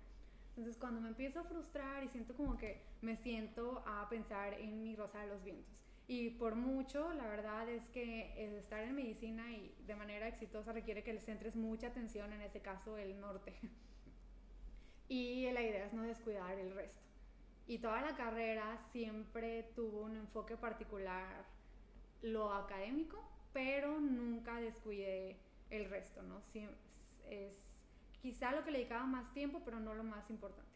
Entonces 0.51 0.77
cuando 0.77 1.01
me 1.01 1.09
empiezo 1.09 1.41
a 1.41 1.45
frustrar 1.45 2.05
y 2.05 2.09
siento 2.09 2.35
como 2.35 2.59
que 2.59 2.83
me 3.01 3.17
siento 3.17 3.83
a 3.87 4.07
pensar 4.11 4.53
en 4.55 4.79
mi 4.79 4.95
rosa 4.97 5.21
de 5.21 5.29
los 5.29 5.43
vientos. 5.43 5.83
Y 6.09 6.31
por 6.31 6.57
mucho, 6.57 7.13
la 7.15 7.27
verdad 7.27 7.69
es 7.69 7.89
que 7.89 8.59
estar 8.59 8.83
en 8.83 8.95
medicina 8.95 9.51
y 9.51 9.75
de 9.87 9.95
manera 9.95 10.27
exitosa 10.27 10.73
requiere 10.73 11.03
que 11.03 11.13
le 11.13 11.21
centres 11.21 11.55
mucha 11.55 11.89
atención, 11.89 12.33
en 12.33 12.43
ese 12.43 12.61
caso 12.61 12.99
el 12.99 13.21
norte. 13.21 13.55
y 15.09 15.51
la 15.51 15.63
idea 15.63 15.87
es 15.87 15.93
no 15.93 16.03
descuidar 16.03 16.59
el 16.59 16.75
resto. 16.75 17.03
Y 17.67 17.79
toda 17.79 18.01
la 18.01 18.17
carrera 18.17 18.79
siempre 18.93 19.65
tuvo 19.75 20.01
un 20.03 20.17
enfoque 20.17 20.57
particular, 20.57 21.45
lo 22.23 22.53
académico, 22.53 23.23
pero 23.53 24.01
nunca 24.01 24.61
descuidé 24.61 25.37
el 25.71 25.89
resto, 25.89 26.23
¿no? 26.23 26.43
es 27.29 27.53
quizá 28.23 28.53
lo 28.53 28.65
que 28.65 28.71
le 28.71 28.79
dedicaba 28.79 29.05
más 29.05 29.33
tiempo, 29.33 29.63
pero 29.65 29.81
no 29.81 29.95
lo 29.95 30.03
más 30.03 30.29
importante. 30.31 30.69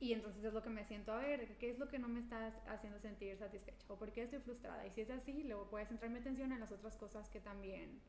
Y 0.00 0.12
entonces 0.12 0.44
es 0.44 0.52
lo 0.52 0.62
que 0.62 0.70
me 0.70 0.84
siento 0.84 1.12
a 1.12 1.18
ver, 1.18 1.56
qué 1.58 1.70
es 1.70 1.78
lo 1.78 1.88
que 1.88 1.98
no 1.98 2.08
me 2.08 2.20
está 2.20 2.48
haciendo 2.68 2.98
sentir 2.98 3.36
satisfecha 3.38 3.86
o 3.88 3.96
por 3.96 4.12
qué 4.12 4.22
estoy 4.22 4.40
frustrada. 4.40 4.86
Y 4.86 4.90
si 4.90 5.02
es 5.02 5.10
así, 5.10 5.44
luego 5.44 5.68
puedes 5.70 5.88
centrar 5.88 6.10
mi 6.10 6.18
atención 6.18 6.52
en 6.52 6.60
las 6.60 6.72
otras 6.72 6.96
cosas 6.96 7.30
que 7.30 7.40
también 7.40 8.00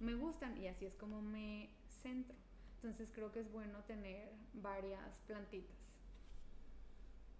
me 0.00 0.14
gustan 0.14 0.56
y 0.56 0.66
así 0.66 0.86
es 0.86 0.94
como 0.96 1.22
me 1.22 1.70
centro. 1.88 2.36
Entonces 2.86 3.10
creo 3.12 3.32
que 3.32 3.40
es 3.40 3.50
bueno 3.50 3.82
tener 3.82 4.30
varias 4.52 5.18
plantitas. 5.26 5.76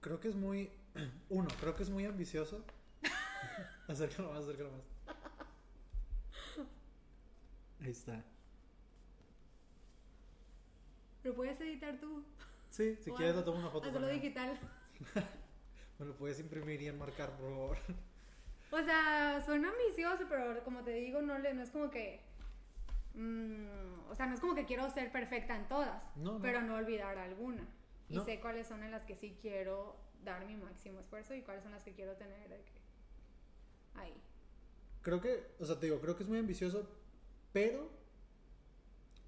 Creo 0.00 0.18
que 0.18 0.26
es 0.26 0.34
muy, 0.34 0.72
uno, 1.28 1.48
creo 1.60 1.76
que 1.76 1.84
es 1.84 1.88
muy 1.88 2.04
ambicioso. 2.04 2.64
acércalo 3.86 4.32
más, 4.32 4.42
acércalo 4.42 4.72
más. 4.72 4.82
Ahí 7.80 7.90
está. 7.90 8.24
¿Lo 11.22 11.32
puedes 11.32 11.60
editar 11.60 11.96
tú? 12.00 12.24
Sí, 12.70 12.96
si 13.00 13.12
quieres, 13.12 13.36
te 13.36 13.42
tomo 13.42 13.60
una 13.60 13.70
foto. 13.70 13.86
Hazlo 13.86 14.08
digital. 14.08 14.58
Me 16.00 16.06
lo 16.06 16.16
puedes 16.16 16.40
imprimir 16.40 16.82
y 16.82 16.88
enmarcar, 16.88 17.30
por 17.36 17.50
favor. 17.50 17.78
O 18.72 18.82
sea, 18.82 19.40
suena 19.46 19.70
ambicioso, 19.70 20.24
pero 20.28 20.64
como 20.64 20.82
te 20.82 20.90
digo, 20.90 21.22
no, 21.22 21.38
le, 21.38 21.54
no 21.54 21.62
es 21.62 21.70
como 21.70 21.88
que 21.88 22.20
Mm, 23.16 24.10
o 24.10 24.14
sea, 24.14 24.26
no 24.26 24.34
es 24.34 24.40
como 24.40 24.54
que 24.54 24.66
quiero 24.66 24.88
ser 24.90 25.10
perfecta 25.10 25.56
en 25.56 25.66
todas, 25.68 26.04
pero 26.42 26.60
no 26.60 26.76
olvidar 26.76 27.18
alguna. 27.18 27.66
Y 28.08 28.20
sé 28.20 28.40
cuáles 28.40 28.68
son 28.68 28.84
en 28.84 28.92
las 28.92 29.04
que 29.04 29.16
sí 29.16 29.36
quiero 29.40 29.96
dar 30.22 30.46
mi 30.46 30.56
máximo 30.56 31.00
esfuerzo 31.00 31.34
y 31.34 31.42
cuáles 31.42 31.62
son 31.62 31.72
las 31.72 31.82
que 31.82 31.92
quiero 31.92 32.14
tener 32.16 32.62
ahí. 33.94 34.14
Creo 35.02 35.20
que, 35.20 35.46
o 35.58 35.64
sea, 35.64 35.80
te 35.80 35.86
digo, 35.86 36.00
creo 36.00 36.16
que 36.16 36.22
es 36.22 36.28
muy 36.28 36.38
ambicioso, 36.38 36.88
pero 37.52 37.88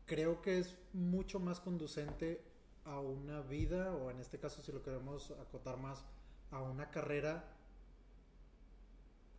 creo 0.07 0.43
que 0.43 0.59
es 0.59 0.77
mucho 0.93 1.41
más 1.41 1.61
conducente 1.61 2.43
a 2.85 3.01
una 3.01 3.41
vida, 3.41 3.95
o 3.95 4.11
en 4.11 4.21
este 4.21 4.39
caso 4.39 4.63
si 4.63 4.73
lo 4.73 4.83
queremos 4.83 5.31
acotar 5.33 5.77
más, 5.79 6.05
a 6.51 6.63
una 6.63 6.91
carrera 6.91 7.45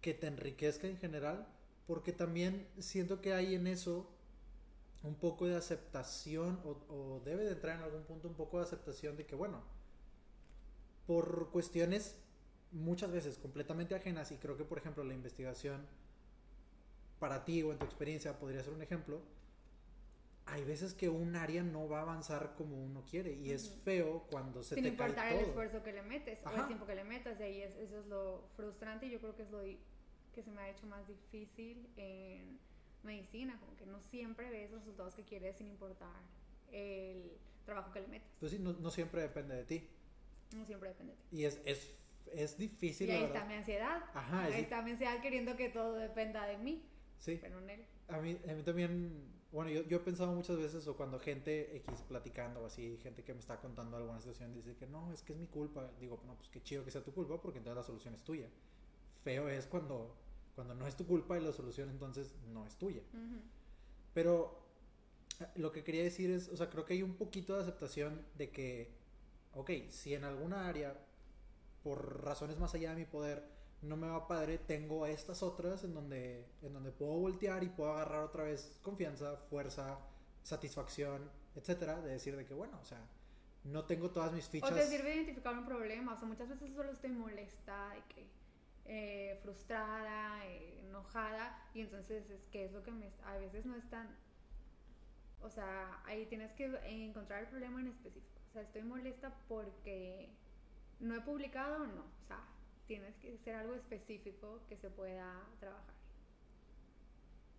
que 0.01 0.13
te 0.13 0.27
enriquezca 0.27 0.87
en 0.87 0.97
general, 0.97 1.47
porque 1.87 2.13
también 2.13 2.67
siento 2.79 3.21
que 3.21 3.33
hay 3.33 3.55
en 3.55 3.67
eso 3.67 4.09
un 5.03 5.15
poco 5.15 5.45
de 5.47 5.55
aceptación 5.55 6.59
o, 6.65 7.21
debe 7.23 7.45
de 7.45 7.53
entrar 7.53 7.77
en 7.77 7.83
algún 7.83 8.03
punto 8.03 8.27
un 8.27 8.35
poco 8.35 8.57
de 8.57 8.63
aceptación 8.63 9.15
de 9.15 9.25
que, 9.25 9.35
bueno, 9.35 9.63
por 11.07 11.49
cuestiones 11.51 12.17
muchas 12.71 13.11
veces 13.11 13.37
completamente 13.37 13.95
ajenas 13.95 14.31
y 14.31 14.37
creo 14.37 14.55
que 14.55 14.63
por 14.63 14.77
ejemplo 14.77 15.03
la 15.03 15.15
investigación 15.15 15.87
para 17.17 17.43
ti 17.43 17.63
o 17.63 17.71
en 17.71 17.79
tu 17.79 17.85
experiencia 17.85 18.37
podría 18.37 18.63
ser 18.63 18.73
un 18.73 18.81
ejemplo. 18.81 19.21
Hay 20.45 20.63
veces 20.63 20.93
que 20.93 21.09
un 21.09 21.35
área 21.35 21.63
no 21.63 21.87
va 21.87 21.99
a 21.99 22.01
avanzar 22.01 22.55
como 22.55 22.83
uno 22.83 23.03
quiere 23.09 23.33
y 23.33 23.51
es 23.51 23.69
feo 23.83 24.25
cuando 24.31 24.63
se 24.63 24.75
Sin 24.75 24.83
te 24.83 24.89
importar 24.89 25.15
cae 25.15 25.33
el 25.33 25.39
todo. 25.39 25.47
esfuerzo 25.49 25.83
que 25.83 25.93
le 25.93 26.01
metes 26.01 26.39
o 26.45 26.49
el 26.49 26.67
tiempo 26.67 26.85
que 26.87 26.95
le 26.95 27.03
metas. 27.03 27.39
Y 27.39 27.43
ahí 27.43 27.61
es, 27.61 27.75
eso 27.75 27.99
es 27.99 28.05
lo 28.07 28.43
frustrante 28.55 29.05
y 29.05 29.11
yo 29.11 29.19
creo 29.19 29.35
que 29.35 29.43
es 29.43 29.51
lo 29.51 29.61
que 30.33 30.43
se 30.43 30.51
me 30.51 30.61
ha 30.61 30.69
hecho 30.69 30.87
más 30.87 31.07
difícil 31.07 31.87
en 31.97 32.59
medicina. 33.03 33.57
Como 33.59 33.75
que 33.77 33.85
no 33.85 33.99
siempre 34.01 34.49
ves 34.49 34.71
los 34.71 34.81
resultados 34.81 35.15
que 35.15 35.23
quieres 35.23 35.55
sin 35.57 35.67
importar 35.67 36.13
el 36.71 37.31
trabajo 37.65 37.91
que 37.91 38.01
le 38.01 38.07
metas. 38.07 38.29
Pues 38.39 38.51
sí, 38.51 38.59
no, 38.59 38.73
no 38.73 38.89
siempre 38.91 39.21
depende 39.21 39.55
de 39.55 39.63
ti 39.65 39.87
No 40.55 40.65
siempre 40.65 40.89
depende 40.89 41.13
de 41.13 41.19
ti. 41.19 41.27
y 41.37 41.45
es, 41.45 41.59
es, 41.65 41.95
es 42.33 42.57
difícil. 42.57 43.07
y 43.09 43.11
ahí 43.11 43.23
está 43.23 43.45
mi 43.45 43.53
ansiedad. 43.55 44.03
Ajá, 44.13 44.47
es 44.47 44.53
ahí 44.53 44.59
di- 44.61 44.63
está 44.65 44.81
mi 44.81 44.91
ansiedad 44.91 45.21
queriendo 45.21 45.55
que 45.55 45.69
todo 45.69 45.95
dependa 45.95 46.45
de 46.45 46.57
mí. 46.57 46.83
Sí, 47.19 47.37
Pero 47.41 47.59
en 47.59 47.69
él. 47.69 47.85
a 48.07 48.17
mí, 48.19 48.39
a 48.49 48.53
mí 48.53 48.63
también, 48.63 49.11
bueno, 49.51 49.69
yo, 49.69 49.81
yo 49.83 49.97
he 49.97 49.99
pensado 49.99 50.31
muchas 50.33 50.57
veces 50.57 50.87
o 50.87 50.95
cuando 50.95 51.19
gente 51.19 51.75
X 51.77 52.01
platicando 52.07 52.61
o 52.61 52.65
así, 52.67 52.97
gente 53.03 53.23
que 53.23 53.33
me 53.33 53.39
está 53.39 53.59
contando 53.59 53.97
alguna 53.97 54.19
situación 54.19 54.53
dice 54.53 54.75
que 54.77 54.87
no, 54.87 55.11
es 55.11 55.21
que 55.21 55.33
es 55.33 55.39
mi 55.39 55.47
culpa. 55.47 55.91
Digo, 55.99 56.21
no, 56.25 56.35
pues 56.35 56.49
qué 56.49 56.61
chido 56.63 56.85
que 56.85 56.91
sea 56.91 57.03
tu 57.03 57.13
culpa 57.13 57.41
porque 57.41 57.57
entonces 57.57 57.75
la 57.77 57.83
solución 57.83 58.13
es 58.15 58.23
tuya. 58.23 58.47
Feo 59.23 59.49
es 59.49 59.65
cuando, 59.67 60.15
cuando 60.59 60.75
no 60.75 60.87
es 60.87 60.97
tu 60.97 61.07
culpa 61.07 61.37
y 61.37 61.41
la 61.41 61.53
solución 61.53 61.89
entonces 61.89 62.35
no 62.51 62.65
es 62.65 62.75
tuya. 62.75 63.01
Pero 64.13 64.59
eh, 65.39 65.45
lo 65.55 65.71
que 65.71 65.85
quería 65.85 66.03
decir 66.03 66.29
es, 66.31 66.49
o 66.49 66.57
sea, 66.57 66.69
creo 66.69 66.83
que 66.83 66.95
hay 66.95 67.01
un 67.01 67.13
poquito 67.13 67.55
de 67.55 67.61
aceptación 67.61 68.25
de 68.37 68.49
que, 68.49 68.91
ok, 69.53 69.71
si 69.87 70.13
en 70.15 70.25
alguna 70.25 70.67
área, 70.67 70.99
por 71.81 72.25
razones 72.25 72.59
más 72.59 72.73
allá 72.73 72.89
de 72.89 72.97
mi 72.97 73.05
poder, 73.05 73.47
no 73.83 73.95
me 73.95 74.09
va 74.09 74.27
padre, 74.27 74.57
tengo 74.57 75.05
estas 75.05 75.43
otras 75.43 75.85
en 75.85 75.93
donde, 75.93 76.45
en 76.61 76.73
donde 76.73 76.91
puedo 76.91 77.13
voltear 77.13 77.63
y 77.63 77.69
puedo 77.69 77.93
agarrar 77.93 78.25
otra 78.25 78.43
vez 78.43 78.77
confianza, 78.81 79.37
fuerza, 79.37 79.97
satisfacción, 80.43 81.31
etcétera, 81.55 82.01
de 82.01 82.11
decir 82.11 82.35
de 82.35 82.45
que, 82.45 82.53
bueno, 82.53 82.77
o 82.81 82.85
sea, 82.85 83.07
no 83.63 83.85
tengo 83.85 84.09
todas 84.09 84.33
mis 84.33 84.49
fichas. 84.49 84.69
O 84.69 84.75
te 84.75 84.87
sirve 84.87 85.15
identificar 85.15 85.57
un 85.57 85.65
problema. 85.65 86.15
O 86.15 86.17
sea, 86.17 86.27
muchas 86.27 86.49
veces 86.49 86.75
solo 86.75 86.91
estoy 86.91 87.11
molesta, 87.11 87.91
de 87.91 88.13
que, 88.13 88.27
eh, 88.85 89.39
frustrada, 89.43 90.45
eh, 90.45 90.81
enojada. 90.87 91.69
Y 91.73 91.81
entonces, 91.81 92.29
es 92.29 92.45
que 92.51 92.65
es 92.65 92.71
lo 92.71 92.83
que 92.83 92.91
me. 92.91 93.11
A 93.25 93.37
veces 93.37 93.65
no 93.65 93.75
es 93.75 93.89
tan. 93.89 94.15
O 95.41 95.49
sea, 95.49 96.01
ahí 96.05 96.25
tienes 96.25 96.51
que 96.53 96.65
encontrar 96.85 97.43
el 97.43 97.49
problema 97.49 97.79
en 97.79 97.87
específico. 97.87 98.41
O 98.49 98.51
sea, 98.51 98.61
estoy 98.63 98.83
molesta 98.83 99.33
porque 99.47 100.29
no 100.99 101.15
he 101.15 101.21
publicado 101.21 101.83
o 101.83 101.87
no. 101.87 102.01
O 102.01 102.27
sea, 102.27 102.43
tienes 102.87 103.15
que 103.17 103.37
ser 103.37 103.55
algo 103.55 103.75
específico 103.75 104.61
que 104.67 104.75
se 104.77 104.89
pueda 104.89 105.47
trabajar. 105.59 105.93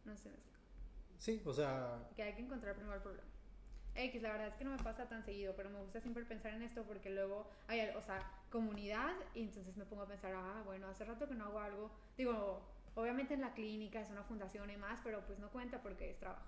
No 0.04 0.16
sé, 0.16 0.30
Sí, 1.18 1.42
o 1.44 1.52
sea, 1.52 2.08
que 2.16 2.22
hay 2.22 2.34
que 2.34 2.40
encontrar 2.40 2.74
primero 2.74 2.96
el 2.96 3.02
problema. 3.02 3.29
X, 3.94 4.22
la 4.22 4.32
verdad 4.32 4.48
es 4.48 4.54
que 4.54 4.64
no 4.64 4.70
me 4.70 4.82
pasa 4.82 5.08
tan 5.08 5.24
seguido, 5.24 5.54
pero 5.56 5.70
me 5.70 5.80
gusta 5.80 6.00
siempre 6.00 6.24
pensar 6.24 6.54
en 6.54 6.62
esto 6.62 6.84
porque 6.84 7.10
luego 7.10 7.48
hay, 7.66 7.80
o 7.96 8.02
sea, 8.02 8.30
comunidad 8.50 9.14
y 9.34 9.42
entonces 9.42 9.76
me 9.76 9.84
pongo 9.84 10.02
a 10.02 10.08
pensar, 10.08 10.32
ah, 10.34 10.62
bueno, 10.64 10.88
hace 10.88 11.04
rato 11.04 11.28
que 11.28 11.34
no 11.34 11.46
hago 11.46 11.60
algo. 11.60 11.90
Digo, 12.16 12.62
obviamente 12.94 13.34
en 13.34 13.40
la 13.40 13.52
clínica 13.52 14.00
es 14.00 14.10
una 14.10 14.22
fundación 14.22 14.70
y 14.70 14.76
más, 14.76 15.00
pero 15.02 15.24
pues 15.26 15.38
no 15.38 15.50
cuenta 15.50 15.82
porque 15.82 16.10
es 16.10 16.18
trabajo. 16.18 16.46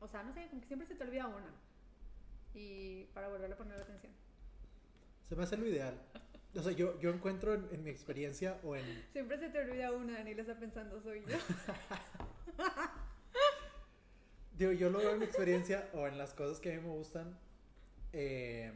O 0.00 0.06
sea, 0.06 0.22
no 0.22 0.32
sé, 0.32 0.46
como 0.48 0.60
que 0.60 0.68
siempre 0.68 0.86
se 0.86 0.94
te 0.94 1.04
olvida 1.04 1.26
una. 1.26 1.52
Y 2.54 3.04
para 3.14 3.28
volverle 3.28 3.54
a 3.54 3.58
poner 3.58 3.80
atención. 3.80 4.12
se 5.28 5.36
me 5.36 5.42
hace 5.42 5.56
lo 5.56 5.66
ideal. 5.66 6.00
O 6.54 6.62
sea, 6.62 6.72
yo, 6.72 6.98
yo 6.98 7.10
encuentro 7.10 7.54
en, 7.54 7.68
en 7.72 7.84
mi 7.84 7.90
experiencia 7.90 8.58
o 8.62 8.74
en, 8.74 8.84
Siempre 9.12 9.38
se 9.38 9.50
te 9.50 9.60
olvida 9.60 9.92
una, 9.92 10.22
ni 10.24 10.34
le 10.34 10.40
está 10.40 10.54
pensando, 10.54 11.00
soy 11.00 11.22
yo. 11.26 11.36
Digo, 14.58 14.72
yo 14.72 14.90
lo 14.90 14.98
veo 14.98 15.12
en 15.12 15.20
mi 15.20 15.24
experiencia 15.24 15.88
o 15.94 16.06
en 16.06 16.18
las 16.18 16.34
cosas 16.34 16.58
que 16.60 16.72
a 16.72 16.76
mí 16.76 16.82
me 16.86 16.92
gustan. 16.94 17.38
eh, 18.12 18.72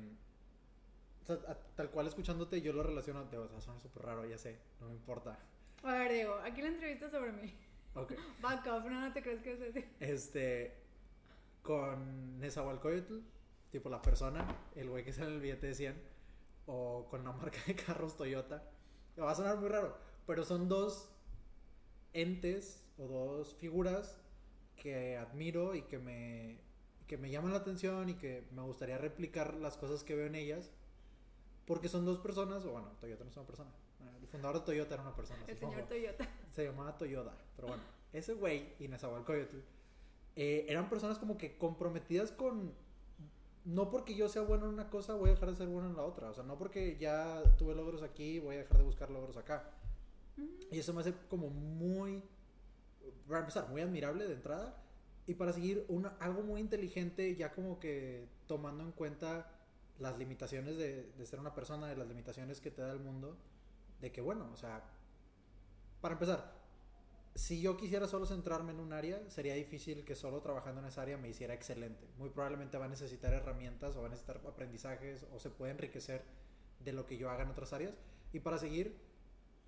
o 1.22 1.24
sea, 1.24 1.36
a- 1.48 1.54
tal 1.76 1.90
cual 1.90 2.06
escuchándote, 2.06 2.60
yo 2.62 2.72
lo 2.72 2.82
relaciono. 2.82 3.24
Digo, 3.30 3.44
o 3.44 3.48
sea, 3.48 3.60
suena 3.60 3.80
súper 3.80 4.02
raro, 4.04 4.24
ya 4.26 4.36
sé, 4.38 4.58
no 4.80 4.88
me 4.88 4.94
importa. 4.94 5.38
A 5.82 5.92
ver, 5.94 6.12
Diego, 6.12 6.34
aquí 6.44 6.60
la 6.62 6.68
entrevista 6.68 7.10
sobre 7.10 7.32
mí. 7.32 7.54
Ok. 7.94 8.12
Back 8.42 8.66
off, 8.66 8.84
no, 8.84 9.00
no 9.00 9.12
te 9.12 9.22
crees 9.22 9.40
que 9.42 9.52
es 9.54 9.60
así. 9.62 9.84
Este. 10.00 10.74
Con 11.62 12.38
Nezahualcóyotl, 12.40 13.18
tipo 13.70 13.88
la 13.88 14.02
persona, 14.02 14.44
el 14.74 14.90
güey 14.90 15.04
que 15.04 15.12
sale 15.12 15.28
en 15.28 15.34
el 15.34 15.40
billete 15.40 15.68
de 15.68 15.74
100, 15.74 16.02
o 16.66 17.06
con 17.08 17.22
la 17.24 17.32
marca 17.32 17.58
de 17.66 17.74
carros 17.76 18.16
Toyota. 18.16 18.62
Va 19.18 19.30
a 19.30 19.34
sonar 19.34 19.58
muy 19.58 19.68
raro, 19.68 19.96
pero 20.26 20.44
son 20.44 20.68
dos 20.68 21.08
entes 22.12 22.84
o 22.98 23.06
dos 23.06 23.54
figuras 23.54 24.18
que 24.76 25.16
admiro 25.16 25.74
y 25.74 25.82
que 25.82 25.98
me, 25.98 26.58
que 27.06 27.16
me 27.16 27.30
llaman 27.30 27.52
la 27.52 27.58
atención 27.58 28.08
y 28.08 28.14
que 28.14 28.44
me 28.52 28.62
gustaría 28.62 28.98
replicar 28.98 29.54
las 29.54 29.76
cosas 29.76 30.04
que 30.04 30.14
veo 30.14 30.26
en 30.26 30.34
ellas. 30.34 30.70
Porque 31.66 31.88
son 31.88 32.04
dos 32.04 32.18
personas, 32.18 32.64
o 32.64 32.72
bueno, 32.72 32.88
Toyota 33.00 33.24
no 33.24 33.30
es 33.30 33.36
una 33.36 33.46
persona. 33.46 33.70
El 34.20 34.26
fundador 34.26 34.60
de 34.60 34.66
Toyota 34.66 34.94
era 34.94 35.02
una 35.02 35.14
persona. 35.14 35.40
El 35.46 35.54
supongo 35.54 35.74
señor 35.74 35.88
Toyota. 35.88 36.28
se 36.50 36.64
llamaba 36.64 36.98
Toyoda. 36.98 37.36
Pero 37.56 37.68
bueno, 37.68 37.82
ese 38.12 38.34
güey 38.34 38.72
y 38.78 38.88
Nezahualcóyotl 38.88 39.58
eh, 40.36 40.66
eran 40.68 40.88
personas 40.88 41.18
como 41.18 41.36
que 41.36 41.56
comprometidas 41.56 42.32
con. 42.32 42.72
No 43.64 43.90
porque 43.90 44.16
yo 44.16 44.28
sea 44.28 44.42
bueno 44.42 44.66
en 44.66 44.72
una 44.72 44.90
cosa, 44.90 45.14
voy 45.14 45.30
a 45.30 45.34
dejar 45.34 45.50
de 45.50 45.56
ser 45.56 45.68
bueno 45.68 45.88
en 45.88 45.96
la 45.96 46.02
otra. 46.02 46.30
O 46.30 46.34
sea, 46.34 46.42
no 46.42 46.58
porque 46.58 46.96
ya 46.98 47.42
tuve 47.58 47.74
logros 47.74 48.02
aquí, 48.02 48.40
voy 48.40 48.56
a 48.56 48.58
dejar 48.58 48.78
de 48.78 48.84
buscar 48.84 49.10
logros 49.10 49.36
acá. 49.36 49.70
Y 50.70 50.78
eso 50.78 50.92
me 50.92 51.00
hace 51.00 51.14
como 51.28 51.48
muy. 51.48 52.22
Para 53.26 53.40
empezar, 53.40 53.68
muy 53.68 53.80
admirable 53.80 54.26
de 54.26 54.34
entrada. 54.34 54.82
Y 55.26 55.34
para 55.34 55.52
seguir, 55.52 55.86
algo 56.18 56.42
muy 56.42 56.60
inteligente, 56.60 57.36
ya 57.36 57.52
como 57.52 57.78
que 57.78 58.28
tomando 58.46 58.82
en 58.82 58.92
cuenta 58.92 59.50
las 59.98 60.18
limitaciones 60.18 60.76
de, 60.76 61.12
ser 61.24 61.38
una 61.38 61.54
persona, 61.54 61.86
de 61.86 61.96
las 61.96 62.08
limitaciones 62.08 62.60
que 62.60 62.70
te 62.70 62.82
da 62.82 62.92
el 62.92 62.98
mundo. 62.98 63.36
De 64.00 64.10
que, 64.10 64.20
bueno, 64.20 64.50
o 64.52 64.56
sea, 64.56 64.82
para 66.00 66.14
empezar, 66.14 66.52
si 67.36 67.60
yo 67.60 67.76
quisiera 67.76 68.08
solo 68.08 68.26
centrarme 68.26 68.72
en 68.72 68.80
un 68.80 68.92
área, 68.92 69.22
sería 69.30 69.54
difícil 69.54 70.04
que 70.04 70.16
solo 70.16 70.40
trabajando 70.40 70.80
en 70.80 70.88
esa 70.88 71.02
área 71.02 71.16
me 71.16 71.28
hiciera 71.28 71.54
excelente. 71.54 72.08
Muy 72.18 72.30
probablemente 72.30 72.76
va 72.78 72.86
a 72.86 72.88
necesitar 72.88 73.32
herramientas 73.32 73.96
o 73.96 74.00
va 74.00 74.08
a 74.08 74.10
necesitar 74.10 74.40
aprendizajes 74.46 75.24
o 75.32 75.38
se 75.38 75.50
puede 75.50 75.70
enriquecer 75.70 76.24
de 76.80 76.92
lo 76.92 77.06
que 77.06 77.16
yo 77.16 77.30
haga 77.30 77.44
en 77.44 77.50
otras 77.50 77.72
áreas. 77.72 77.94
Y 78.32 78.40
para 78.40 78.58
seguir, 78.58 78.98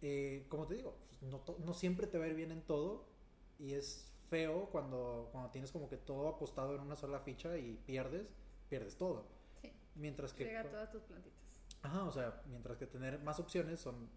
eh, 0.02 0.46
como 0.48 0.66
te 0.66 0.74
digo, 0.74 0.96
pues, 1.06 1.22
no, 1.22 1.44
no 1.64 1.74
siempre 1.74 2.08
te 2.08 2.18
va 2.18 2.24
a 2.24 2.28
ir 2.28 2.34
bien 2.34 2.50
en 2.50 2.62
todo 2.62 3.13
y 3.58 3.74
es 3.74 4.10
feo 4.30 4.68
cuando, 4.70 5.28
cuando 5.32 5.50
tienes 5.50 5.70
como 5.70 5.88
que 5.88 5.96
todo 5.96 6.28
apostado 6.28 6.74
en 6.74 6.80
una 6.80 6.96
sola 6.96 7.20
ficha 7.20 7.56
y 7.56 7.74
pierdes, 7.86 8.26
pierdes 8.68 8.96
todo. 8.96 9.26
Sí. 9.62 9.72
Mientras 9.94 10.32
que... 10.32 10.44
Llega 10.44 10.68
todas 10.70 10.90
tus 10.90 11.02
plantitas. 11.02 11.44
Ajá, 11.82 12.04
o 12.04 12.12
sea, 12.12 12.42
mientras 12.46 12.78
que 12.78 12.86
tener 12.86 13.20
más 13.20 13.38
opciones 13.38 13.80
son. 13.80 14.08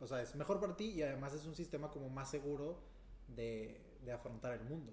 O 0.00 0.06
sea, 0.06 0.20
es 0.20 0.34
mejor 0.34 0.60
para 0.60 0.76
ti 0.76 0.86
y 0.86 1.02
además 1.02 1.32
es 1.34 1.46
un 1.46 1.54
sistema 1.54 1.90
como 1.90 2.08
más 2.08 2.30
seguro 2.30 2.80
de, 3.28 3.80
de 4.04 4.12
afrontar 4.12 4.52
el 4.52 4.64
mundo. 4.64 4.92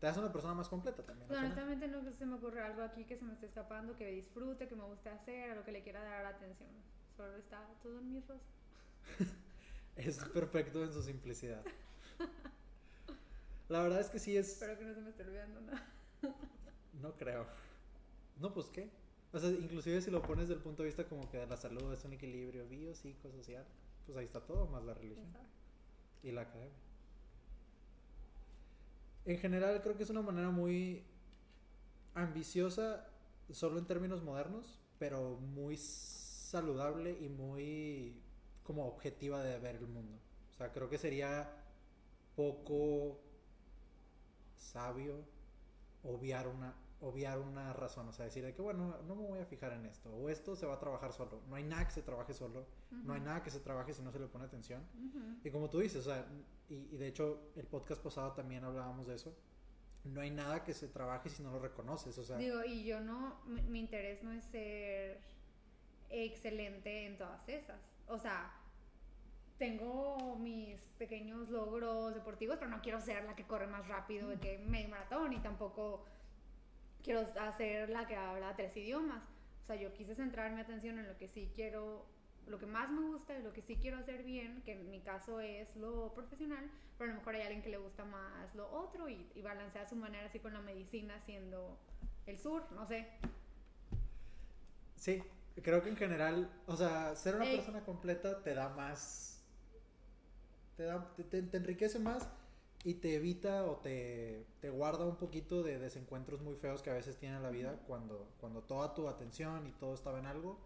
Te 0.00 0.08
hace 0.08 0.18
una 0.18 0.32
persona 0.32 0.54
más 0.54 0.68
completa 0.68 1.04
también. 1.04 1.28
Final. 1.28 1.44
honestamente 1.44 1.88
no 1.88 2.02
se 2.12 2.26
me 2.26 2.34
ocurre 2.34 2.60
algo 2.60 2.82
aquí 2.82 3.04
que 3.04 3.16
se 3.16 3.24
me 3.24 3.32
esté 3.32 3.46
escapando, 3.46 3.96
que 3.96 4.10
disfrute, 4.10 4.68
que 4.68 4.74
me 4.74 4.84
guste 4.84 5.08
hacer, 5.08 5.52
a 5.52 5.54
lo 5.54 5.64
que 5.64 5.72
le 5.72 5.82
quiera 5.82 6.02
dar 6.02 6.26
atención. 6.26 6.68
Solo 7.16 7.36
está 7.36 7.66
todo 7.82 7.98
en 8.00 8.12
mi 8.12 8.20
rosa. 8.20 8.44
Es 9.96 10.18
perfecto 10.18 10.84
en 10.84 10.92
su 10.92 11.02
simplicidad. 11.02 11.62
La 13.68 13.82
verdad 13.82 14.00
es 14.00 14.08
que 14.08 14.18
sí 14.18 14.36
es. 14.36 14.52
Espero 14.52 14.78
que 14.78 14.84
no 14.84 14.94
se 14.94 15.00
me 15.00 15.10
esté 15.10 15.22
olvidando 15.22 15.60
nada. 15.60 15.92
No 17.02 17.14
creo. 17.14 17.46
No, 18.40 18.54
pues 18.54 18.66
qué. 18.68 18.90
O 19.32 19.38
sea, 19.38 19.50
inclusive 19.50 20.00
si 20.00 20.10
lo 20.10 20.22
pones 20.22 20.48
del 20.48 20.60
punto 20.60 20.82
de 20.82 20.88
vista 20.88 21.04
como 21.04 21.28
que 21.28 21.36
de 21.36 21.46
la 21.46 21.58
salud 21.58 21.92
es 21.92 22.02
un 22.04 22.14
equilibrio 22.14 22.66
bio, 22.66 22.94
psicosocial, 22.94 23.66
pues 24.06 24.16
ahí 24.16 24.24
está 24.24 24.40
todo, 24.40 24.66
más 24.66 24.82
la 24.82 24.94
religión. 24.94 25.26
Y 26.22 26.32
la 26.32 26.42
academia. 26.42 26.72
En 29.26 29.38
general 29.38 29.82
creo 29.82 29.96
que 29.96 30.04
es 30.04 30.10
una 30.10 30.22
manera 30.22 30.50
muy 30.50 31.04
ambiciosa, 32.14 33.06
solo 33.50 33.78
en 33.78 33.84
términos 33.84 34.22
modernos, 34.22 34.80
pero 34.98 35.36
muy 35.36 35.76
saludable 35.76 37.18
y 37.20 37.28
muy 37.28 38.22
como 38.62 38.86
objetiva 38.86 39.42
de 39.42 39.58
ver 39.58 39.76
el 39.76 39.86
mundo. 39.86 40.18
O 40.50 40.54
sea, 40.56 40.72
creo 40.72 40.88
que 40.88 40.96
sería 40.96 41.50
poco 42.36 43.18
sabio 44.54 45.24
obviar 46.04 46.46
una 46.46 46.74
obviar 47.00 47.38
una 47.38 47.74
razón, 47.74 48.08
o 48.08 48.12
sea, 48.12 48.24
decir 48.24 48.42
de 48.42 48.54
que 48.54 48.62
bueno, 48.62 48.96
no 49.06 49.14
me 49.14 49.22
voy 49.26 49.38
a 49.38 49.44
fijar 49.44 49.72
en 49.72 49.84
esto, 49.84 50.10
o 50.10 50.30
esto 50.30 50.56
se 50.56 50.64
va 50.64 50.74
a 50.74 50.78
trabajar 50.78 51.12
solo. 51.12 51.42
No 51.48 51.56
hay 51.56 51.64
nada 51.64 51.86
que 51.86 51.92
se 51.92 52.02
trabaje 52.02 52.32
solo, 52.32 52.66
no 52.90 53.12
hay 53.12 53.20
nada 53.20 53.42
que 53.42 53.50
se 53.50 53.60
trabaje 53.60 53.92
si 53.92 54.02
no 54.02 54.10
se 54.12 54.18
le 54.18 54.26
pone 54.26 54.46
atención. 54.46 54.82
Ujú. 54.94 55.40
Y 55.44 55.50
como 55.50 55.68
tú 55.68 55.80
dices, 55.80 56.06
o 56.06 56.10
sea, 56.10 56.26
y, 56.68 56.74
y 56.74 56.96
de 56.96 57.08
hecho 57.08 57.50
el 57.56 57.66
podcast 57.66 58.02
pasado 58.02 58.32
también 58.32 58.64
hablábamos 58.64 59.06
de 59.06 59.16
eso, 59.16 59.36
no 60.04 60.20
hay 60.20 60.30
nada 60.30 60.62
que 60.64 60.72
se 60.72 60.88
trabaje 60.88 61.28
si 61.28 61.42
no 61.42 61.50
lo 61.50 61.58
reconoces, 61.58 62.16
o 62.16 62.24
sea, 62.24 62.38
Digo, 62.38 62.64
y 62.64 62.84
yo 62.84 63.00
no, 63.00 63.40
mi, 63.44 63.62
mi 63.62 63.80
interés 63.80 64.22
no 64.22 64.32
es 64.32 64.44
ser 64.44 65.20
excelente 66.08 67.06
en 67.06 67.18
todas 67.18 67.48
esas. 67.48 67.80
O 68.06 68.18
sea, 68.18 68.52
tengo 69.58 70.15
pequeños 71.06 71.48
logros 71.50 72.14
deportivos, 72.14 72.56
pero 72.58 72.70
no 72.70 72.82
quiero 72.82 73.00
ser 73.00 73.24
la 73.24 73.36
que 73.36 73.44
corre 73.44 73.66
más 73.66 73.86
rápido 73.86 74.28
de 74.28 74.38
que 74.38 74.58
medio 74.58 74.88
maratón 74.88 75.32
y 75.32 75.38
tampoco 75.38 76.04
quiero 77.02 77.20
hacer 77.40 77.88
la 77.90 78.06
que 78.06 78.16
habla 78.16 78.56
tres 78.56 78.76
idiomas. 78.76 79.22
O 79.62 79.66
sea, 79.66 79.76
yo 79.76 79.92
quise 79.92 80.14
centrar 80.14 80.52
mi 80.52 80.60
atención 80.60 80.98
en 80.98 81.06
lo 81.06 81.16
que 81.16 81.28
sí 81.28 81.50
quiero, 81.54 82.06
lo 82.46 82.58
que 82.58 82.66
más 82.66 82.90
me 82.90 83.02
gusta 83.02 83.38
y 83.38 83.42
lo 83.42 83.52
que 83.52 83.62
sí 83.62 83.76
quiero 83.76 83.98
hacer 83.98 84.24
bien, 84.24 84.62
que 84.64 84.72
en 84.72 84.90
mi 84.90 85.00
caso 85.00 85.40
es 85.40 85.74
lo 85.76 86.12
profesional, 86.12 86.68
pero 86.98 87.10
a 87.10 87.14
lo 87.14 87.20
mejor 87.20 87.36
hay 87.36 87.42
alguien 87.42 87.62
que 87.62 87.70
le 87.70 87.78
gusta 87.78 88.04
más 88.04 88.54
lo 88.54 88.68
otro 88.70 89.08
y, 89.08 89.30
y 89.34 89.42
balancea 89.42 89.88
su 89.88 89.96
manera 89.96 90.26
así 90.26 90.40
con 90.40 90.52
la 90.52 90.60
medicina 90.60 91.20
siendo 91.20 91.78
el 92.26 92.38
sur, 92.38 92.64
no 92.72 92.84
sé. 92.86 93.06
Sí, 94.96 95.22
creo 95.62 95.82
que 95.82 95.90
en 95.90 95.96
general, 95.96 96.50
o 96.66 96.76
sea, 96.76 97.14
ser 97.14 97.36
una 97.36 97.44
Ey. 97.44 97.56
persona 97.56 97.84
completa 97.84 98.42
te 98.42 98.54
da 98.54 98.68
más. 98.70 99.35
Te, 100.76 100.84
da, 100.84 101.14
te, 101.16 101.24
te- 101.24 101.56
enriquece 101.56 101.98
más 101.98 102.28
y 102.84 102.94
te 102.94 103.14
evita 103.16 103.64
o 103.64 103.76
te, 103.76 104.44
te 104.60 104.70
guarda 104.70 105.04
un 105.06 105.16
poquito 105.16 105.62
de 105.62 105.78
desencuentros 105.78 106.42
muy 106.42 106.54
feos 106.56 106.82
que 106.82 106.90
a 106.90 106.94
veces 106.94 107.16
tiene 107.16 107.40
la 107.40 107.50
vida 107.50 107.80
cuando, 107.86 108.28
cuando 108.40 108.62
toda 108.62 108.94
tu 108.94 109.08
atención 109.08 109.66
y 109.66 109.72
todo 109.72 109.94
estaba 109.94 110.18
en 110.18 110.26
algo 110.26 110.58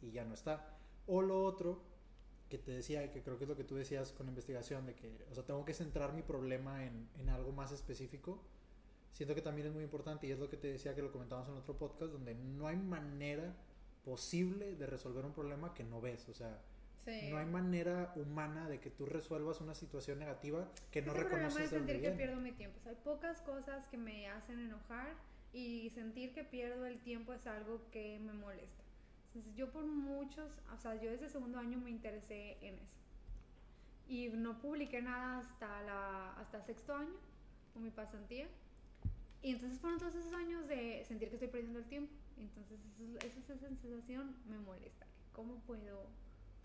y 0.00 0.12
ya 0.12 0.24
no 0.24 0.34
está. 0.34 0.78
O 1.06 1.20
lo 1.22 1.44
otro 1.44 1.80
que 2.48 2.58
te 2.58 2.70
decía, 2.70 3.10
que 3.12 3.22
creo 3.22 3.38
que 3.38 3.44
es 3.44 3.48
lo 3.48 3.56
que 3.56 3.64
tú 3.64 3.74
decías 3.74 4.12
con 4.12 4.28
investigación, 4.28 4.86
de 4.86 4.94
que, 4.94 5.24
o 5.30 5.34
sea, 5.34 5.44
tengo 5.44 5.64
que 5.64 5.74
centrar 5.74 6.12
mi 6.12 6.22
problema 6.22 6.84
en, 6.84 7.08
en 7.18 7.28
algo 7.28 7.50
más 7.52 7.72
específico. 7.72 8.40
Siento 9.12 9.34
que 9.34 9.42
también 9.42 9.66
es 9.66 9.74
muy 9.74 9.82
importante 9.82 10.26
y 10.26 10.30
es 10.30 10.38
lo 10.38 10.48
que 10.48 10.56
te 10.56 10.68
decía 10.68 10.94
que 10.94 11.02
lo 11.02 11.10
comentamos 11.10 11.48
en 11.48 11.54
otro 11.54 11.76
podcast, 11.76 12.12
donde 12.12 12.34
no 12.34 12.68
hay 12.68 12.76
manera 12.76 13.56
posible 14.04 14.76
de 14.76 14.86
resolver 14.86 15.24
un 15.24 15.32
problema 15.32 15.74
que 15.74 15.82
no 15.82 16.00
ves. 16.00 16.28
O 16.28 16.34
sea, 16.34 16.62
Sí. 17.06 17.28
no 17.30 17.38
hay 17.38 17.46
manera 17.46 18.12
humana 18.16 18.68
de 18.68 18.80
que 18.80 18.90
tú 18.90 19.06
resuelvas 19.06 19.60
una 19.62 19.74
situación 19.74 20.18
negativa 20.18 20.68
que 20.90 21.00
no 21.02 21.12
problema 21.14 21.36
reconoces 21.36 21.70
dónde 21.70 21.76
sentir 21.78 21.94
que 21.96 22.00
viene. 22.00 22.16
pierdo 22.16 22.40
mi 22.42 22.52
tiempo. 22.52 22.76
O 22.78 22.82
sea, 22.82 22.90
hay 22.92 22.98
pocas 23.02 23.40
cosas 23.42 23.86
que 23.88 23.96
me 23.96 24.28
hacen 24.28 24.58
enojar 24.60 25.14
y 25.52 25.88
sentir 25.90 26.34
que 26.34 26.44
pierdo 26.44 26.84
el 26.84 26.98
tiempo 26.98 27.32
es 27.32 27.46
algo 27.46 27.80
que 27.90 28.18
me 28.18 28.32
molesta. 28.34 28.82
Entonces, 29.28 29.54
yo 29.54 29.70
por 29.70 29.84
muchos, 29.86 30.50
o 30.74 30.76
sea, 30.78 30.94
yo 31.00 31.10
desde 31.10 31.28
segundo 31.28 31.58
año 31.58 31.78
me 31.78 31.90
interesé 31.90 32.56
en 32.60 32.74
eso. 32.74 32.96
Y 34.08 34.28
no 34.28 34.58
publiqué 34.60 35.02
nada 35.02 35.38
hasta, 35.38 35.82
la, 35.82 36.32
hasta 36.34 36.60
sexto 36.62 36.94
año, 36.94 37.14
con 37.72 37.82
mi 37.82 37.90
pasantía. 37.90 38.46
Y 39.42 39.52
entonces 39.52 39.78
fueron 39.78 39.98
todos 39.98 40.14
esos 40.14 40.32
años 40.32 40.66
de 40.68 41.04
sentir 41.06 41.28
que 41.28 41.34
estoy 41.36 41.48
perdiendo 41.48 41.78
el 41.78 41.84
tiempo. 41.86 42.12
Entonces, 42.38 42.78
eso- 43.00 43.18
esa 43.26 43.42
sensación 43.58 44.34
me 44.48 44.58
molesta. 44.58 45.06
¿Cómo 45.32 45.56
puedo 45.66 46.06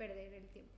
perder 0.01 0.33
el 0.33 0.47
tiempo? 0.47 0.73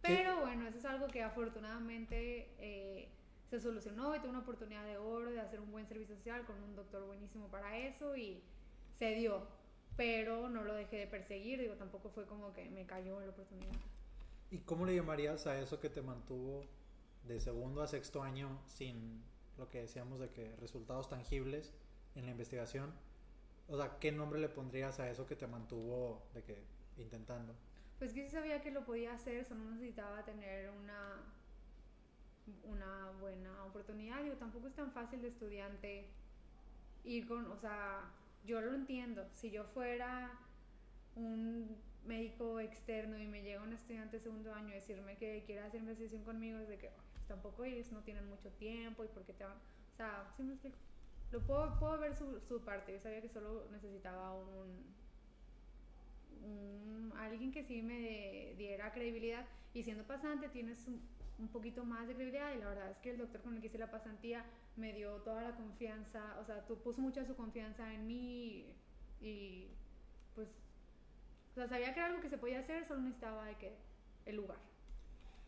Pero 0.00 0.40
bueno, 0.42 0.68
eso 0.68 0.78
es 0.78 0.84
algo 0.84 1.08
que 1.08 1.24
afortunadamente 1.24 2.54
eh, 2.58 3.08
se 3.50 3.58
solucionó 3.58 4.14
y 4.14 4.20
tuve 4.20 4.30
una 4.30 4.40
oportunidad 4.40 4.84
de 4.84 4.96
oro 4.96 5.32
de 5.32 5.40
hacer 5.40 5.58
un 5.58 5.72
buen 5.72 5.84
servicio 5.88 6.14
social 6.14 6.46
con 6.46 6.62
un 6.62 6.76
doctor 6.76 7.04
buenísimo 7.04 7.48
para 7.48 7.76
eso 7.78 8.14
y 8.16 8.44
se 8.96 9.16
dio. 9.16 9.48
Pero 9.96 10.48
no 10.48 10.62
lo 10.62 10.74
dejé 10.74 10.98
de 10.98 11.06
perseguir, 11.08 11.58
digo, 11.58 11.74
tampoco 11.74 12.10
fue 12.10 12.26
como 12.26 12.52
que 12.52 12.70
me 12.70 12.86
cayó 12.86 13.20
la 13.20 13.30
oportunidad. 13.30 13.74
¿Y 14.52 14.58
cómo 14.58 14.86
le 14.86 14.94
llamarías 14.94 15.48
a 15.48 15.58
eso 15.58 15.80
que 15.80 15.88
te 15.88 16.00
mantuvo 16.00 16.64
de 17.26 17.40
segundo 17.40 17.82
a 17.82 17.88
sexto 17.88 18.22
año 18.22 18.60
sin 18.66 19.20
lo 19.58 19.68
que 19.68 19.80
decíamos 19.80 20.20
de 20.20 20.30
que 20.30 20.54
resultados 20.60 21.08
tangibles 21.08 21.72
en 22.14 22.26
la 22.26 22.30
investigación? 22.30 22.92
O 23.66 23.76
sea, 23.76 23.98
¿qué 23.98 24.12
nombre 24.12 24.38
le 24.38 24.48
pondrías 24.48 25.00
a 25.00 25.10
eso 25.10 25.26
que 25.26 25.34
te 25.34 25.48
mantuvo 25.48 26.22
de 26.34 26.42
que 26.44 26.62
intentando? 27.02 27.54
Pues 27.98 28.12
que 28.12 28.22
sí 28.24 28.30
sabía 28.30 28.60
que 28.62 28.70
lo 28.70 28.84
podía 28.84 29.14
hacer, 29.14 29.44
solo 29.44 29.64
necesitaba 29.70 30.24
tener 30.24 30.70
una, 30.70 31.22
una 32.64 33.10
buena 33.20 33.64
oportunidad. 33.64 34.22
Digo, 34.22 34.36
tampoco 34.36 34.66
es 34.68 34.74
tan 34.74 34.92
fácil 34.92 35.22
de 35.22 35.28
estudiante 35.28 36.08
ir 37.04 37.26
con, 37.28 37.50
o 37.50 37.56
sea, 37.56 38.10
yo 38.44 38.60
lo 38.60 38.74
entiendo. 38.74 39.26
Si 39.32 39.50
yo 39.50 39.64
fuera 39.64 40.32
un 41.16 41.76
médico 42.04 42.60
externo 42.60 43.16
y 43.18 43.26
me 43.26 43.42
llega 43.42 43.62
un 43.62 43.72
estudiante 43.72 44.18
de 44.18 44.22
segundo 44.22 44.52
año 44.52 44.72
a 44.72 44.74
decirme 44.74 45.16
que 45.16 45.42
quiere 45.46 45.62
hacer 45.62 45.80
investigación 45.80 46.24
conmigo, 46.24 46.58
es 46.58 46.68
de 46.68 46.78
que 46.78 46.88
"Ay, 46.88 46.94
pues 47.14 47.26
tampoco 47.26 47.64
ellos 47.64 47.90
no 47.92 48.02
tienen 48.02 48.28
mucho 48.28 48.50
tiempo 48.52 49.04
y 49.04 49.08
porque 49.08 49.32
te 49.32 49.44
van. 49.44 49.56
O 49.92 49.96
sea, 49.96 50.30
sí 50.36 50.42
me 50.42 50.52
explico. 50.54 50.76
Lo 51.30 51.40
puedo, 51.40 51.78
puedo 51.78 51.98
ver 51.98 52.14
su, 52.14 52.40
su 52.40 52.60
parte. 52.62 52.92
Yo 52.92 53.00
sabía 53.00 53.20
que 53.22 53.28
solo 53.28 53.66
necesitaba 53.70 54.34
un, 54.34 54.84
un- 56.42 57.12
alguien 57.18 57.52
que 57.52 57.62
sí 57.64 57.82
me 57.82 58.54
diera 58.56 58.92
credibilidad. 58.92 59.46
Y 59.72 59.82
siendo 59.82 60.04
pasante 60.04 60.48
tienes 60.48 60.86
un, 60.86 61.00
un 61.38 61.48
poquito 61.48 61.84
más 61.84 62.06
de 62.08 62.14
credibilidad. 62.14 62.54
Y 62.54 62.58
la 62.58 62.68
verdad 62.68 62.90
es 62.90 62.98
que 62.98 63.10
el 63.10 63.18
doctor 63.18 63.40
con 63.42 63.54
el 63.54 63.60
que 63.60 63.66
hice 63.68 63.78
la 63.78 63.90
pasantía 63.90 64.44
me 64.76 64.92
dio 64.92 65.16
toda 65.22 65.42
la 65.42 65.54
confianza, 65.56 66.36
o 66.40 66.44
sea, 66.44 66.66
tú 66.66 66.76
puso 66.82 67.00
mucha 67.00 67.24
su 67.24 67.36
confianza 67.36 67.92
en 67.94 68.06
mí 68.06 68.66
y, 69.20 69.26
y, 69.26 69.68
pues, 70.34 70.48
o 71.52 71.54
sea, 71.54 71.68
sabía 71.68 71.94
que 71.94 72.00
era 72.00 72.06
algo 72.08 72.20
que 72.20 72.28
se 72.28 72.38
podía 72.38 72.58
hacer, 72.58 72.84
solo 72.84 73.00
necesitaba 73.02 73.46
de 73.46 73.54
que 73.56 73.72
el 74.26 74.36
lugar. 74.36 74.58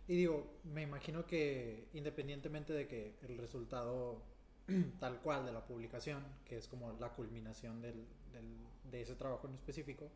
Y 0.09 0.15
digo, 0.17 0.47
me 0.63 0.83
imagino 0.83 1.27
que 1.27 1.89
independientemente 1.93 2.73
de 2.73 2.87
que 2.87 3.17
el 3.23 3.39
resultado 3.39 4.23
tal 5.01 5.21
cual 5.21 5.45
de 5.45 5.53
la 5.53 5.65
publicación, 5.67 6.25
que 6.45 6.57
es 6.59 6.69
como 6.69 6.93
la 7.01 7.09
culminación 7.11 7.81
del, 7.83 8.07
del- 8.33 8.67
de 8.91 9.01
ese 9.03 9.17
trabajo 9.17 9.49
en 9.49 9.55
específico, 9.55 10.09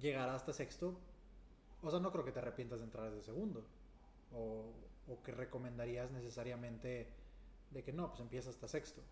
llegará 0.00 0.34
hasta 0.34 0.52
sexto, 0.52 0.94
o 1.82 1.90
sea, 1.90 2.00
no 2.00 2.10
creo 2.12 2.24
que 2.24 2.32
te 2.32 2.38
arrepientas 2.40 2.80
de 2.80 2.86
entrar 2.86 3.10
desde 3.10 3.22
segundo, 3.24 3.64
o, 4.32 4.72
o 5.08 5.22
que 5.22 5.32
recomendarías 5.32 6.10
necesariamente 6.10 7.08
de 7.70 7.82
que 7.82 7.92
no, 7.92 8.08
pues 8.08 8.20
empieza 8.20 8.50
hasta 8.50 8.68
sexto. 8.68 9.02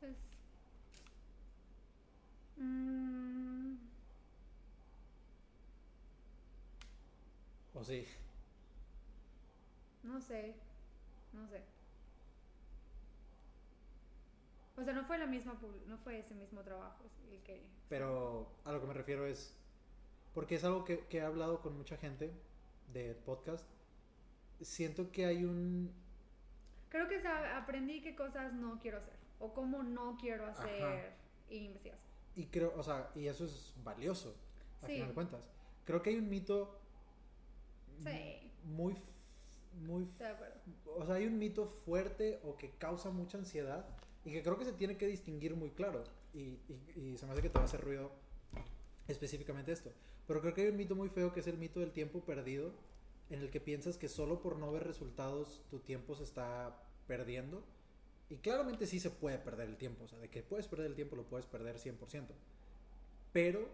Pues, 0.00 0.16
mm, 2.58 3.76
O 7.74 7.82
sí, 7.84 8.06
no 10.02 10.20
sé, 10.20 10.54
no 11.32 11.46
sé. 11.48 11.62
O 14.76 14.84
sea, 14.84 14.92
no 14.94 15.04
fue 15.04 15.18
la 15.18 15.26
misma, 15.26 15.54
no 15.86 15.98
fue 15.98 16.18
ese 16.18 16.34
mismo 16.34 16.62
trabajo 16.62 17.04
el 17.30 17.40
que... 17.42 17.62
pero 17.88 18.48
a 18.64 18.72
lo 18.72 18.80
que 18.80 18.86
me 18.86 18.94
refiero 18.94 19.26
es, 19.26 19.54
porque 20.34 20.54
es 20.56 20.64
algo 20.64 20.84
que, 20.84 21.06
que 21.06 21.18
he 21.18 21.22
hablado 21.22 21.60
con 21.60 21.76
mucha 21.76 21.96
gente 21.96 22.32
de 22.92 23.14
podcast, 23.14 23.66
siento 24.60 25.10
que 25.12 25.26
hay 25.26 25.44
un 25.44 25.92
Creo 26.88 27.08
que 27.08 27.16
aprendí 27.26 28.02
qué 28.02 28.14
cosas 28.14 28.52
no 28.52 28.78
quiero 28.78 28.98
hacer 28.98 29.14
o 29.38 29.54
cómo 29.54 29.82
no 29.82 30.16
quiero 30.20 30.46
hacer 30.46 31.12
investigación. 31.48 31.98
Y 32.36 32.46
creo, 32.46 32.72
o 32.76 32.82
sea, 32.82 33.10
y 33.14 33.26
eso 33.28 33.44
es 33.46 33.74
valioso, 33.82 34.34
a 34.82 34.86
Sí. 34.86 34.92
final 34.94 35.08
de 35.08 35.14
cuentas. 35.14 35.48
Creo 35.86 36.02
que 36.02 36.10
hay 36.10 36.16
un 36.16 36.28
mito 36.28 36.78
Sí. 38.04 38.50
muy, 38.64 38.96
muy, 39.86 40.02
Estoy 40.04 40.26
de 40.26 40.32
acuerdo. 40.32 40.54
o 40.96 41.06
sea, 41.06 41.14
hay 41.16 41.26
un 41.26 41.38
mito 41.38 41.66
fuerte 41.66 42.40
o 42.44 42.56
que 42.56 42.70
causa 42.72 43.10
mucha 43.10 43.38
ansiedad 43.38 43.86
y 44.24 44.32
que 44.32 44.42
creo 44.42 44.58
que 44.58 44.64
se 44.66 44.72
tiene 44.74 44.96
que 44.96 45.06
distinguir 45.06 45.56
muy 45.56 45.70
claro. 45.70 46.04
Y, 46.34 46.40
y- 46.68 46.92
y 46.94 47.16
se 47.16 47.26
me 47.26 47.32
hace 47.32 47.42
que 47.42 47.48
te 47.48 47.54
va 47.54 47.62
a 47.62 47.64
hacer 47.64 47.80
ruido 47.82 48.10
específicamente 49.08 49.72
esto. 49.72 49.90
Pero 50.26 50.40
creo 50.40 50.54
que 50.54 50.62
hay 50.62 50.68
un 50.68 50.76
mito 50.76 50.94
muy 50.94 51.08
feo 51.08 51.32
que 51.32 51.40
es 51.40 51.46
el 51.46 51.58
mito 51.58 51.80
del 51.80 51.92
tiempo 51.92 52.20
perdido, 52.20 52.72
en 53.30 53.40
el 53.40 53.50
que 53.50 53.60
piensas 53.60 53.96
que 53.96 54.08
solo 54.08 54.42
por 54.42 54.58
no 54.58 54.70
ver 54.72 54.84
resultados 54.84 55.62
tu 55.70 55.80
tiempo 55.80 56.14
se 56.14 56.24
está 56.24 56.82
perdiendo. 57.06 57.62
Y 58.30 58.36
claramente 58.36 58.86
sí 58.86 59.00
se 59.00 59.10
puede 59.10 59.38
perder 59.38 59.68
el 59.68 59.76
tiempo, 59.76 60.04
o 60.04 60.08
sea, 60.08 60.18
de 60.18 60.30
que 60.30 60.42
puedes 60.42 60.68
perder 60.68 60.86
el 60.86 60.94
tiempo 60.94 61.16
lo 61.16 61.24
puedes 61.24 61.46
perder 61.46 61.76
100%. 61.76 62.28
Pero 63.32 63.68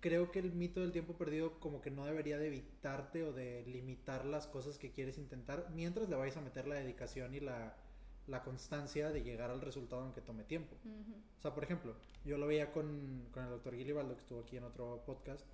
creo 0.00 0.30
que 0.30 0.38
el 0.38 0.52
mito 0.52 0.80
del 0.80 0.92
tiempo 0.92 1.14
perdido 1.14 1.60
como 1.60 1.80
que 1.80 1.90
no 1.90 2.04
debería 2.04 2.38
de 2.38 2.48
evitarte 2.48 3.22
o 3.22 3.32
de 3.32 3.64
limitar 3.66 4.24
las 4.24 4.46
cosas 4.46 4.78
que 4.78 4.92
quieres 4.92 5.18
intentar 5.18 5.68
mientras 5.74 6.08
le 6.08 6.16
vayas 6.16 6.36
a 6.36 6.40
meter 6.40 6.66
la 6.66 6.74
dedicación 6.74 7.34
y 7.34 7.40
la, 7.40 7.76
la 8.26 8.42
constancia 8.42 9.10
de 9.10 9.22
llegar 9.22 9.50
al 9.50 9.60
resultado 9.60 10.02
aunque 10.02 10.20
tome 10.20 10.44
tiempo. 10.44 10.76
Ujú. 10.84 11.14
O 11.38 11.40
sea, 11.40 11.54
por 11.54 11.64
ejemplo, 11.64 11.96
yo 12.24 12.38
lo 12.38 12.46
veía 12.46 12.72
con, 12.72 13.28
con 13.32 13.44
el 13.44 13.50
doctor 13.50 13.74
Gilibaldo, 13.74 14.14
que 14.14 14.20
estuvo 14.20 14.40
aquí 14.40 14.56
en 14.56 14.64
otro 14.64 15.02
podcast. 15.04 15.44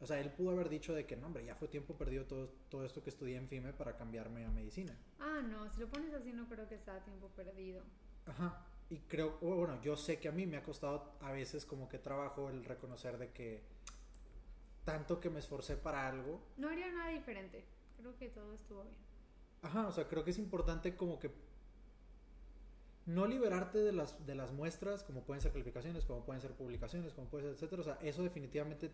O 0.00 0.06
sea, 0.06 0.20
él 0.20 0.30
pudo 0.30 0.50
haber 0.50 0.68
dicho 0.68 0.94
de 0.94 1.06
que, 1.06 1.16
no, 1.16 1.26
hombre, 1.26 1.44
ya 1.44 1.56
fue 1.56 1.68
tiempo 1.68 1.94
perdido 1.94 2.24
todo, 2.24 2.48
todo 2.68 2.84
esto 2.84 3.02
que 3.02 3.10
estudié 3.10 3.36
en 3.36 3.48
FIME 3.48 3.72
para 3.72 3.96
cambiarme 3.96 4.44
a 4.44 4.50
medicina. 4.50 4.96
Ah, 5.18 5.42
no, 5.42 5.68
si 5.72 5.80
lo 5.80 5.88
pones 5.88 6.14
así 6.14 6.32
no 6.32 6.48
creo 6.48 6.68
que 6.68 6.78
sea 6.78 7.02
tiempo 7.04 7.28
perdido. 7.28 7.82
Ajá. 8.26 8.64
Y 8.90 8.98
creo, 9.00 9.36
bueno, 9.40 9.80
yo 9.82 9.96
sé 9.96 10.18
que 10.18 10.28
a 10.28 10.32
mí 10.32 10.46
me 10.46 10.56
ha 10.56 10.62
costado 10.62 11.12
a 11.20 11.32
veces 11.32 11.66
como 11.66 11.88
que 11.88 11.98
trabajo 11.98 12.48
el 12.48 12.64
reconocer 12.64 13.18
de 13.18 13.32
que 13.32 13.62
tanto 14.84 15.20
que 15.20 15.28
me 15.28 15.40
esforcé 15.40 15.76
para 15.76 16.08
algo. 16.08 16.40
No 16.56 16.68
haría 16.70 16.90
nada 16.90 17.10
diferente. 17.10 17.64
Creo 17.98 18.16
que 18.16 18.28
todo 18.28 18.54
estuvo 18.54 18.84
bien. 18.84 18.96
Ajá, 19.62 19.88
o 19.88 19.92
sea, 19.92 20.06
creo 20.08 20.24
que 20.24 20.30
es 20.30 20.38
importante 20.38 20.96
como 20.96 21.18
que 21.18 21.30
no 23.08 23.26
liberarte 23.26 23.78
de 23.78 23.92
las, 23.92 24.26
de 24.26 24.34
las 24.34 24.52
muestras, 24.52 25.02
como 25.02 25.22
pueden 25.22 25.40
ser 25.40 25.50
calificaciones, 25.50 26.04
como 26.04 26.26
pueden 26.26 26.42
ser 26.42 26.52
publicaciones, 26.52 27.14
como 27.14 27.26
puede 27.28 27.44
ser, 27.44 27.52
etcétera. 27.54 27.80
O 27.80 27.84
sea, 27.84 27.98
eso 28.02 28.22
definitivamente 28.22 28.90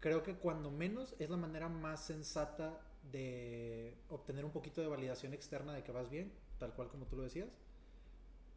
creo 0.00 0.22
que 0.22 0.34
cuando 0.34 0.70
menos 0.70 1.14
es 1.18 1.28
la 1.28 1.36
manera 1.36 1.68
más 1.68 2.06
sensata 2.06 2.80
de 3.10 3.98
obtener 4.08 4.46
un 4.46 4.50
poquito 4.50 4.80
de 4.80 4.86
validación 4.86 5.34
externa 5.34 5.74
de 5.74 5.82
que 5.84 5.92
vas 5.92 6.08
bien, 6.08 6.32
tal 6.58 6.72
cual 6.72 6.88
como 6.88 7.04
tú 7.04 7.16
lo 7.16 7.24
decías. 7.24 7.58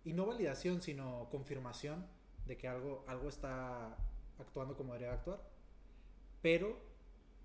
Y 0.06 0.14
no 0.14 0.26
validación, 0.26 0.82
sino 0.82 1.28
confirmación 1.30 2.08
de 2.45 2.58
que 2.58 2.70
algo, 2.70 3.03
algo 3.08 3.28
está 3.28 3.97
actuando 4.39 4.78
como 4.78 4.93
debería 4.93 5.16
actuar. 5.16 5.41
Pero 6.41 6.80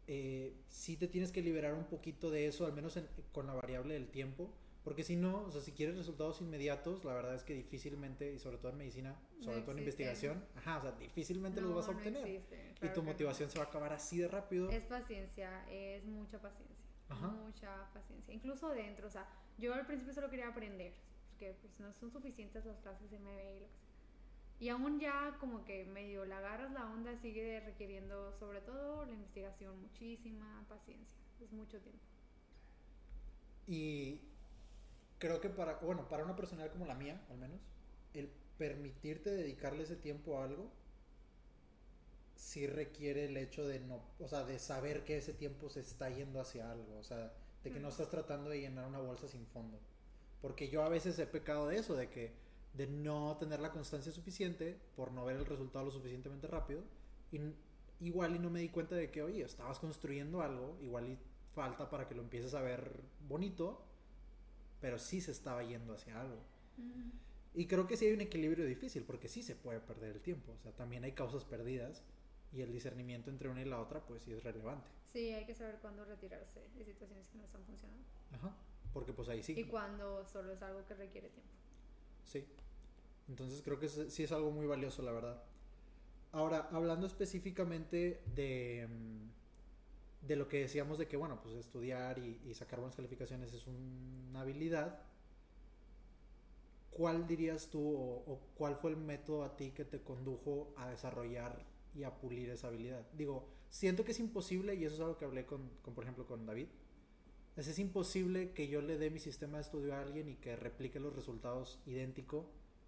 eh, 0.06 0.54
sí 0.68 0.96
te 0.96 1.08
tienes 1.08 1.32
que 1.32 1.42
liberar 1.42 1.74
un 1.74 1.86
poquito 1.86 2.30
de 2.30 2.46
eso, 2.46 2.66
al 2.66 2.72
menos 2.72 2.96
con 3.32 3.48
la 3.48 3.54
variable 3.54 3.94
del 3.94 4.08
tiempo. 4.11 4.52
Porque 4.84 5.04
si 5.04 5.14
no, 5.14 5.42
o 5.42 5.50
sea, 5.50 5.60
si 5.60 5.72
quieres 5.72 5.96
resultados 5.96 6.40
inmediatos, 6.40 7.04
la 7.04 7.12
verdad 7.12 7.34
es 7.34 7.42
que 7.42 7.52
difícilmente, 7.54 8.32
y 8.32 8.38
sobre 8.38 8.56
todo 8.56 8.72
en 8.72 8.78
medicina, 8.78 9.14
sobre 9.40 9.60
todo 9.60 9.72
en 9.72 9.80
investigación, 9.80 10.42
ajá, 10.56 10.78
o 10.78 10.82
sea, 10.82 10.92
difícilmente 10.92 11.60
los 11.60 11.74
vas 11.74 11.88
a 11.88 11.90
obtener. 11.90 12.42
y 12.82 12.88
tu 12.88 13.02
motivación 13.02 13.50
se 13.50 13.58
va 13.58 13.66
a 13.66 13.68
acabar 13.68 13.92
así 13.92 14.18
de 14.18 14.28
rápido. 14.28 14.70
Es 14.70 14.84
paciencia, 14.84 15.68
es 15.70 16.04
mucha 16.06 16.40
paciencia. 16.40 16.76
Mucha 17.08 17.90
paciencia. 17.92 18.32
Incluso 18.32 18.70
dentro, 18.70 19.06
o 19.06 19.10
sea, 19.10 19.28
yo 19.58 19.74
al 19.74 19.84
principio 19.84 20.14
solo 20.14 20.30
quería 20.30 20.48
aprender, 20.48 20.94
porque 21.30 21.54
pues 21.60 21.78
no 21.80 21.92
son 21.92 22.10
suficientes 22.10 22.64
las 22.64 22.78
clases 22.78 23.10
de 23.10 23.18
MBA 23.18 23.56
y 23.56 23.60
lo 23.60 23.66
que 23.66 23.72
sea. 23.72 23.90
Y 24.60 24.68
aún 24.68 24.98
ya 25.00 25.36
como 25.40 25.64
que 25.64 25.84
medio 25.86 26.24
la 26.24 26.38
agarras 26.38 26.72
la 26.72 26.86
onda, 26.90 27.16
sigue 27.16 27.60
requiriendo 27.60 28.32
sobre 28.38 28.60
todo 28.60 29.04
la 29.04 29.12
investigación, 29.12 29.78
muchísima 29.80 30.64
paciencia, 30.68 31.18
es 31.40 31.52
mucho 31.52 31.80
tiempo. 31.80 32.04
Y 33.66 34.20
creo 35.20 35.40
que 35.40 35.50
para, 35.50 35.76
bueno, 35.76 36.08
para 36.08 36.24
una 36.24 36.34
personal 36.34 36.68
como 36.70 36.86
la 36.86 36.96
mía, 36.96 37.24
al 37.30 37.38
menos, 37.38 37.60
el 38.14 38.28
permitirte 38.58 39.30
dedicarle 39.30 39.84
ese 39.84 39.94
tiempo 39.94 40.38
a 40.38 40.44
algo, 40.44 40.72
sí 42.34 42.66
requiere 42.66 43.26
el 43.26 43.36
hecho 43.36 43.68
de 43.68 43.78
no, 43.78 44.02
o 44.18 44.26
sea, 44.26 44.42
de 44.44 44.58
saber 44.58 45.04
que 45.04 45.18
ese 45.18 45.32
tiempo 45.32 45.68
se 45.68 45.80
está 45.80 46.10
yendo 46.10 46.40
hacia 46.40 46.72
algo, 46.72 46.98
o 46.98 47.04
sea, 47.04 47.32
de 47.62 47.70
que 47.70 47.78
no 47.78 47.90
estás 47.90 48.08
tratando 48.08 48.50
de 48.50 48.60
llenar 48.60 48.88
una 48.88 48.98
bolsa 48.98 49.28
sin 49.28 49.46
fondo. 49.46 49.78
Porque 50.40 50.70
yo 50.70 50.82
a 50.82 50.88
veces 50.88 51.18
he 51.18 51.26
pecado 51.26 51.68
de 51.68 51.76
eso, 51.76 51.94
de 51.94 52.08
que 52.08 52.32
de 52.72 52.86
no 52.86 53.36
tener 53.38 53.60
la 53.60 53.72
constancia 53.72 54.10
suficiente 54.10 54.78
por 54.96 55.12
no 55.12 55.24
ver 55.24 55.36
el 55.36 55.44
resultado 55.44 55.84
lo 55.84 55.90
suficientemente 55.90 56.46
rápido. 56.46 56.82
Y 57.30 57.40
igual 58.00 58.36
y 58.36 58.38
no 58.38 58.48
me 58.48 58.60
di 58.60 58.70
cuenta 58.70 58.94
de 58.94 59.10
que, 59.10 59.22
oye, 59.22 59.42
estabas 59.42 59.78
construyendo 59.78 60.40
algo, 60.40 60.78
igual 60.80 61.10
y 61.10 61.18
falta 61.54 61.90
para 61.90 62.08
que 62.08 62.14
lo 62.14 62.22
empieces 62.22 62.54
a 62.54 62.62
ver 62.62 63.02
bonito, 63.28 63.82
pero 64.80 64.98
sí 64.98 65.20
se 65.20 65.32
estaba 65.32 65.62
yendo 65.62 65.94
hacia 65.94 66.20
algo. 66.20 66.42
Y 67.54 67.66
creo 67.66 67.86
que 67.86 67.96
sí 67.96 68.06
hay 68.06 68.12
un 68.12 68.20
equilibrio 68.20 68.64
difícil, 68.64 69.02
porque 69.02 69.28
sí 69.28 69.42
se 69.42 69.54
puede 69.56 69.80
perder 69.80 70.16
el 70.16 70.22
tiempo. 70.22 70.52
O 70.52 70.62
sea, 70.62 70.72
también 70.72 71.04
hay 71.04 71.12
causas 71.12 71.44
perdidas 71.44 72.02
y 72.52 72.62
el 72.62 72.72
discernimiento 72.72 73.30
entre 73.30 73.48
una 73.48 73.62
y 73.62 73.64
la 73.64 73.80
otra, 73.80 74.00
pues 74.00 74.22
sí 74.22 74.32
es 74.32 74.42
relevante. 74.42 74.88
Sí, 75.12 75.32
hay 75.32 75.44
que 75.44 75.54
saber 75.54 75.78
cuándo 75.80 76.04
retirarse 76.04 76.60
de 76.76 76.84
situaciones 76.84 77.28
que 77.28 77.38
no 77.38 77.44
están 77.44 77.64
funcionando. 77.64 78.04
Ajá, 78.32 78.54
porque 78.92 79.12
pues 79.12 79.28
ahí 79.28 79.42
sí. 79.42 79.54
Y 79.58 79.64
cuando 79.64 80.24
solo 80.24 80.52
es 80.52 80.62
algo 80.62 80.84
que 80.86 80.94
requiere 80.94 81.28
tiempo. 81.28 81.52
Sí. 82.24 82.44
Entonces 83.28 83.62
creo 83.62 83.78
que 83.78 83.88
sí 83.88 84.22
es 84.22 84.32
algo 84.32 84.50
muy 84.50 84.66
valioso, 84.66 85.02
la 85.02 85.12
verdad. 85.12 85.42
Ahora, 86.32 86.68
hablando 86.70 87.06
específicamente 87.06 88.22
de, 88.34 88.88
mm, 88.88 89.28
de 90.20 90.36
lo 90.36 90.48
que 90.48 90.60
decíamos 90.60 90.98
de 90.98 91.08
que, 91.08 91.16
bueno, 91.16 91.40
pues 91.42 91.54
estudiar 91.54 92.18
y, 92.18 92.54
sacar 92.54 92.80
buenas 92.80 92.96
calificaciones 92.96 93.52
es 93.52 93.66
una 93.66 94.42
habilidad, 94.42 95.00
¿cuál 96.90 97.26
dirías 97.26 97.68
tú 97.68 97.80
o, 97.96 98.40
cuál 98.54 98.76
fue 98.76 98.90
el 98.90 98.96
método 98.96 99.44
a 99.44 99.56
ti 99.56 99.70
que 99.70 99.84
te 99.84 100.00
condujo 100.00 100.74
a 100.76 100.88
desarrollar 100.88 101.64
y 101.94 102.02
a 102.04 102.14
pulir 102.14 102.50
esa 102.50 102.68
habilidad? 102.68 103.06
Digo, 103.12 103.48
siento 103.70 104.04
que 104.04 104.12
es 104.12 104.20
imposible, 104.20 104.74
y 104.74 104.84
eso 104.84 104.94
es 104.96 105.00
algo 105.00 105.16
que 105.16 105.24
hablé 105.24 105.46
con, 105.46 105.70
con 105.82 105.94
por 105.94 106.04
ejemplo, 106.04 106.26
con 106.26 106.44
David, 106.44 106.68
es, 107.56 107.66
es 107.66 107.78
imposible 107.78 108.52
que 108.52 108.68
yo 108.68 108.82
le 108.82 108.98
dé 108.98 109.10
mi 109.10 109.18
sistema 109.18 109.56
de 109.56 109.62
estudio 109.62 109.94
a 109.94 110.00
alguien 110.00 110.28
y 110.28 110.36
que 110.36 110.54
replique 110.54 111.00
los 111.00 111.16
resultados 111.16 111.80
idéntico 111.86 112.46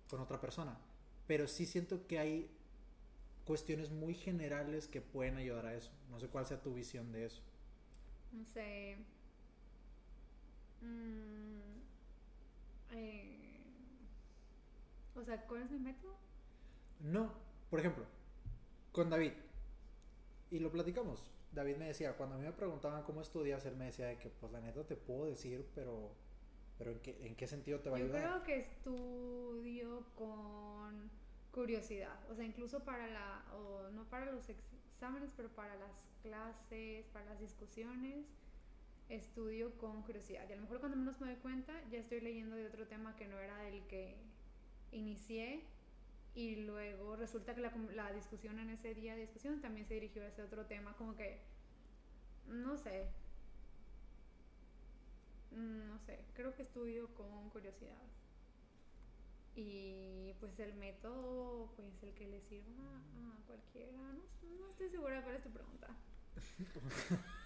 con 0.09 0.21
otra 0.21 0.41
persona. 0.41 0.79
Pero 1.27 1.49
sí 1.49 1.65
siento 1.65 2.07
que 2.07 2.19
hay 2.19 2.51
cuestiones 3.45 3.91
muy 3.91 4.15
generales 4.15 4.89
que 4.89 5.01
pueden 5.01 5.37
ayudar 5.37 5.67
a 5.67 5.75
eso. 5.75 5.91
No 6.11 6.19
sé 6.19 6.29
cuál 6.29 6.47
sea 6.47 6.61
tu 6.61 6.75
visión 6.75 7.13
de 7.13 7.27
eso. 7.27 7.43
No 8.33 8.45
sé. 8.45 8.97
Mm, 10.81 11.81
eh, 12.93 13.53
o 15.15 15.23
sea, 15.23 15.47
¿cuál 15.47 15.63
es 15.63 15.71
mi 15.71 15.79
método? 15.79 16.17
No, 17.01 17.33
por 17.71 17.81
ejemplo, 17.81 18.05
con 18.93 19.11
David. 19.11 19.33
Y 20.51 20.59
lo 20.59 20.71
platicamos. 20.71 21.31
David 21.53 21.77
me 21.77 21.87
decía, 21.87 22.17
cuando 22.17 22.37
a 22.37 22.39
mí 22.39 22.45
me 22.45 22.53
preguntaban 22.53 23.03
cómo 23.05 23.21
estudias, 23.21 23.65
él 23.67 23.77
me 23.77 23.87
decía 23.87 24.07
de 24.07 24.19
que, 24.19 24.31
pues 24.31 24.53
la 24.53 24.61
neta 24.61 24.87
te 24.87 24.97
puedo 24.97 25.27
decir, 25.27 25.69
pero 25.75 26.15
pero 26.79 26.91
¿en 26.91 27.01
qué, 27.01 27.27
¿en 27.27 27.37
qué 27.37 27.47
sentido 27.47 27.79
te 27.81 27.91
va 27.91 27.97
a 27.97 28.01
ayudar? 28.01 28.23
Yo 28.23 28.29
creo 28.29 28.43
que 28.43 28.69
con 28.83 29.62
curiosidad, 31.53 32.19
o 32.31 32.35
sea, 32.35 32.45
incluso 32.45 32.81
para 32.81 33.07
la, 33.07 33.45
o 33.55 33.91
no 33.91 34.05
para 34.09 34.27
los 34.33 34.49
exámenes, 34.49 35.33
pero 35.37 35.51
para 35.51 35.77
las 35.77 35.93
clases, 36.23 37.07
para 37.13 37.27
las 37.27 37.41
discusiones, 37.41 38.27
estudio 39.09 39.77
con 39.79 40.03
curiosidad. 40.03 40.49
Y 40.49 40.53
a 40.53 40.57
lo 40.57 40.63
mejor 40.63 40.81
cuando 40.81 40.97
menos 40.97 41.21
me 41.21 41.27
doy 41.27 41.37
cuenta, 41.37 41.75
ya 41.91 41.99
estoy 41.99 42.21
leyendo 42.21 42.57
de 42.57 42.67
otro 42.67 42.87
tema 42.87 43.15
que 43.17 43.29
no 43.29 43.39
era 43.39 43.59
del 43.59 43.87
que 43.87 44.17
inicié 44.93 45.65
y 46.35 46.57
luego 46.65 47.17
resulta 47.17 47.55
que 47.55 47.61
la, 47.61 47.73
la 47.95 48.13
discusión 48.13 48.59
en 48.59 48.71
ese 48.71 48.95
día 48.95 49.15
de 49.15 49.23
discusión 49.23 49.61
también 49.61 49.87
se 49.87 49.95
dirigió 49.95 50.23
a 50.23 50.29
ese 50.29 50.43
otro 50.43 50.65
tema, 50.67 50.97
como 50.97 51.15
que, 51.15 51.41
no 52.47 52.79
sé, 52.79 53.09
Mm, 55.55 55.89
no 55.89 55.99
sé, 55.99 56.25
creo 56.35 56.55
que 56.55 56.63
estudio 56.63 57.09
con 57.15 57.51
curiosidad. 57.51 58.01
Y 59.55 60.35
pues 60.41 60.59
el 60.59 60.75
método, 60.75 61.73
pues 61.77 62.03
el 62.03 62.15
que 62.15 62.27
le 62.27 62.41
sirva 62.41 62.85
a 62.85 63.47
cualquiera. 63.47 63.93
No, 64.59 64.71
estoy 64.71 64.89
segura 64.89 65.17
de 65.17 65.23
cuál 65.23 65.37
es 65.37 65.43
tu 65.43 65.51
pregunta. 65.51 65.89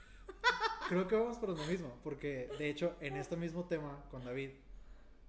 creo 0.89 1.09
que 1.09 1.17
vamos 1.17 1.39
por 1.39 1.49
lo 1.49 1.67
mismo, 1.67 1.99
porque 2.05 2.49
de 2.59 2.71
hecho 2.71 2.97
en 3.01 3.17
este 3.17 3.37
mismo 3.37 3.65
tema 3.65 4.05
con 4.11 4.25
David 4.25 4.51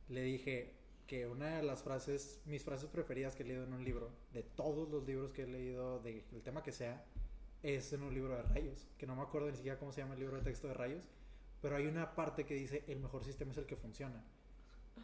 le 0.10 0.22
dije 0.22 0.74
que 1.08 1.26
una 1.26 1.58
de 1.58 1.64
las 1.64 1.84
frases, 1.84 2.42
mis 2.46 2.64
frases 2.64 2.90
preferidas 2.90 3.36
que 3.36 3.44
he 3.44 3.46
leído 3.46 3.64
en 3.64 3.74
un 3.74 3.84
libro, 3.84 4.12
de 4.34 4.44
todos 4.44 4.90
los 4.90 5.06
libros 5.06 5.32
que 5.32 5.44
he 5.44 5.48
leído, 5.48 6.00
del 6.00 6.24
tema 6.44 6.64
que 6.64 6.72
sea, 6.72 7.06
es 7.64 7.92
en 7.94 8.04
un 8.04 8.14
libro 8.14 8.36
de 8.36 8.44
rayos, 8.44 8.88
que 8.98 9.08
no 9.08 9.16
me 9.16 9.22
acuerdo 9.22 9.50
ni 9.50 9.56
siquiera 9.56 9.80
cómo 9.80 9.92
se 9.92 10.02
llama 10.02 10.14
el 10.14 10.20
libro 10.20 10.38
de 10.38 10.44
texto 10.44 10.68
de 10.68 10.74
rayos, 10.74 11.10
pero 11.62 11.76
hay 11.76 11.88
una 11.88 12.14
parte 12.14 12.46
que 12.46 12.54
dice 12.54 12.84
el 12.88 13.00
mejor 13.00 13.24
sistema 13.24 13.52
es 13.52 13.58
el 13.58 13.66
que 13.66 13.76
funciona. 13.76 14.24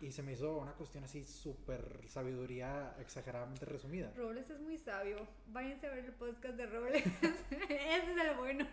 Y 0.01 0.11
se 0.11 0.23
me 0.23 0.33
hizo 0.33 0.57
una 0.57 0.73
cuestión 0.73 1.03
así 1.03 1.23
súper 1.23 2.01
sabiduría 2.07 2.95
exageradamente 2.99 3.65
resumida. 3.65 4.11
Robles 4.15 4.49
es 4.49 4.59
muy 4.59 4.77
sabio. 4.77 5.27
Váyanse 5.47 5.87
a 5.87 5.91
ver 5.91 6.05
el 6.05 6.13
podcast 6.13 6.55
de 6.55 6.65
Robles. 6.65 7.03
Ese 7.69 8.11
es 8.11 8.17
el 8.29 8.37
bueno. 8.37 8.67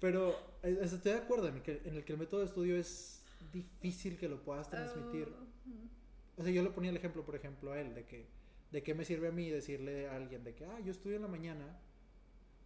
Pero 0.00 0.30
eh, 0.62 0.78
estoy 0.82 1.12
de 1.12 1.18
acuerdo 1.18 1.48
en, 1.48 1.62
que, 1.62 1.82
en 1.84 1.96
el 1.96 2.04
que 2.04 2.12
el 2.12 2.18
método 2.18 2.40
de 2.40 2.46
estudio 2.46 2.76
es 2.76 3.22
difícil 3.52 4.18
que 4.18 4.28
lo 4.28 4.42
puedas 4.42 4.68
transmitir. 4.68 5.28
Oh, 5.28 6.40
o 6.40 6.42
sea, 6.42 6.52
yo 6.52 6.62
le 6.62 6.70
ponía 6.70 6.90
el 6.90 6.96
ejemplo, 6.96 7.24
por 7.24 7.36
ejemplo, 7.36 7.72
a 7.72 7.80
él, 7.80 7.94
de 7.94 8.04
que, 8.04 8.26
de 8.70 8.82
qué 8.82 8.94
me 8.94 9.04
sirve 9.04 9.28
a 9.28 9.32
mí 9.32 9.48
decirle 9.48 10.08
a 10.08 10.16
alguien 10.16 10.42
de 10.44 10.54
que, 10.54 10.64
ah, 10.66 10.80
yo 10.80 10.90
estudio 10.90 11.16
en 11.16 11.22
la 11.22 11.28
mañana 11.28 11.78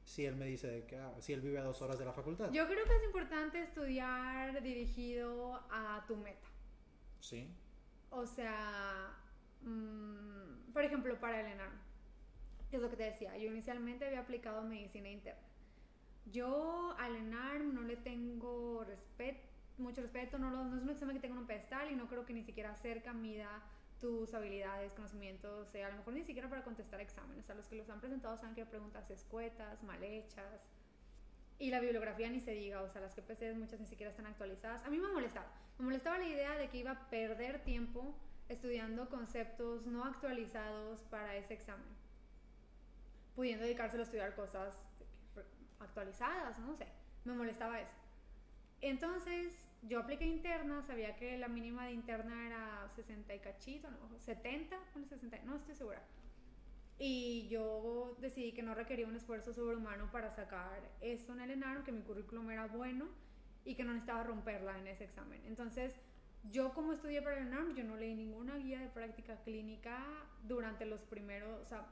si 0.08 0.24
él 0.24 0.36
me 0.36 0.46
dice 0.46 0.68
de 0.68 0.86
que 0.86 0.96
ah, 0.96 1.12
si 1.20 1.34
él 1.34 1.42
vive 1.42 1.58
a 1.58 1.64
dos 1.64 1.82
horas 1.82 1.98
de 1.98 2.04
la 2.06 2.12
facultad. 2.12 2.50
Yo 2.50 2.66
creo 2.66 2.84
que 2.86 2.96
es 2.96 3.04
importante 3.04 3.62
estudiar 3.62 4.62
dirigido 4.62 5.60
a 5.70 6.02
tu 6.08 6.16
meta. 6.16 6.48
Sí. 7.20 7.48
O 8.10 8.26
sea, 8.26 9.16
mm, 9.62 10.72
por 10.72 10.84
ejemplo, 10.84 11.18
para 11.20 11.40
el 11.40 11.46
ENARM, 11.46 11.78
es 12.72 12.80
lo 12.80 12.90
que 12.90 12.96
te 12.96 13.04
decía, 13.04 13.36
yo 13.36 13.50
inicialmente 13.50 14.06
había 14.06 14.20
aplicado 14.20 14.62
medicina 14.62 15.08
interna. 15.08 15.42
Yo 16.26 16.94
al 16.98 17.16
ENARM 17.16 17.74
no 17.74 17.82
le 17.82 17.96
tengo 17.96 18.84
mucho 19.78 20.02
respeto, 20.02 20.38
no, 20.38 20.50
no 20.50 20.76
es 20.76 20.82
un 20.82 20.90
examen 20.90 21.16
que 21.16 21.22
tenga 21.22 21.38
un 21.38 21.46
pedestal 21.46 21.90
y 21.90 21.94
no 21.94 22.08
creo 22.08 22.26
que 22.26 22.34
ni 22.34 22.42
siquiera 22.42 22.74
cerca 22.74 23.12
mida 23.12 23.62
tus 24.00 24.32
habilidades, 24.34 24.92
conocimientos, 24.92 25.74
a 25.74 25.88
lo 25.90 25.96
mejor 25.96 26.14
ni 26.14 26.22
siquiera 26.22 26.48
para 26.48 26.62
contestar 26.62 27.00
exámenes. 27.00 27.48
A 27.50 27.54
los 27.54 27.66
que 27.66 27.76
los 27.76 27.88
han 27.90 28.00
presentado 28.00 28.36
saben 28.36 28.54
que 28.54 28.62
hay 28.62 28.68
preguntas 28.68 29.10
escuetas, 29.10 29.82
mal 29.82 30.02
hechas. 30.02 30.60
Y 31.58 31.70
la 31.70 31.80
bibliografía 31.80 32.30
ni 32.30 32.40
se 32.40 32.52
diga, 32.52 32.82
o 32.82 32.88
sea, 32.88 33.00
las 33.00 33.16
GPCs 33.16 33.56
muchas 33.56 33.80
ni 33.80 33.86
siquiera 33.86 34.10
están 34.10 34.26
actualizadas. 34.26 34.84
A 34.84 34.90
mí 34.90 34.98
me 34.98 35.08
molestaba. 35.08 35.48
Me 35.78 35.86
molestaba 35.86 36.18
la 36.18 36.26
idea 36.26 36.56
de 36.56 36.68
que 36.68 36.78
iba 36.78 36.92
a 36.92 37.10
perder 37.10 37.64
tiempo 37.64 38.14
estudiando 38.48 39.08
conceptos 39.08 39.86
no 39.86 40.04
actualizados 40.04 41.00
para 41.10 41.36
ese 41.36 41.54
examen. 41.54 41.86
Pudiendo 43.34 43.64
dedicárselo 43.64 44.02
a 44.02 44.04
estudiar 44.04 44.34
cosas 44.34 44.78
actualizadas, 45.80 46.58
no 46.60 46.76
sé. 46.76 46.86
Me 47.24 47.32
molestaba 47.32 47.80
eso. 47.80 47.92
Entonces, 48.80 49.52
yo 49.82 50.00
apliqué 50.00 50.26
interna, 50.26 50.82
sabía 50.82 51.16
que 51.16 51.36
la 51.38 51.48
mínima 51.48 51.86
de 51.86 51.92
interna 51.92 52.46
era 52.46 52.88
60 52.94 53.34
y 53.34 53.38
cachito, 53.40 53.90
no, 53.90 54.18
70, 54.18 54.76
bueno, 54.92 55.08
60, 55.08 55.38
no 55.44 55.56
estoy 55.56 55.74
segura. 55.74 56.02
Y 56.98 57.46
yo 57.48 58.16
decidí 58.20 58.52
que 58.52 58.62
no 58.62 58.74
requería 58.74 59.06
un 59.06 59.14
esfuerzo 59.14 59.52
sobrehumano 59.52 60.10
para 60.10 60.30
sacar 60.30 60.82
eso 61.00 61.32
en 61.32 61.40
el 61.40 61.52
ENARM, 61.52 61.84
que 61.84 61.92
mi 61.92 62.02
currículum 62.02 62.50
era 62.50 62.66
bueno 62.66 63.06
y 63.64 63.76
que 63.76 63.84
no 63.84 63.92
necesitaba 63.92 64.24
romperla 64.24 64.76
en 64.78 64.88
ese 64.88 65.04
examen. 65.04 65.40
Entonces, 65.46 65.94
yo 66.50 66.72
como 66.74 66.92
estudié 66.92 67.22
para 67.22 67.38
el 67.38 67.46
ENARM, 67.46 67.76
yo 67.76 67.84
no 67.84 67.96
leí 67.96 68.14
ninguna 68.14 68.56
guía 68.56 68.80
de 68.80 68.88
práctica 68.88 69.36
clínica 69.44 70.02
durante 70.44 70.86
los 70.86 71.00
primeros, 71.02 71.62
o 71.62 71.66
sea, 71.66 71.86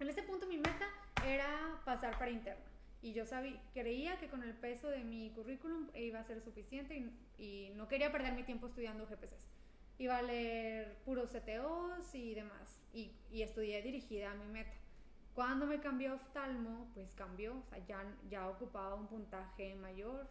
en 0.00 0.08
ese 0.08 0.22
punto 0.22 0.46
mi 0.46 0.56
meta 0.56 0.88
era 1.26 1.80
pasar 1.84 2.18
para 2.18 2.30
interna. 2.30 2.64
Y 3.02 3.12
yo 3.12 3.26
sabía, 3.26 3.60
creía 3.74 4.18
que 4.18 4.28
con 4.28 4.42
el 4.42 4.54
peso 4.54 4.88
de 4.88 5.04
mi 5.04 5.30
currículum 5.30 5.88
iba 5.94 6.18
a 6.18 6.24
ser 6.24 6.40
suficiente 6.40 6.96
y, 6.96 7.42
y 7.42 7.70
no 7.76 7.88
quería 7.88 8.10
perder 8.10 8.32
mi 8.32 8.42
tiempo 8.42 8.68
estudiando 8.68 9.06
GPCs 9.06 9.57
iba 9.98 10.16
a 10.16 10.22
leer 10.22 10.96
puros 11.04 11.30
CTOs 11.30 12.14
y 12.14 12.34
demás. 12.34 12.80
Y, 12.92 13.12
y, 13.30 13.42
estudié 13.42 13.82
dirigida 13.82 14.30
a 14.30 14.34
mi 14.34 14.46
meta. 14.46 14.72
Cuando 15.34 15.66
me 15.66 15.80
cambió 15.80 16.14
oftalmo, 16.14 16.90
pues 16.94 17.12
cambió, 17.12 17.58
o 17.58 17.62
sea, 17.62 17.78
ya, 17.86 18.04
ya 18.28 18.48
ocupaba 18.48 18.94
un 18.94 19.06
puntaje 19.06 19.74
mayor, 19.76 20.28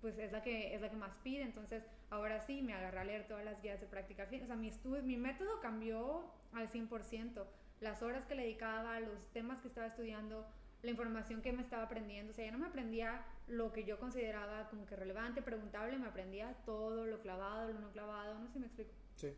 pues 0.00 0.18
es 0.18 0.32
la, 0.32 0.42
que, 0.42 0.74
es 0.74 0.80
la 0.80 0.90
que 0.90 0.96
más 0.96 1.14
pide. 1.22 1.42
Entonces, 1.42 1.84
ahora 2.10 2.40
sí, 2.40 2.62
me 2.62 2.74
agarré 2.74 2.98
a 2.98 3.04
leer 3.04 3.28
todas 3.28 3.44
las 3.44 3.60
guías 3.60 3.80
de 3.80 3.86
práctica. 3.86 4.26
O 4.42 4.46
sea, 4.46 4.56
mi, 4.56 4.68
estudio, 4.68 5.02
mi 5.02 5.16
método 5.16 5.60
cambió 5.60 6.24
al 6.52 6.68
100%. 6.70 7.44
Las 7.80 8.02
horas 8.02 8.26
que 8.26 8.34
le 8.34 8.42
dedicaba, 8.42 8.98
los 9.00 9.26
temas 9.32 9.60
que 9.60 9.68
estaba 9.68 9.86
estudiando, 9.86 10.46
la 10.82 10.90
información 10.90 11.42
que 11.42 11.52
me 11.52 11.62
estaba 11.62 11.84
aprendiendo. 11.84 12.32
O 12.32 12.34
sea, 12.34 12.44
ya 12.44 12.52
no 12.52 12.58
me 12.58 12.66
aprendía 12.66 13.24
lo 13.46 13.72
que 13.72 13.84
yo 13.84 13.98
consideraba 13.98 14.68
como 14.70 14.86
que 14.86 14.96
relevante, 14.96 15.42
preguntable, 15.42 15.98
me 15.98 16.06
aprendía 16.06 16.54
todo, 16.64 17.06
lo 17.06 17.20
clavado, 17.20 17.72
lo 17.72 17.80
no 17.80 17.90
clavado, 17.90 18.38
no 18.38 18.46
sé 18.46 18.54
si 18.54 18.58
me 18.58 18.66
explico. 18.66 18.90
Sí. 19.18 19.34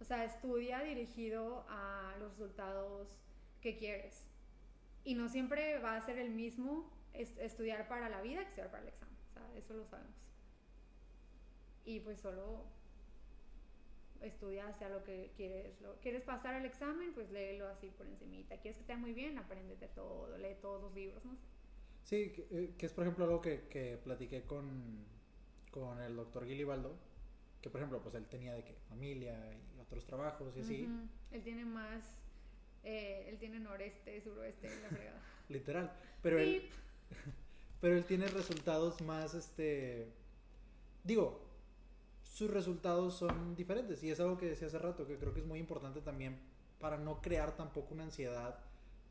O 0.00 0.04
sea, 0.04 0.24
estudia 0.24 0.82
dirigido 0.82 1.64
a 1.68 2.14
los 2.20 2.32
resultados 2.32 3.08
que 3.62 3.76
quieres. 3.78 4.26
Y 5.04 5.14
no 5.14 5.28
siempre 5.28 5.78
va 5.78 5.96
a 5.96 6.02
ser 6.02 6.18
el 6.18 6.30
mismo 6.30 6.92
estudiar 7.14 7.88
para 7.88 8.10
la 8.10 8.20
vida 8.20 8.42
que 8.42 8.48
estudiar 8.48 8.70
para 8.70 8.82
el 8.82 8.88
examen. 8.90 9.16
O 9.30 9.32
sea, 9.32 9.56
eso 9.56 9.74
lo 9.74 9.86
sabemos. 9.86 10.14
Y 11.86 12.00
pues 12.00 12.20
solo 12.20 12.64
estudia 14.20 14.68
hacia 14.68 14.90
lo 14.90 15.02
que 15.04 15.32
quieres. 15.36 15.80
Lo, 15.80 15.94
¿Quieres 16.00 16.22
pasar 16.22 16.54
el 16.56 16.66
examen? 16.66 17.14
Pues 17.14 17.30
léelo 17.30 17.66
así 17.68 17.88
por 17.88 18.06
encimita. 18.06 18.58
¿Quieres 18.58 18.76
que 18.76 18.84
te 18.84 18.92
vaya 18.92 19.00
muy 19.00 19.14
bien? 19.14 19.38
Apréndete 19.38 19.88
todo, 19.88 20.36
lee 20.36 20.56
todos 20.60 20.82
los 20.82 20.94
libros, 20.94 21.24
no 21.24 21.34
sé. 21.36 21.42
Sí, 22.02 22.32
que, 22.32 22.46
eh, 22.50 22.74
que 22.76 22.86
es 22.86 22.92
por 22.92 23.04
ejemplo 23.04 23.24
algo 23.24 23.40
que, 23.40 23.66
que 23.68 23.98
platiqué 24.02 24.42
con, 24.42 25.04
con 25.70 26.00
el 26.00 26.16
doctor 26.16 26.46
Gilibaldo, 26.46 26.96
que 27.66 27.70
por 27.70 27.80
ejemplo, 27.80 28.00
pues 28.00 28.14
él 28.14 28.26
tenía 28.26 28.54
de 28.54 28.62
que 28.62 28.74
familia 28.88 29.34
y 29.52 29.80
otros 29.80 30.06
trabajos 30.06 30.56
y 30.56 30.60
así. 30.60 30.86
Uh 30.86 30.88
-huh. 30.88 31.08
Él 31.32 31.42
tiene 31.42 31.64
más, 31.64 32.16
eh, 32.84 33.26
él 33.28 33.38
tiene 33.38 33.58
noreste, 33.58 34.20
suroeste, 34.20 34.68
la 34.82 34.88
fregada. 34.90 35.20
Literal, 35.48 35.92
pero 36.22 36.38
él, 36.38 36.62
pero 37.80 37.96
él 37.96 38.04
tiene 38.04 38.28
resultados 38.28 39.00
más, 39.00 39.34
este, 39.34 40.12
digo, 41.02 41.40
sus 42.22 42.48
resultados 42.48 43.16
son 43.16 43.56
diferentes 43.56 44.00
y 44.04 44.12
es 44.12 44.20
algo 44.20 44.38
que 44.38 44.46
decía 44.46 44.68
hace 44.68 44.78
rato 44.78 45.04
que 45.04 45.18
creo 45.18 45.34
que 45.34 45.40
es 45.40 45.46
muy 45.46 45.58
importante 45.58 46.00
también 46.00 46.38
para 46.78 46.98
no 46.98 47.20
crear 47.20 47.56
tampoco 47.56 47.94
una 47.94 48.04
ansiedad 48.04 48.60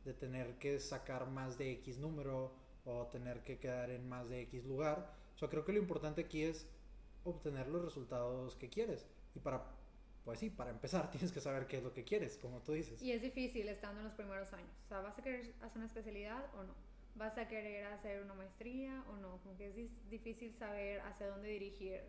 de 0.05 0.13
tener 0.13 0.57
que 0.59 0.79
sacar 0.79 1.29
más 1.29 1.57
de 1.57 1.73
X 1.73 1.97
número 1.97 2.53
o 2.85 3.07
tener 3.07 3.43
que 3.43 3.57
quedar 3.57 3.89
en 3.89 4.07
más 4.07 4.29
de 4.29 4.43
X 4.43 4.63
lugar. 4.63 5.11
O 5.35 5.37
sea, 5.37 5.49
creo 5.49 5.65
que 5.65 5.73
lo 5.73 5.79
importante 5.79 6.21
aquí 6.21 6.43
es 6.43 6.65
obtener 7.25 7.67
los 7.67 7.83
resultados 7.83 8.55
que 8.55 8.69
quieres. 8.69 9.05
Y 9.35 9.39
para, 9.39 9.65
pues 10.23 10.39
sí, 10.39 10.49
para 10.49 10.71
empezar 10.71 11.11
tienes 11.11 11.31
que 11.31 11.41
saber 11.41 11.67
qué 11.67 11.77
es 11.77 11.83
lo 11.83 11.93
que 11.93 12.03
quieres, 12.03 12.37
como 12.37 12.61
tú 12.61 12.71
dices. 12.73 13.01
Y 13.01 13.11
es 13.11 13.21
difícil 13.21 13.67
estando 13.67 13.99
en 13.99 14.05
los 14.05 14.13
primeros 14.13 14.53
años. 14.53 14.71
O 14.85 14.87
sea, 14.87 15.01
¿vas 15.01 15.17
a 15.19 15.23
querer 15.23 15.53
hacer 15.61 15.77
una 15.77 15.87
especialidad 15.87 16.45
o 16.55 16.63
no? 16.63 16.73
¿Vas 17.15 17.37
a 17.37 17.47
querer 17.47 17.85
hacer 17.85 18.21
una 18.21 18.33
maestría 18.33 19.03
o 19.09 19.17
no? 19.17 19.39
Como 19.41 19.55
que 19.57 19.69
es 19.69 20.09
difícil 20.09 20.53
saber 20.53 20.99
hacia 21.01 21.27
dónde 21.27 21.49
dirigir 21.49 22.01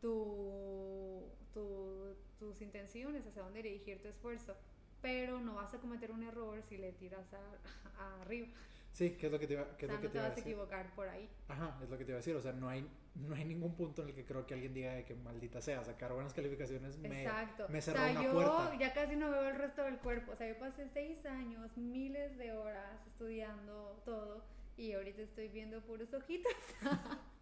tu, 0.00 1.30
tu, 1.52 2.14
tus 2.38 2.60
intenciones, 2.60 3.24
hacia 3.26 3.42
dónde 3.42 3.62
dirigir 3.62 4.02
tu 4.02 4.08
esfuerzo. 4.08 4.56
Pero 5.00 5.40
no 5.40 5.54
vas 5.54 5.72
a 5.74 5.78
cometer 5.78 6.10
un 6.10 6.24
error 6.24 6.60
si 6.68 6.76
le 6.76 6.92
tiras 6.92 7.32
a, 7.32 8.02
a 8.02 8.20
arriba. 8.22 8.48
Sí, 8.96 9.10
¿qué 9.10 9.26
es 9.26 9.32
lo 9.32 9.38
que 9.38 9.46
te 9.46 9.52
iba, 9.52 9.76
qué 9.76 9.84
o 9.84 9.88
sea, 9.88 9.96
es 9.98 10.00
lo 10.00 10.00
que 10.00 10.06
no 10.06 10.08
te 10.08 10.08
te 10.08 10.16
iba 10.16 10.24
a 10.24 10.28
vas 10.28 10.32
a 10.32 10.34
decir? 10.36 10.52
equivocar 10.52 10.94
por 10.94 11.06
ahí. 11.06 11.28
Ajá, 11.48 11.78
es 11.82 11.90
lo 11.90 11.98
que 11.98 12.04
te 12.06 12.10
iba 12.12 12.16
a 12.16 12.20
decir. 12.24 12.34
O 12.34 12.40
sea, 12.40 12.52
no 12.52 12.66
hay, 12.70 12.88
no 13.14 13.34
hay 13.34 13.44
ningún 13.44 13.74
punto 13.74 14.00
en 14.00 14.08
el 14.08 14.14
que 14.14 14.24
creo 14.24 14.46
que 14.46 14.54
alguien 14.54 14.72
diga 14.72 14.94
de 14.94 15.04
que 15.04 15.14
maldita 15.14 15.60
sea, 15.60 15.84
sacar 15.84 16.14
buenas 16.14 16.32
calificaciones 16.32 16.96
me, 16.96 17.22
Exacto. 17.22 17.66
me 17.68 17.78
o 17.80 17.82
cerró 17.82 17.98
sea, 17.98 18.10
una 18.12 18.22
yo 18.24 18.32
puerta. 18.32 18.78
ya 18.78 18.94
casi 18.94 19.16
no 19.16 19.30
veo 19.30 19.48
el 19.50 19.56
resto 19.56 19.82
del 19.82 19.98
cuerpo. 19.98 20.32
O 20.32 20.36
sea, 20.36 20.48
yo 20.48 20.58
pasé 20.58 20.88
seis 20.88 21.26
años, 21.26 21.76
miles 21.76 22.38
de 22.38 22.52
horas 22.52 23.06
estudiando 23.06 24.00
todo 24.06 24.42
y 24.78 24.92
ahorita 24.92 25.20
estoy 25.20 25.48
viendo 25.48 25.82
puros 25.82 26.14
ojitos. 26.14 26.52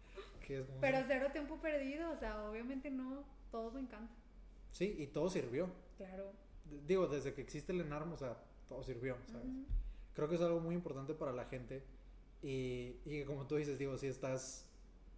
Que 0.45 0.59
es 0.59 0.65
como- 0.67 0.79
Pero 0.81 0.99
cero 1.07 1.29
tiempo 1.31 1.57
perdido. 1.61 2.11
O 2.11 2.17
sea, 2.17 2.43
obviamente 2.49 2.91
no, 2.91 3.23
todo 3.49 3.71
me 3.71 3.79
encanta. 3.79 4.13
Sí, 4.71 4.93
y 4.99 5.07
todo 5.07 5.29
sirvió. 5.29 5.69
Claro. 5.97 6.33
Digo, 6.85 7.07
desde 7.07 7.33
que 7.33 7.41
existe 7.41 7.71
el 7.71 7.81
ENARM, 7.81 8.11
o 8.13 8.17
sea, 8.17 8.37
todo 8.67 8.83
sirvió, 8.83 9.17
¿sabes? 9.25 9.47
Ujú. 9.47 9.65
Creo 10.15 10.29
que 10.29 10.35
es 10.35 10.41
algo 10.41 10.59
muy 10.59 10.75
importante 10.75 11.13
para 11.13 11.31
la 11.31 11.45
gente. 11.45 11.83
Y, 12.41 12.95
y 13.05 13.23
como 13.25 13.47
tú 13.47 13.55
dices, 13.57 13.77
digo, 13.77 13.97
si 13.97 14.07
estás 14.07 14.67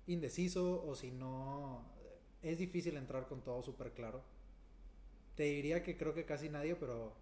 indeciso 0.08 0.84
o 0.86 0.96
si 0.96 1.12
no, 1.12 1.86
es 2.42 2.58
difícil 2.58 2.98
entrar 2.98 3.28
con 3.28 3.42
todo 3.42 3.62
súper 3.62 3.92
claro. 3.92 4.24
Te 5.36 5.44
diría 5.44 5.84
que 5.84 5.98
creo 5.98 6.14
que 6.14 6.26
casi 6.26 6.50
nadie, 6.50 6.76
pero 6.76 7.14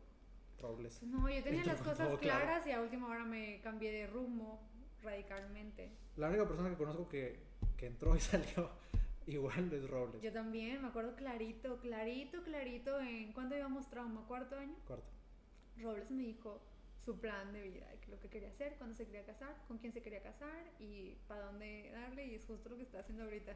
robles. 0.59 1.03
No, 1.03 1.29
yo 1.29 1.43
tenía 1.43 1.65
las 1.65 1.81
cosas 1.81 2.07
todo 2.07 2.17
claro. 2.17 2.45
claras 2.45 2.67
y 2.67 2.71
a 2.71 2.81
última 2.81 3.07
hora 3.07 3.25
me 3.25 3.59
cambié 3.61 3.91
de 3.91 4.07
rumbo 4.07 4.59
radicalmente. 5.01 5.91
La 6.15 6.29
única 6.29 6.47
persona 6.47 6.69
que 6.69 6.77
conozco 6.77 7.09
que, 7.09 7.39
que 7.77 7.87
entró 7.87 8.15
y 8.15 8.19
salió 8.21 8.69
igual 9.27 9.71
es 9.73 9.89
Robles. 9.89 10.21
Yo 10.21 10.31
también, 10.31 10.81
me 10.81 10.87
acuerdo 10.87 11.15
clarito, 11.15 11.79
clarito, 11.79 12.43
clarito 12.43 12.99
en 13.01 13.33
cuando 13.33 13.57
íbamos 13.57 13.89
trauma, 13.89 14.25
cuarto 14.27 14.57
año. 14.57 14.75
Cuarto. 14.85 15.07
Robles 15.81 16.09
me 16.11 16.23
dijo 16.23 16.61
su 17.05 17.19
plan 17.19 17.53
de 17.53 17.61
vida, 17.61 17.87
lo 18.07 18.19
que 18.19 18.29
quería 18.29 18.49
hacer, 18.49 18.75
cuándo 18.77 18.95
se 18.95 19.05
quería 19.05 19.23
casar, 19.23 19.55
con 19.67 19.77
quién 19.77 19.93
se 19.93 20.01
quería 20.01 20.21
casar 20.21 20.71
y 20.79 21.15
para 21.27 21.45
dónde 21.45 21.91
darle 21.91 22.25
y 22.25 22.35
es 22.35 22.45
justo 22.45 22.69
lo 22.69 22.77
que 22.77 22.83
está 22.83 22.99
haciendo 22.99 23.23
ahorita. 23.23 23.53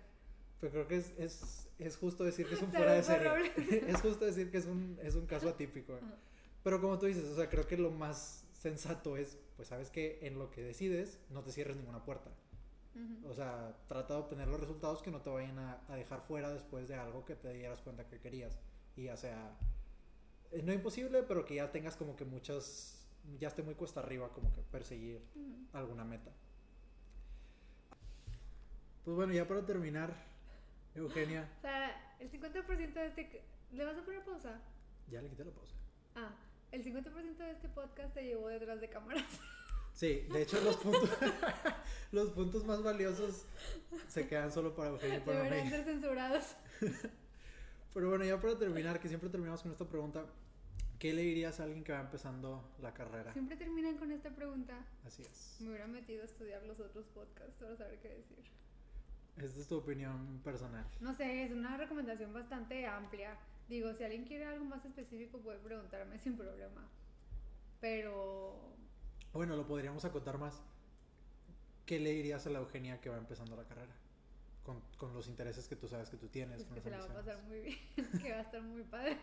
Pero 0.60 0.72
creo 0.72 0.88
que 0.88 0.98
es, 0.98 1.14
es, 1.18 1.68
es 1.80 1.98
justo 1.98 2.24
decir 2.24 2.48
que 2.48 2.56
es 2.56 2.62
un 2.62 2.72
fuera 2.72 2.94
de 2.94 3.04
serie. 3.04 3.52
Es 3.88 4.02
justo 4.02 4.26
decir 4.26 4.52
que 4.52 4.58
es 4.58 4.66
un, 4.66 5.00
es 5.02 5.16
un 5.16 5.26
caso 5.26 5.50
atípico. 5.50 5.96
Ajá. 5.96 6.16
Pero 6.64 6.82
como 6.82 7.00
tú 7.00 7.06
dices, 7.06 7.24
o 7.24 7.36
sea, 7.36 7.50
creo 7.50 7.66
que 7.66 7.78
lo 7.78 7.92
más 7.92 8.46
sensato 8.54 9.18
es, 9.18 9.38
pues 9.56 9.70
sabes 9.70 9.90
que 9.90 10.20
en 10.22 10.38
lo 10.38 10.52
que 10.52 10.62
decides 10.62 11.20
no 11.30 11.42
te 11.42 11.52
cierres 11.52 11.78
ninguna 11.78 12.04
puerta. 12.04 12.30
Ujú. 12.94 13.30
O 13.30 13.34
sea, 13.34 13.78
trata 13.88 14.16
de 14.16 14.20
obtener 14.20 14.48
los 14.48 14.60
resultados 14.60 15.02
que 15.02 15.12
no 15.12 15.22
te 15.22 15.30
vayan 15.30 15.58
a, 15.58 15.82
a 15.88 15.96
dejar 15.96 16.22
fuera 16.22 16.54
después 16.54 16.88
de 16.88 16.96
algo 16.96 17.24
que 17.24 17.36
te 17.36 17.54
dieras 17.54 17.82
cuenta 17.82 18.06
que 18.06 18.20
querías. 18.20 18.60
Y 18.98 19.04
ya 19.04 19.16
sea, 19.16 19.58
eh, 20.52 20.62
no 20.64 20.74
imposible, 20.74 21.24
pero 21.24 21.46
que 21.46 21.56
ya 21.56 21.72
tengas 21.72 21.96
como 21.96 22.16
que 22.16 22.26
muchas, 22.26 22.99
ya 23.40 23.48
esté 23.48 23.64
muy 23.64 23.76
cuesta 23.76 24.00
arriba 24.00 24.30
como 24.30 24.54
que 24.54 24.62
perseguir 24.62 25.22
alguna 25.74 26.04
meta. 26.04 26.32
Pues 29.04 29.16
bueno, 29.16 29.34
ya 29.34 29.48
para 29.48 29.66
terminar, 29.66 30.14
Eugenia, 30.96 31.50
O 31.58 31.62
sea, 31.62 32.16
el 32.20 32.32
50% 32.32 32.94
de 32.94 33.08
este... 33.08 33.44
¿Le 33.72 33.86
vas 33.86 33.98
a 33.98 34.04
poner 34.04 34.24
pausa? 34.24 34.60
ya 35.10 35.22
le 35.22 35.30
quité 35.30 35.44
la 35.44 35.52
pausa. 35.52 35.74
Ah, 36.16 36.32
el 36.72 36.84
50% 36.84 37.38
de 37.38 37.52
este 37.52 37.70
podcast 37.70 38.14
te 38.14 38.24
llevó 38.24 38.48
detrás 38.48 38.80
de 38.80 38.90
cámaras. 38.90 39.26
Sí, 39.94 40.28
de 40.32 40.44
hecho 40.44 40.62
los 40.62 40.78
puntos, 40.78 41.10
los 42.12 42.30
puntos 42.30 42.64
más 42.64 42.82
valiosos 42.84 43.46
se 44.08 44.28
quedan 44.28 44.52
solo 44.52 44.76
para 44.76 44.90
Eugenia 44.90 45.18
y 45.18 45.22
para 45.22 45.44
mí. 45.44 45.70
ser 45.70 45.84
censurados. 45.84 46.56
Pero 47.94 48.10
bueno, 48.10 48.24
ya 48.24 48.40
para 48.40 48.58
terminar, 48.58 49.00
que 49.00 49.08
siempre 49.08 49.30
terminamos 49.30 49.62
con 49.62 49.72
esta 49.72 49.86
pregunta, 49.86 50.26
¿qué 51.00 51.14
le 51.14 51.22
dirías 51.24 51.60
a 51.60 51.64
alguien 51.64 51.84
que 51.84 51.92
va 51.94 52.02
empezando 52.02 52.62
la 52.82 52.94
carrera? 52.94 53.32
Siempre 53.34 53.56
terminan 53.58 53.98
con 53.98 54.12
esta 54.12 54.30
pregunta. 54.30 54.86
Así 55.06 55.24
es. 55.24 55.58
Me 55.62 55.70
hubiera 55.70 55.88
metido 55.88 56.22
a 56.22 56.26
estudiar 56.26 56.64
los 56.64 56.80
otros 56.80 57.06
podcasts 57.08 57.56
para 57.60 57.76
saber 57.76 58.00
qué 58.00 58.10
decir. 58.10 58.44
Esta 59.38 59.60
es 59.62 59.68
tu 59.68 59.78
opinión 59.78 60.42
personal. 60.44 60.86
No 61.00 61.14
sé, 61.16 61.46
es 61.46 61.52
una 61.52 61.78
recomendación 61.78 62.34
bastante 62.34 62.86
amplia. 62.86 63.38
Digo, 63.70 63.94
si 63.94 64.04
alguien 64.04 64.26
quiere 64.26 64.46
algo 64.46 64.66
más 64.66 64.84
específico 64.84 65.40
puede 65.40 65.60
preguntarme 65.60 66.20
sin 66.20 66.36
problema. 66.36 66.86
Pero 67.80 68.76
Bueno, 69.32 69.56
lo 69.56 69.66
podríamos 69.66 70.04
acotar 70.04 70.38
más. 70.38 70.62
¿Qué 71.86 72.00
le 72.00 72.12
dirías 72.12 72.46
a 72.46 72.50
la 72.50 72.60
Eugenia 72.60 73.00
que 73.00 73.10
va 73.10 73.18
empezando 73.18 73.56
la 73.56 73.64
carrera? 73.64 73.96
Con, 74.64 74.82
con 74.98 75.14
los 75.14 75.28
intereses 75.28 75.68
que 75.68 75.76
tú 75.76 75.88
sabes 75.88 76.10
que 76.10 76.18
tú 76.18 76.28
tienes. 76.28 76.58
pues 76.58 76.68
con 76.68 76.76
que 76.76 76.82
se 76.82 76.90
la 76.90 76.98
va 77.00 77.06
a 77.06 77.14
pasar 77.14 77.42
muy 77.44 77.62
bien, 77.62 77.78
que 78.22 78.32
va 78.32 78.38
a 78.40 78.42
estar 78.42 78.62
muy 78.62 78.84
padre. 78.84 79.18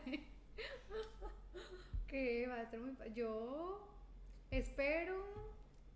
que 2.08 2.46
va 2.48 2.56
a 2.56 2.62
estar 2.62 2.80
muy. 2.80 2.94
Yo 3.14 3.86
espero 4.50 5.24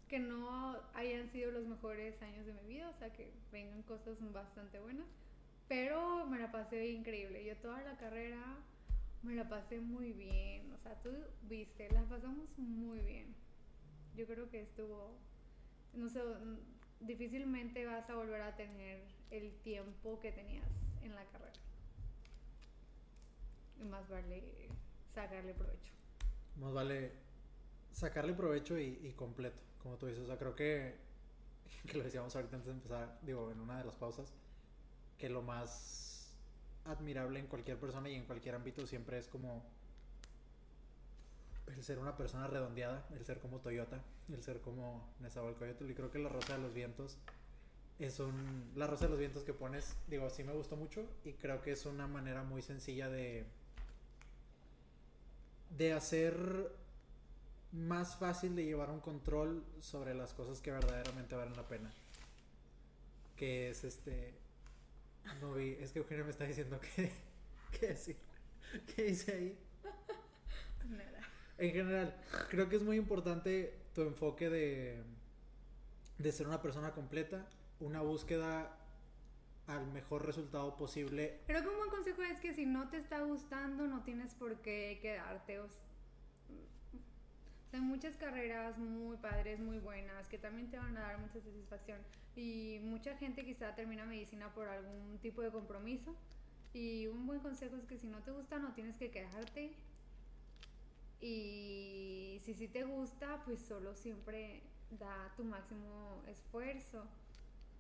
que 0.09 0.19
no 0.19 0.77
hayan 0.95 1.31
sido 1.31 1.53
los 1.53 1.67
mejores 1.67 2.21
años 2.23 2.45
de 2.45 2.53
mi 2.55 2.67
vida, 2.67 2.91
o 2.91 2.99
sea, 2.99 3.13
que 3.13 3.33
vengan 3.53 3.83
cosas 3.83 4.17
bastante 4.33 4.81
buenas, 4.81 5.07
Pero 5.69 6.27
me 6.27 6.39
la 6.39 6.51
pasé 6.51 6.89
increíble. 6.89 7.45
Yo 7.45 7.57
toda 7.59 7.81
la 7.83 7.97
carrera 7.97 8.43
me 9.23 9.35
la 9.37 9.49
pasé 9.49 9.79
muy 9.79 10.13
bien. 10.13 10.73
O 10.73 10.79
sea, 10.79 11.01
tú 11.01 11.11
viste, 11.43 11.89
la 11.93 12.03
pasamos 12.03 12.49
muy 12.59 12.99
bien. 13.01 13.35
Yo 14.17 14.27
creo 14.27 14.51
que 14.51 14.63
estuvo, 14.63 15.17
no 15.95 16.09
sé, 16.09 16.21
difícilmente 16.99 17.87
vas 17.87 18.11
a 18.11 18.17
volver 18.17 18.43
a 18.43 18.57
tener 18.57 19.03
el 19.31 19.53
tiempo 19.63 20.19
que 20.21 20.33
tenías 20.33 20.67
en 21.03 21.15
la 21.15 21.25
carrera. 21.27 21.53
Y 23.81 23.85
más 23.85 24.09
vale 24.09 24.71
sacarle 25.15 25.55
provecho. 25.55 25.93
Más 26.57 26.73
vale 26.73 27.13
sacarle 27.93 28.35
provecho 28.35 28.79
y, 28.79 29.13
completo, 29.17 29.63
como 29.83 29.97
tú 29.97 30.07
dices. 30.07 30.23
O 30.23 30.27
sea, 30.27 30.39
creo 30.39 30.55
que, 30.55 30.97
que 31.87 31.99
lo 31.99 32.05
decíamos 32.05 32.35
ahorita 32.35 32.57
antes 32.57 32.67
de 32.69 32.75
empezar, 32.75 33.19
digo, 33.23 33.51
en 33.51 33.61
una 33.61 33.79
de 33.79 33.85
las 33.85 33.95
pausas, 33.95 34.33
que 35.19 35.29
lo 35.29 35.43
más 35.43 36.35
admirable 36.85 37.39
en 37.39 37.47
cualquier 37.47 37.79
persona 37.79 38.09
y 38.09 38.15
en 38.15 38.25
cualquier 38.25 38.55
ámbito 38.55 38.87
siempre 38.87 39.19
es 39.19 39.29
como 39.29 39.63
el 41.67 41.85
ser 41.85 41.99
una 41.99 42.17
persona 42.17 42.47
redondeada, 42.47 43.07
el 43.13 43.25
ser 43.25 43.39
como 43.39 43.61
Toyota, 43.61 44.03
el 44.29 44.43
ser 44.43 44.61
como 44.61 45.09
Nezahualcóyotl. 45.21 45.91
Y 45.91 45.95
creo 45.95 46.11
que 46.11 46.19
la 46.19 46.29
Rosa 46.29 46.57
de 46.57 46.63
los 46.63 46.75
Vientos 46.75 47.19
es 47.99 48.19
un... 48.19 48.73
La 48.75 48.87
Rosa 48.87 49.05
de 49.05 49.11
los 49.11 49.19
Vientos 49.19 49.45
que 49.45 49.53
pones, 49.53 49.97
digo, 50.09 50.31
sí 50.31 50.43
me 50.43 50.53
gustó 50.53 50.77
mucho 50.77 51.07
y 51.25 51.35
creo 51.35 51.63
que 51.63 51.73
es 51.73 51.87
una 51.87 52.07
manera 52.07 52.43
muy 52.43 52.63
sencilla 52.63 53.09
de... 53.09 53.47
de 55.71 55.93
hacer 55.93 56.73
más 57.73 58.17
fácil 58.17 58.57
de 58.57 58.65
llevar 58.65 58.91
un 58.91 59.01
control 59.01 59.65
sobre 59.81 60.15
las 60.15 60.35
cosas 60.35 60.61
que 60.61 60.71
verdaderamente 60.71 61.35
valen 61.35 61.57
la 61.57 61.67
pena. 61.67 61.91
Que 63.37 63.71
es 63.71 63.85
este... 63.85 64.35
No 65.41 65.55
vi, 65.55 65.77
es 65.81 65.93
que 65.93 66.01
Eugenio 66.01 66.25
me 66.25 66.31
está 66.31 66.45
diciendo 66.45 66.81
que... 66.81 67.13
¿Qué 67.79 67.89
decir? 67.89 68.17
¿Qué 68.95 69.05
dice 69.05 69.33
ahí? 69.33 69.59
Nada. 70.89 71.21
En 71.59 71.73
general, 71.73 72.17
creo 72.49 72.69
que 72.69 72.77
es 72.77 72.83
muy 72.83 72.97
importante 72.97 73.75
tu 73.95 74.03
enfoque 74.03 74.49
de, 74.49 75.03
de 76.19 76.33
ser 76.33 76.49
una 76.49 76.63
persona 76.63 76.93
completa, 76.93 77.47
una 77.81 78.01
búsqueda 78.01 78.77
al 79.71 79.87
mejor 79.93 80.27
resultado 80.27 80.77
posible. 80.77 81.41
Creo 81.47 81.63
que 81.63 81.69
un 81.69 81.79
buen 81.79 81.91
consejo 81.91 82.23
es 82.23 82.41
que 82.41 82.53
si 82.53 82.67
no 82.67 82.89
te 82.89 82.97
está 82.97 83.21
gustando, 83.21 83.87
no 83.87 84.03
tienes 84.03 84.35
por 84.35 84.57
qué 84.61 84.99
quedarte. 85.01 85.61
O 85.61 85.69
hay 87.73 87.81
muchas 87.81 88.17
carreras 88.17 88.79
muy 88.79 89.17
padres, 89.19 89.61
muy 89.61 89.79
buenas, 89.79 90.29
que 90.29 90.39
también 90.39 90.71
te 90.71 90.77
van 90.77 90.97
a 90.97 91.03
dar 91.03 91.19
mucha 91.19 91.41
satisfacción. 91.41 91.99
Y 92.35 92.81
mucha 92.83 93.17
gente 93.17 93.45
quizá 93.45 93.75
termina 93.75 94.05
medicina 94.05 94.53
por 94.53 94.69
algún 94.69 95.19
tipo 95.19 95.41
de 95.43 95.51
compromiso. 95.51 96.15
Y 96.73 97.07
un 97.07 97.27
buen 97.27 97.41
consejo 97.41 97.77
es 97.77 97.85
que 97.85 97.97
si 97.97 98.09
no 98.09 98.19
te 98.23 98.33
gusta, 98.33 98.59
no 98.59 98.73
tienes 98.73 98.97
que 98.97 99.11
quedarte. 99.11 99.73
Y 101.21 102.41
si 102.45 102.55
sí 102.55 102.67
te 102.67 102.85
gusta, 102.85 103.43
pues 103.45 103.61
solo 103.61 103.95
siempre 103.95 104.63
da 104.99 105.33
tu 105.37 105.45
máximo 105.45 106.23
esfuerzo. 106.27 107.05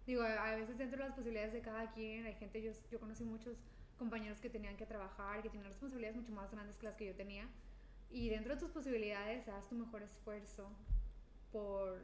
Digo, 0.07 0.23
a 0.23 0.55
veces 0.57 0.79
dentro 0.79 0.99
de 0.99 1.05
las 1.09 1.15
posibilidades 1.15 1.53
de 1.53 1.61
cada 1.61 1.93
quien, 1.93 2.27
hay 2.27 2.35
gente, 2.35 2.63
yo, 2.63 2.73
yo 2.91 2.99
conocí 2.99 3.25
muchos 3.25 3.59
compañeros 3.99 4.41
que 4.41 4.51
tenían 4.51 4.77
que 4.77 4.87
trabajar, 4.87 5.43
que 5.43 5.51
tenían 5.51 5.69
responsabilidades 5.69 6.17
mucho 6.17 6.33
más 6.33 6.51
grandes 6.51 6.77
que 6.79 6.87
las 6.87 6.97
que 6.97 7.07
yo 7.07 7.15
tenía. 7.15 7.49
Y 8.11 8.29
dentro 8.29 8.55
de 8.55 8.61
tus 8.61 8.71
posibilidades, 8.71 9.47
haz 9.49 9.69
tu 9.69 9.77
mejor 9.77 10.03
esfuerzo 10.03 10.69
por 11.53 12.01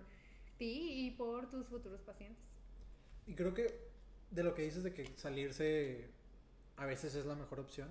ti 0.58 1.06
y 1.06 1.10
por 1.12 1.48
tus 1.50 1.66
futuros 1.66 2.00
pacientes. 2.02 2.44
Y 3.26 3.34
creo 3.34 3.54
que 3.54 3.86
de 4.30 4.42
lo 4.44 4.54
que 4.54 4.62
dices 4.62 4.82
de 4.84 4.92
que 4.92 5.06
salirse 5.16 6.08
a 6.76 6.86
veces 6.86 7.14
es 7.14 7.24
la 7.26 7.34
mejor 7.34 7.60
opción, 7.60 7.88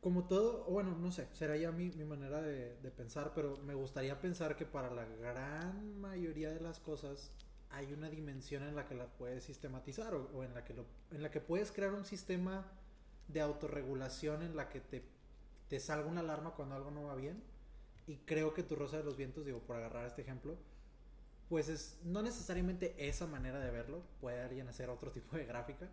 como 0.00 0.24
todo, 0.24 0.64
bueno, 0.64 0.96
no 0.96 1.12
sé, 1.12 1.28
será 1.34 1.56
ya 1.56 1.70
mi, 1.72 1.90
mi 1.90 2.04
manera 2.04 2.40
de, 2.40 2.76
de, 2.76 2.90
pensar, 2.90 3.32
pero 3.34 3.58
me 3.58 3.74
gustaría 3.74 4.18
pensar 4.18 4.56
que 4.56 4.64
para 4.64 4.90
la 4.90 5.04
gran 5.04 6.00
mayoría 6.00 6.50
de 6.50 6.60
las 6.60 6.80
cosas 6.80 7.30
hay 7.70 7.92
una 7.92 8.10
dimensión 8.10 8.62
en 8.64 8.74
la 8.74 8.84
que 8.84 8.94
las 8.94 9.08
puedes 9.18 9.44
sistematizar 9.44 10.14
o, 10.14 10.42
en, 10.44 10.54
la 10.54 10.64
que 10.64 10.74
en 11.10 11.22
la 11.22 11.30
que 11.30 11.40
puedes 11.40 11.70
crear 11.70 11.92
un 11.94 12.04
sistema 12.04 12.66
de 13.28 13.40
autorregulación 13.40 14.42
en 14.42 14.56
la 14.56 14.68
que 14.68 14.80
te, 14.80 15.04
te 15.68 15.78
salga 15.78 16.08
una 16.08 16.20
alarma 16.20 16.54
cuando 16.54 16.74
algo 16.74 16.90
no 16.90 17.04
va 17.04 17.14
bien. 17.14 17.42
Y 18.06 18.16
creo 18.16 18.54
que 18.54 18.64
tu 18.64 18.74
Rosa 18.74 18.96
de 18.98 19.04
los 19.04 19.16
Vientos, 19.16 19.46
digo, 19.46 19.60
por 19.60 19.76
agarrar 19.76 20.06
este 20.06 20.22
ejemplo, 20.22 20.56
pues 21.48 21.68
es 21.68 22.00
no 22.04 22.22
necesariamente 22.22 22.94
esa 22.98 23.26
manera 23.26 23.60
de 23.60 23.70
verlo, 23.70 24.02
puede 24.20 24.40
alguien 24.40 24.68
hacer 24.68 24.90
otro 24.90 25.10
tipo 25.12 25.36
de 25.36 25.46
gráfica, 25.46 25.88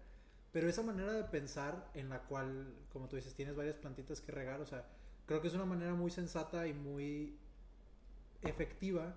pero 0.51 0.67
esa 0.67 0.81
manera 0.81 1.13
de 1.13 1.25
pensar 1.25 1.91
en 1.93 2.09
la 2.09 2.23
cual, 2.23 2.73
como 2.91 3.07
tú 3.07 3.17
dices, 3.17 3.35
tienes 3.35 3.55
varias 3.55 3.75
plantitas 3.75 4.21
que 4.21 4.31
regar, 4.31 4.61
o 4.61 4.65
sea, 4.65 4.87
creo 5.27 5.41
que 5.41 5.47
es 5.47 5.53
una 5.53 5.65
manera 5.65 5.93
muy 5.93 6.09
sensata 6.09 6.67
y 6.67 6.73
muy 6.73 7.37
efectiva 8.41 9.15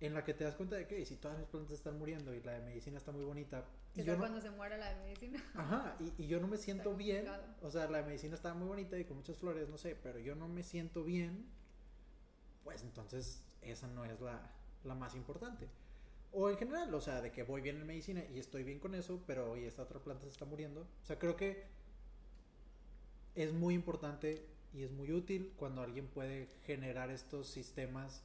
en 0.00 0.14
la 0.14 0.24
que 0.24 0.34
te 0.34 0.44
das 0.44 0.54
cuenta 0.54 0.76
de 0.76 0.86
que 0.86 1.04
si 1.06 1.16
todas 1.16 1.38
mis 1.38 1.46
plantas 1.46 1.72
están 1.72 1.98
muriendo 1.98 2.34
y 2.34 2.42
la 2.42 2.52
de 2.52 2.60
medicina 2.60 2.98
está 2.98 3.12
muy 3.12 3.24
bonita. 3.24 3.64
Y 3.94 4.02
yo 4.04 4.18
cuando 4.18 4.40
se 4.40 4.50
muera 4.50 4.76
la 4.76 4.90
de 4.90 4.96
medicina. 4.96 5.42
Ajá, 5.54 5.96
y, 5.98 6.24
y 6.24 6.26
yo 6.26 6.38
no 6.40 6.48
me 6.48 6.58
siento 6.58 6.94
bien. 6.94 7.26
O 7.62 7.70
sea, 7.70 7.88
la 7.88 7.98
de 7.98 8.04
medicina 8.04 8.34
está 8.34 8.52
muy 8.52 8.68
bonita 8.68 8.98
y 8.98 9.04
con 9.04 9.16
muchas 9.16 9.38
flores, 9.38 9.68
no 9.68 9.78
sé, 9.78 9.96
pero 10.02 10.18
yo 10.18 10.34
no 10.34 10.48
me 10.48 10.62
siento 10.62 11.02
bien. 11.02 11.46
Pues 12.62 12.82
entonces 12.82 13.42
esa 13.62 13.86
no 13.88 14.04
es 14.04 14.20
la, 14.20 14.50
la 14.84 14.94
más 14.94 15.14
importante. 15.14 15.68
O 16.32 16.50
en 16.50 16.58
general, 16.58 16.92
o 16.92 17.00
sea, 17.00 17.22
de 17.22 17.32
que 17.32 17.42
voy 17.44 17.62
bien 17.62 17.80
en 17.80 17.86
medicina 17.86 18.22
y 18.34 18.38
estoy 18.38 18.64
bien 18.64 18.78
con 18.78 18.94
eso, 18.94 19.22
pero 19.26 19.52
hoy 19.52 19.64
esta 19.64 19.82
otra 19.82 20.00
planta 20.00 20.24
se 20.24 20.30
está 20.30 20.44
muriendo. 20.44 20.82
O 20.82 21.06
sea, 21.06 21.18
creo 21.18 21.36
que 21.36 21.64
es 23.34 23.54
muy 23.54 23.74
importante 23.74 24.46
y 24.74 24.82
es 24.82 24.90
muy 24.90 25.12
útil 25.12 25.54
cuando 25.56 25.82
alguien 25.82 26.06
puede 26.06 26.48
generar 26.64 27.10
estos 27.10 27.48
sistemas 27.48 28.22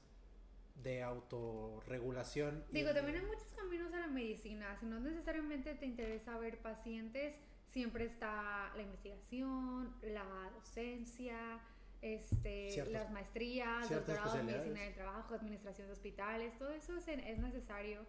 de 0.75 1.03
autorregulación. 1.03 2.63
Digo, 2.71 2.93
también 2.93 3.17
hay 3.17 3.25
muchos 3.25 3.51
caminos 3.55 3.93
a 3.93 3.99
la 3.99 4.07
medicina. 4.07 4.75
Si 4.79 4.85
no 4.85 4.99
necesariamente 4.99 5.75
te 5.75 5.85
interesa 5.85 6.37
ver 6.37 6.59
pacientes, 6.59 7.35
siempre 7.67 8.05
está 8.05 8.71
la 8.75 8.81
investigación, 8.81 9.95
la 10.01 10.51
docencia, 10.55 11.59
este, 12.01 12.83
las 12.91 13.11
maestrías, 13.11 13.89
doctorado 13.89 14.39
en 14.39 14.45
medicina 14.47 14.81
del 14.81 14.93
trabajo, 14.93 15.35
administración 15.35 15.87
de 15.87 15.93
hospitales, 15.93 16.57
todo 16.57 16.71
eso 16.71 16.97
es, 16.97 17.07
es, 17.07 17.39
necesario 17.39 18.01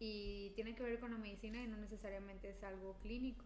y 0.00 0.50
tiene 0.56 0.74
que 0.74 0.82
ver 0.82 0.98
con 0.98 1.12
la 1.12 1.18
medicina 1.18 1.62
y 1.62 1.68
no 1.68 1.76
necesariamente 1.76 2.50
es 2.50 2.62
algo 2.64 2.98
clínico. 3.00 3.44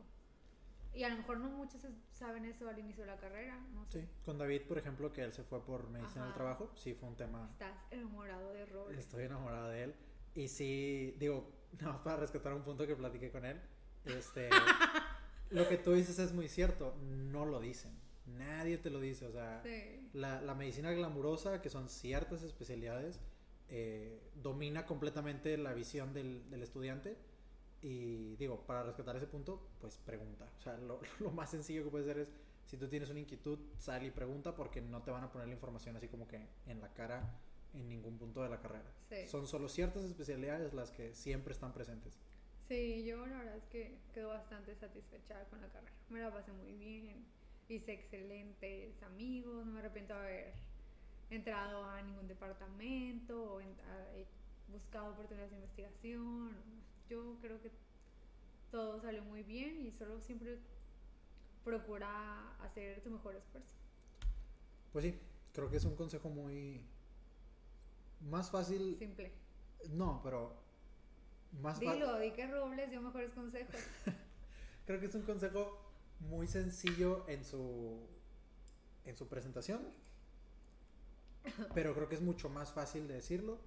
Y 0.95 1.03
a 1.03 1.09
lo 1.09 1.17
mejor 1.17 1.39
no 1.39 1.49
muchos 1.49 1.85
saben 2.13 2.45
eso 2.45 2.69
al 2.69 2.79
inicio 2.79 3.05
de 3.05 3.11
la 3.11 3.17
carrera, 3.17 3.59
no 3.73 3.85
sé. 3.87 4.03
Sí, 4.03 4.09
con 4.25 4.39
David, 4.39 4.63
por 4.63 4.79
ejemplo, 4.79 5.13
que 5.13 5.23
él 5.23 5.33
se 5.33 5.43
fue 5.43 5.65
por 5.65 5.89
medicina 5.91 6.25
del 6.25 6.35
trabajo, 6.35 6.71
sí 6.75 6.95
fue 6.95 7.09
un 7.09 7.17
tema... 7.17 7.49
Estás 7.53 7.77
enamorado 7.91 8.53
de 8.53 8.65
Robert. 8.67 8.99
Estoy 8.99 9.25
enamorado 9.25 9.69
de 9.69 9.85
él. 9.85 9.95
Y 10.35 10.49
sí, 10.49 11.15
digo, 11.19 11.51
no, 11.81 12.03
para 12.05 12.19
rescatar 12.19 12.53
un 12.55 12.63
punto 12.63 12.87
que 12.87 12.97
platiqué 12.97 13.31
con 13.31 13.45
él, 13.45 13.61
este, 14.05 14.49
lo 15.51 15.69
que 15.69 15.79
tú 15.79 15.93
dices 15.93 16.19
es 16.19 16.33
muy 16.33 16.49
cierto, 16.49 16.95
no 17.03 17.45
lo 17.45 17.61
dicen. 17.61 17.93
Nadie 18.27 18.79
te 18.79 18.89
lo 18.89 19.01
dice, 19.01 19.27
o 19.27 19.33
sea, 19.33 19.63
la, 20.15 20.41
la, 20.41 20.55
medicina 20.55 20.93
glamurosa, 20.93 21.61
que 21.61 21.69
son 21.69 21.91
ciertas 21.91 22.43
especialidades, 22.43 23.21
eh, 23.69 24.31
domina 24.35 24.87
completamente 24.87 25.59
la 25.59 25.75
visión 25.75 26.15
del, 26.15 26.49
del, 26.49 26.63
estudiante. 26.63 27.19
Y 27.85 28.37
digo, 28.37 28.61
para 28.67 28.83
rescatar 28.83 29.17
ese 29.17 29.27
punto, 29.27 29.69
pues 29.81 29.99
pregunta. 29.99 30.51
O 30.59 30.63
sea, 30.63 30.77
lo, 30.79 31.01
lo, 31.21 31.31
más 31.31 31.51
sencillo 31.51 31.85
que 31.85 31.91
puede 31.91 32.05
ser 32.05 32.19
es, 32.19 32.33
si 32.65 32.77
tú 32.77 32.89
tienes 32.89 33.11
una 33.11 33.21
inquietud, 33.21 33.59
sal 33.77 34.05
y 34.05 34.11
pregunta 34.11 34.57
porque 34.57 34.81
no 34.81 35.03
te 35.03 35.11
van 35.11 35.23
a 35.23 35.31
poner 35.31 35.49
la 35.49 35.55
información 35.55 35.97
así 35.97 36.09
como 36.09 36.27
que 36.27 36.41
en 36.67 36.81
la 36.81 36.93
cara 36.95 37.39
en 37.75 37.89
ningún 37.89 38.17
punto 38.17 38.43
de 38.43 38.49
la 38.49 38.61
carrera. 38.61 38.91
Sí. 39.11 39.29
Son 39.29 39.47
solo 39.47 39.69
ciertas 39.69 40.05
especialidades 40.05 40.73
las 40.73 40.91
que 40.91 41.15
siempre 41.15 41.53
están 41.53 41.75
presentes. 41.75 42.19
Sí, 42.67 43.05
yo 43.05 43.27
la 43.27 43.39
verdad 43.39 43.57
es 43.57 43.65
que 43.67 43.99
quedo 44.15 44.29
bastante 44.29 44.75
satisfecha 44.75 45.45
con 45.51 45.61
la 45.61 45.69
carrera. 45.69 45.93
Me 46.09 46.21
la 46.21 46.33
pasé 46.33 46.53
muy 46.53 46.73
bien 46.73 47.27
hice 47.69 47.93
excelentes 47.93 49.03
amigos, 49.03 49.65
no 49.67 49.73
me 49.73 49.81
arrepiento 49.81 50.15
de 50.15 50.21
haber 50.21 50.55
entrado 51.31 51.85
a 51.85 52.03
ningún 52.03 52.29
departamento 52.29 53.55
o 53.55 53.61
en, 53.61 53.69
a, 53.69 54.17
he 54.17 54.27
buscado 54.69 55.13
oportunidades 55.13 55.51
de 55.51 55.57
investigación. 55.57 56.57
Yo 57.09 57.37
creo 57.41 57.61
que 57.61 57.71
todo 58.71 59.01
salió 59.01 59.23
muy 59.23 59.43
bien 59.43 59.87
y 59.87 59.93
solo 59.93 60.21
siempre 60.21 60.59
procura 61.65 62.57
hacer 62.61 63.01
tu 63.03 63.11
mejor 63.11 63.37
esfuerzo. 63.37 63.75
Pues 64.93 65.05
sí, 65.05 65.19
creo 65.53 65.71
que 65.71 65.77
es 65.77 65.85
un 65.85 65.97
consejo 65.97 66.29
muy 66.29 66.81
más 68.21 68.51
fácil. 68.51 68.97
Simple. 68.97 69.33
No, 69.91 70.21
pero 70.23 70.57
más 71.61 71.79
Dilo, 71.79 72.19
di 72.19 72.33
que 72.33 72.47
Robles 72.47 72.91
dio 72.91 73.01
mejores 73.01 73.33
consejos. 73.33 73.77
creo 74.87 75.01
que 75.01 75.07
es 75.07 75.15
un 75.15 75.23
consejo 75.23 75.81
muy 76.21 76.47
sencillo 76.47 77.29
en 77.29 77.45
su 77.45 77.99
en 79.05 79.17
su 79.17 79.29
presentación, 79.29 79.83
pero 81.75 81.95
creo 81.95 82.09
que 82.09 82.15
es 82.15 82.23
mucho 82.23 82.49
más 82.49 82.73
fácil 82.73 83.07
de 83.07 83.15
decirlo 83.15 83.59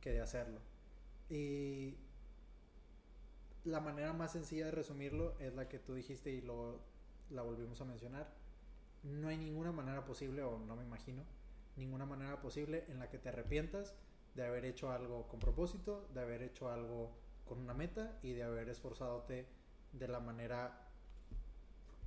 que 0.00 0.10
de 0.10 0.20
hacerlo. 0.20 0.60
Y 1.28 1.94
la 3.66 3.80
manera 3.80 4.12
más 4.12 4.32
sencilla 4.32 4.66
de 4.66 4.70
resumirlo 4.70 5.34
es 5.40 5.54
la 5.54 5.68
que 5.68 5.78
tú 5.78 5.94
dijiste 5.94 6.30
y 6.30 6.40
luego 6.40 6.80
la 7.30 7.42
volvimos 7.42 7.80
a 7.80 7.84
mencionar. 7.84 8.32
No 9.02 9.28
hay 9.28 9.36
ninguna 9.36 9.72
manera 9.72 10.04
posible, 10.04 10.42
o 10.42 10.58
no 10.58 10.76
me 10.76 10.84
imagino, 10.84 11.22
ninguna 11.76 12.06
manera 12.06 12.40
posible 12.40 12.84
en 12.88 12.98
la 12.98 13.08
que 13.10 13.18
te 13.18 13.28
arrepientas 13.28 13.94
de 14.34 14.46
haber 14.46 14.64
hecho 14.64 14.90
algo 14.90 15.26
con 15.28 15.40
propósito, 15.40 16.08
de 16.14 16.20
haber 16.20 16.42
hecho 16.42 16.70
algo 16.70 17.10
con 17.44 17.58
una 17.58 17.74
meta 17.74 18.18
y 18.22 18.32
de 18.32 18.42
haber 18.44 18.68
esforzadote 18.68 19.46
de 19.92 20.08
la 20.08 20.20
manera 20.20 20.88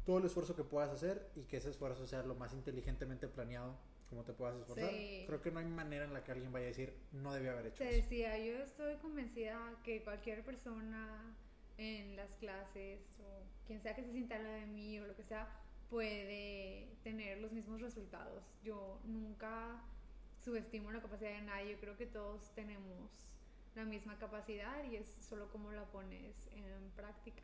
todo 0.05 0.19
el 0.19 0.25
esfuerzo 0.25 0.55
que 0.55 0.63
puedas 0.63 0.89
hacer 0.89 1.29
y 1.35 1.43
que 1.43 1.57
ese 1.57 1.69
esfuerzo 1.69 2.07
sea 2.07 2.23
lo 2.23 2.35
más 2.35 2.53
inteligentemente 2.53 3.27
planeado 3.27 3.75
como 4.09 4.23
te 4.23 4.33
puedas 4.33 4.55
esforzar. 4.55 4.89
Sí. 4.89 5.23
Creo 5.27 5.41
que 5.41 5.51
no 5.51 5.59
hay 5.59 5.65
manera 5.65 6.05
en 6.05 6.13
la 6.13 6.23
que 6.23 6.31
alguien 6.31 6.51
vaya 6.51 6.65
a 6.65 6.69
decir 6.69 6.93
no 7.11 7.31
debía 7.33 7.51
haber 7.51 7.67
hecho 7.67 7.77
Te 7.83 7.89
eso. 7.89 7.97
decía, 7.97 8.37
yo 8.39 8.57
estoy 8.63 8.95
convencida 8.95 9.59
que 9.83 10.03
cualquier 10.03 10.43
persona 10.43 11.35
en 11.79 12.17
las 12.17 12.35
clases 12.35 12.99
o 13.21 13.43
quien 13.65 13.81
sea 13.81 13.95
que 13.95 14.03
se 14.03 14.11
sienta 14.11 14.35
al 14.35 14.43
lado 14.43 14.55
de 14.55 14.65
mí 14.67 14.99
o 14.99 15.07
lo 15.07 15.15
que 15.15 15.23
sea 15.23 15.47
puede 15.89 16.89
tener 17.03 17.39
los 17.39 17.51
mismos 17.53 17.81
resultados. 17.81 18.43
Yo 18.63 18.99
nunca 19.05 19.81
subestimo 20.43 20.91
la 20.91 21.01
capacidad 21.01 21.31
de 21.31 21.41
nadie. 21.41 21.71
Yo 21.71 21.79
creo 21.79 21.97
que 21.97 22.05
todos 22.05 22.53
tenemos 22.53 23.09
la 23.75 23.85
misma 23.85 24.19
capacidad 24.19 24.83
y 24.83 24.97
es 24.97 25.07
solo 25.21 25.49
cómo 25.51 25.71
la 25.71 25.85
pones 25.85 26.47
en 26.51 26.91
práctica. 26.95 27.43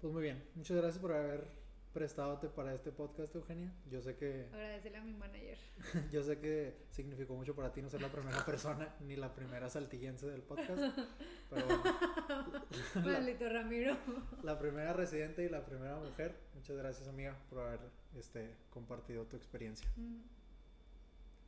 Pues 0.00 0.12
muy 0.12 0.22
bien, 0.24 0.42
muchas 0.56 0.76
gracias 0.76 1.00
por 1.00 1.12
haber 1.12 1.61
prestadote 1.92 2.48
para 2.48 2.74
este 2.74 2.90
podcast, 2.90 3.34
Eugenia. 3.34 3.72
Yo 3.90 4.00
sé 4.00 4.16
que 4.16 4.48
Agradecerle 4.52 4.98
a 4.98 5.02
mi 5.02 5.12
manager. 5.12 5.58
yo 6.10 6.22
sé 6.22 6.38
que 6.38 6.74
significó 6.90 7.34
mucho 7.34 7.54
para 7.54 7.72
ti 7.72 7.82
no 7.82 7.90
ser 7.90 8.00
la 8.00 8.08
primera 8.10 8.44
persona 8.46 8.94
ni 9.00 9.16
la 9.16 9.34
primera 9.34 9.68
saltillense 9.68 10.26
del 10.26 10.42
podcast, 10.42 10.98
pero 11.50 11.66
bueno, 11.66 11.82
Maldito 13.04 13.48
Ramiro. 13.48 13.96
la 14.42 14.58
primera 14.58 14.92
residente 14.92 15.44
y 15.44 15.48
la 15.48 15.64
primera 15.64 15.96
mujer. 15.98 16.34
Muchas 16.54 16.76
gracias, 16.76 17.08
amiga, 17.08 17.36
por 17.50 17.60
haber 17.60 17.80
este 18.16 18.56
compartido 18.70 19.24
tu 19.26 19.36
experiencia. 19.36 19.88
Mm, 19.96 20.20